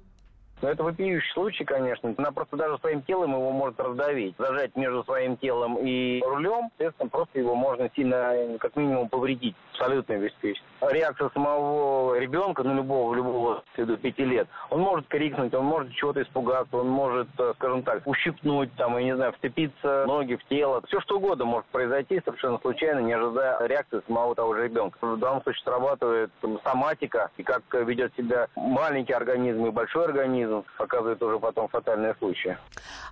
Но 0.59 0.69
это 0.69 0.83
вопиющий 0.83 1.31
случай, 1.33 1.63
конечно. 1.63 2.15
Она 2.17 2.31
просто 2.31 2.57
даже 2.57 2.79
своим 2.79 3.03
телом 3.03 3.33
его 3.33 3.51
может 3.51 3.79
раздавить. 3.79 4.33
Зажать 4.39 4.75
между 4.75 5.03
своим 5.03 5.37
телом 5.37 5.77
и 5.77 6.19
рулем, 6.23 6.69
соответственно, 6.69 7.09
просто 7.09 7.37
его 7.37 7.53
можно 7.53 7.91
сильно, 7.95 8.57
как 8.59 8.75
минимум, 8.75 9.07
повредить. 9.07 9.55
Абсолютно 9.77 10.15
обеспечить. 10.15 10.63
Реакция 10.81 11.29
самого 11.33 12.17
ребенка, 12.17 12.63
ну, 12.63 12.73
любого, 12.75 13.13
любого, 13.13 13.63
до 13.77 13.97
пяти 13.97 14.25
лет, 14.25 14.47
он 14.71 14.81
может 14.81 15.07
крикнуть, 15.07 15.53
он 15.53 15.65
может 15.65 15.93
чего-то 15.93 16.21
испугаться, 16.23 16.77
он 16.77 16.87
может, 16.87 17.27
э, 17.37 17.53
скажем 17.57 17.83
так, 17.83 18.01
ущипнуть, 18.05 18.73
там, 18.75 18.97
я 18.97 19.03
не 19.03 19.15
знаю, 19.15 19.33
вцепиться 19.33 20.05
ноги 20.07 20.35
в 20.35 20.43
тело. 20.45 20.81
Все 20.87 20.99
что 21.01 21.17
угодно 21.17 21.45
может 21.45 21.67
произойти 21.67 22.21
совершенно 22.25 22.57
случайно, 22.59 22.99
не 22.99 23.13
ожидая 23.13 23.67
реакции 23.67 24.01
самого 24.07 24.33
того 24.33 24.55
же 24.55 24.63
ребенка. 24.63 24.97
В 24.99 25.19
данном 25.19 25.43
случае 25.43 25.63
срабатывает 25.63 26.31
соматика, 26.63 27.29
и 27.37 27.43
как 27.43 27.61
ведет 27.73 28.13
себя 28.15 28.47
маленький 28.55 29.13
организм 29.13 29.67
и 29.67 29.71
большой 29.71 30.05
организм, 30.05 30.63
показывает 30.77 31.21
уже 31.21 31.39
потом 31.39 31.67
фатальные 31.67 32.15
случаи. 32.15 32.57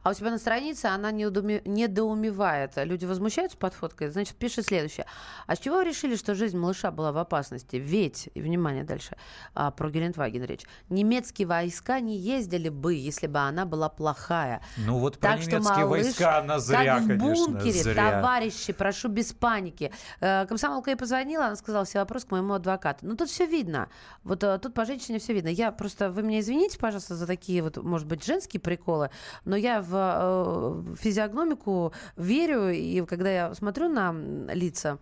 А 0.03 0.09
у 0.09 0.13
тебя 0.13 0.31
на 0.31 0.39
странице 0.39 0.87
она 0.87 1.11
недоуме... 1.11 1.61
недоумевает. 1.65 2.71
Люди 2.77 3.05
возмущаются 3.05 3.57
под 3.57 3.73
фоткой. 3.73 4.07
Значит, 4.07 4.35
пишет 4.35 4.65
следующее. 4.65 5.05
А 5.45 5.55
с 5.55 5.59
чего 5.59 5.77
вы 5.77 5.85
решили, 5.85 6.15
что 6.15 6.33
жизнь 6.33 6.54
малыша 6.59 6.91
была 6.91 7.11
в 7.11 7.17
опасности? 7.17 7.75
Ведь, 7.77 8.29
и 8.33 8.41
внимание 8.41 8.83
дальше, 8.83 9.15
а, 9.53 9.71
про 9.71 9.89
Гелендваген 9.89 10.43
речь, 10.43 10.63
немецкие 10.89 11.47
войска 11.47 11.99
не 11.99 12.17
ездили 12.17 12.69
бы, 12.69 12.93
если 12.93 13.27
бы 13.27 13.39
она 13.39 13.65
была 13.65 13.89
плохая. 13.89 14.61
Ну 14.77 14.99
вот 14.99 15.19
про 15.19 15.29
так 15.29 15.39
немецкие 15.39 15.61
что, 15.61 15.73
малыш, 15.73 16.03
войска 16.05 16.39
она 16.39 16.59
зря, 16.59 16.99
как 16.99 17.17
в 17.17 17.17
бункере, 17.17 17.83
зря. 17.83 18.11
товарищи, 18.11 18.73
прошу 18.73 19.09
без 19.09 19.33
паники. 19.33 19.91
Э, 20.21 20.45
комсомолка 20.47 20.91
ей 20.91 20.95
позвонила, 20.95 21.47
она 21.47 21.55
сказала 21.55 21.85
все 21.85 21.99
вопросы 21.99 22.27
к 22.27 22.31
моему 22.31 22.53
адвокату. 22.53 23.05
Ну 23.05 23.15
тут 23.15 23.29
все 23.29 23.45
видно. 23.45 23.89
Вот 24.23 24.43
э, 24.43 24.57
тут 24.59 24.73
по 24.73 24.85
женщине 24.85 25.19
все 25.19 25.33
видно. 25.33 25.49
Я 25.49 25.71
просто, 25.71 26.09
вы 26.09 26.23
меня 26.23 26.39
извините, 26.39 26.77
пожалуйста, 26.79 27.15
за 27.15 27.27
такие 27.27 27.61
вот, 27.61 27.77
может 27.77 28.07
быть, 28.07 28.25
женские 28.25 28.59
приколы, 28.59 29.09
но 29.45 29.55
я 29.55 29.81
в 29.81 29.91
э, 29.93 30.95
физиогномику 30.99 31.93
верю, 32.15 32.69
и 32.69 33.05
когда 33.05 33.29
я 33.29 33.53
смотрю 33.53 33.89
на 33.89 34.13
лица 34.53 34.97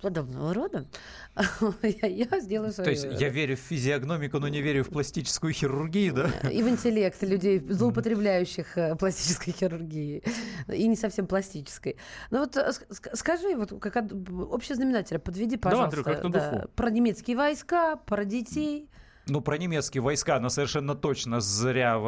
подобного 0.00 0.54
рода, 0.54 0.86
я, 1.82 2.08
я 2.08 2.40
сделаю 2.40 2.72
свою... 2.72 2.84
То 2.84 2.90
есть 2.90 3.20
я 3.20 3.28
верю 3.28 3.56
в 3.56 3.60
физиогномику, 3.60 4.38
но 4.38 4.48
не 4.48 4.60
верю 4.60 4.84
в 4.84 4.88
пластическую 4.88 5.52
хирургию, 5.52 6.14
да? 6.14 6.50
И 6.50 6.62
в 6.62 6.68
интеллект 6.68 7.22
людей, 7.22 7.60
злоупотребляющих 7.60 8.78
э, 8.78 8.96
пластической 8.96 9.52
хирургией. 9.52 10.22
И 10.68 10.86
не 10.86 10.96
совсем 10.96 11.26
пластической. 11.26 11.96
Ну 12.30 12.40
вот 12.40 12.56
э, 12.56 12.72
скажи, 13.14 13.54
вот 13.56 13.80
как 13.80 14.04
общий 14.50 14.74
знаменатель, 14.74 15.18
подведи, 15.18 15.56
пожалуйста. 15.56 16.02
Да, 16.02 16.10
Андрю, 16.10 16.22
как 16.22 16.32
да, 16.32 16.66
про 16.74 16.90
немецкие 16.90 17.36
войска, 17.36 17.96
про 17.96 18.24
детей. 18.24 18.88
Ну, 19.30 19.40
про 19.40 19.58
немецкие 19.58 20.02
войска 20.02 20.36
она 20.36 20.50
совершенно 20.50 20.94
точно 20.94 21.40
зря 21.40 21.98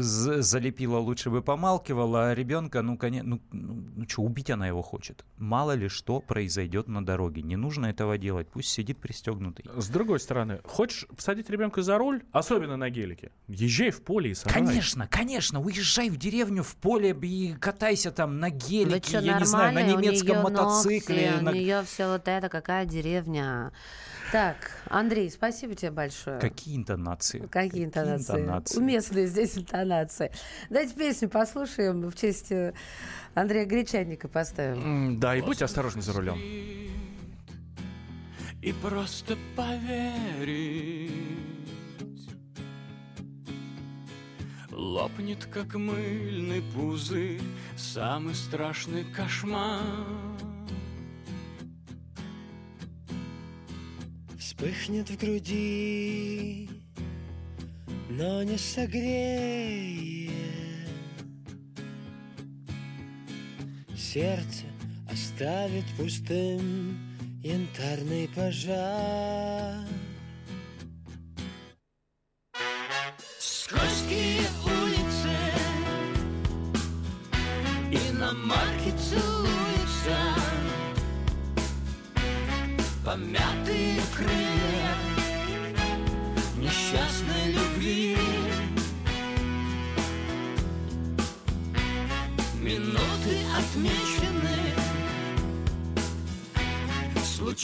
залепила, 0.00 0.98
лучше 0.98 1.30
бы 1.30 1.42
помалкивала, 1.42 2.28
а 2.28 2.34
ребенка, 2.34 2.82
ну, 2.82 2.96
конечно, 2.96 3.28
ну, 3.28 3.40
ну, 3.52 4.08
что, 4.08 4.22
убить 4.22 4.50
она 4.50 4.68
его 4.68 4.82
хочет. 4.82 5.24
Мало 5.36 5.72
ли 5.72 5.88
что 5.88 6.20
произойдет 6.20 6.86
на 6.88 7.04
дороге. 7.04 7.42
Не 7.42 7.56
нужно 7.56 7.86
этого 7.86 8.18
делать, 8.18 8.48
пусть 8.48 8.68
сидит 8.68 8.98
пристегнутый. 8.98 9.64
С 9.76 9.88
другой 9.88 10.20
стороны, 10.20 10.60
хочешь 10.64 11.06
посадить 11.08 11.50
ребенка 11.50 11.82
за 11.82 11.98
руль, 11.98 12.22
особенно 12.30 12.76
на 12.76 12.88
гелике, 12.88 13.32
езжай 13.48 13.90
в 13.90 14.02
поле 14.02 14.30
и 14.30 14.34
сарай. 14.34 14.64
Конечно, 14.64 15.08
конечно, 15.08 15.60
уезжай 15.60 16.08
в 16.08 16.16
деревню, 16.16 16.62
в 16.62 16.76
поле 16.76 17.16
и 17.20 17.54
катайся 17.54 18.12
там 18.12 18.38
на 18.38 18.50
гелике, 18.50 19.08
что, 19.08 19.20
я 19.20 19.38
не 19.38 19.44
знаю, 19.44 19.74
на 19.74 19.82
немецком 19.82 20.38
у 20.38 20.42
мотоцикле. 20.42 21.32
Ногти, 21.32 21.44
на... 21.44 21.50
У 21.50 21.54
нее 21.54 21.82
все 21.84 22.08
вот 22.08 22.28
это, 22.28 22.48
какая 22.48 22.86
деревня. 22.86 23.72
Так, 24.30 24.56
Андрей, 24.90 25.30
спасибо 25.30 25.74
тебе 25.74 25.90
большое. 25.90 26.27
Какие 26.40 26.76
интонации? 26.76 27.40
Какие 27.50 27.84
интонации? 27.84 28.26
Какие 28.26 28.44
интонации? 28.44 28.78
Уместные 28.78 29.26
здесь 29.26 29.58
интонации. 29.58 30.30
Давайте 30.70 30.94
песню 30.94 31.28
послушаем 31.28 32.02
в 32.08 32.14
честь 32.14 32.52
э, 32.52 32.74
Андрея 33.34 33.66
Гречанника 33.66 34.28
поставим. 34.28 35.18
Да, 35.18 35.36
и 35.36 35.40
будьте 35.40 35.64
осторожны 35.64 36.02
за 36.02 36.12
рулем. 36.12 36.38
И 38.60 38.72
просто 38.72 39.36
поверить 39.56 41.12
Лопнет, 44.70 45.44
как 45.46 45.74
мыльный 45.74 46.62
пузырь 46.74 47.40
Самый 47.76 48.34
страшный 48.34 49.04
кошмар 49.04 49.82
Вспыхнет 54.58 55.08
в 55.08 55.16
груди, 55.16 56.68
но 58.10 58.42
не 58.42 58.58
согреет. 58.58 60.32
сердце 63.96 64.64
оставит 65.08 65.84
пустым 65.96 66.98
янтарный 67.40 68.28
пожар. 68.34 69.86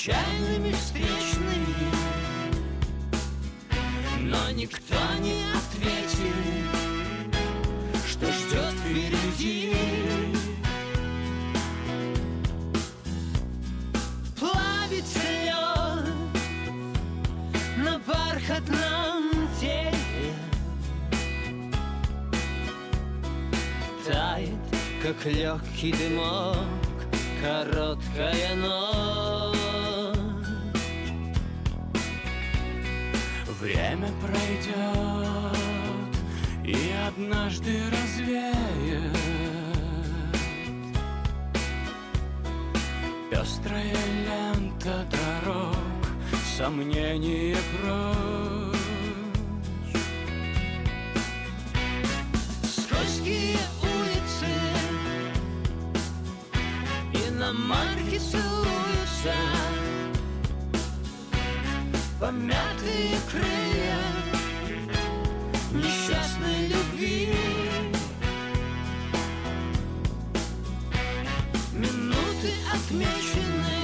Случайными 0.04 0.72
встречными, 0.72 1.74
но 4.20 4.50
никто 4.50 4.96
не 5.20 5.44
ответит, 5.56 6.34
что 8.06 8.26
ждет 8.30 8.74
впереди. 8.84 9.74
Плавится 14.38 15.20
лед 15.42 16.12
на 17.78 17.98
бархатном 18.00 19.48
теле, 19.58 20.34
тает, 24.06 24.50
как 25.02 25.24
легкий 25.24 25.92
дымок, 25.92 26.58
короткая 27.40 28.54
ночь. 28.56 29.53
Время 33.64 34.10
пройдет 34.20 35.56
и 36.62 36.76
однажды 37.08 37.80
развеет. 37.90 39.16
Пестрая 43.30 43.96
лента 44.26 45.06
дорог, 45.10 45.76
сомнения 46.58 47.56
прочь. 47.80 48.76
Скользкие 52.64 53.56
улицы 53.80 54.52
и 57.14 57.30
на 57.30 57.54
марке 57.54 58.18
целуются 58.18 59.32
помятые 62.24 63.18
крылья 63.30 63.98
несчастной 65.74 66.68
любви. 66.68 67.34
Минуты 71.74 72.50
отмечены 72.72 73.76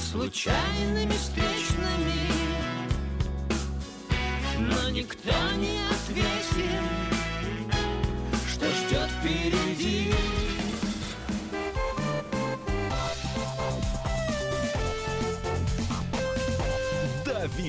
случайными 0.00 1.14
встречными, 1.14 2.30
но 4.60 4.88
никто 4.90 5.32
не 5.56 5.91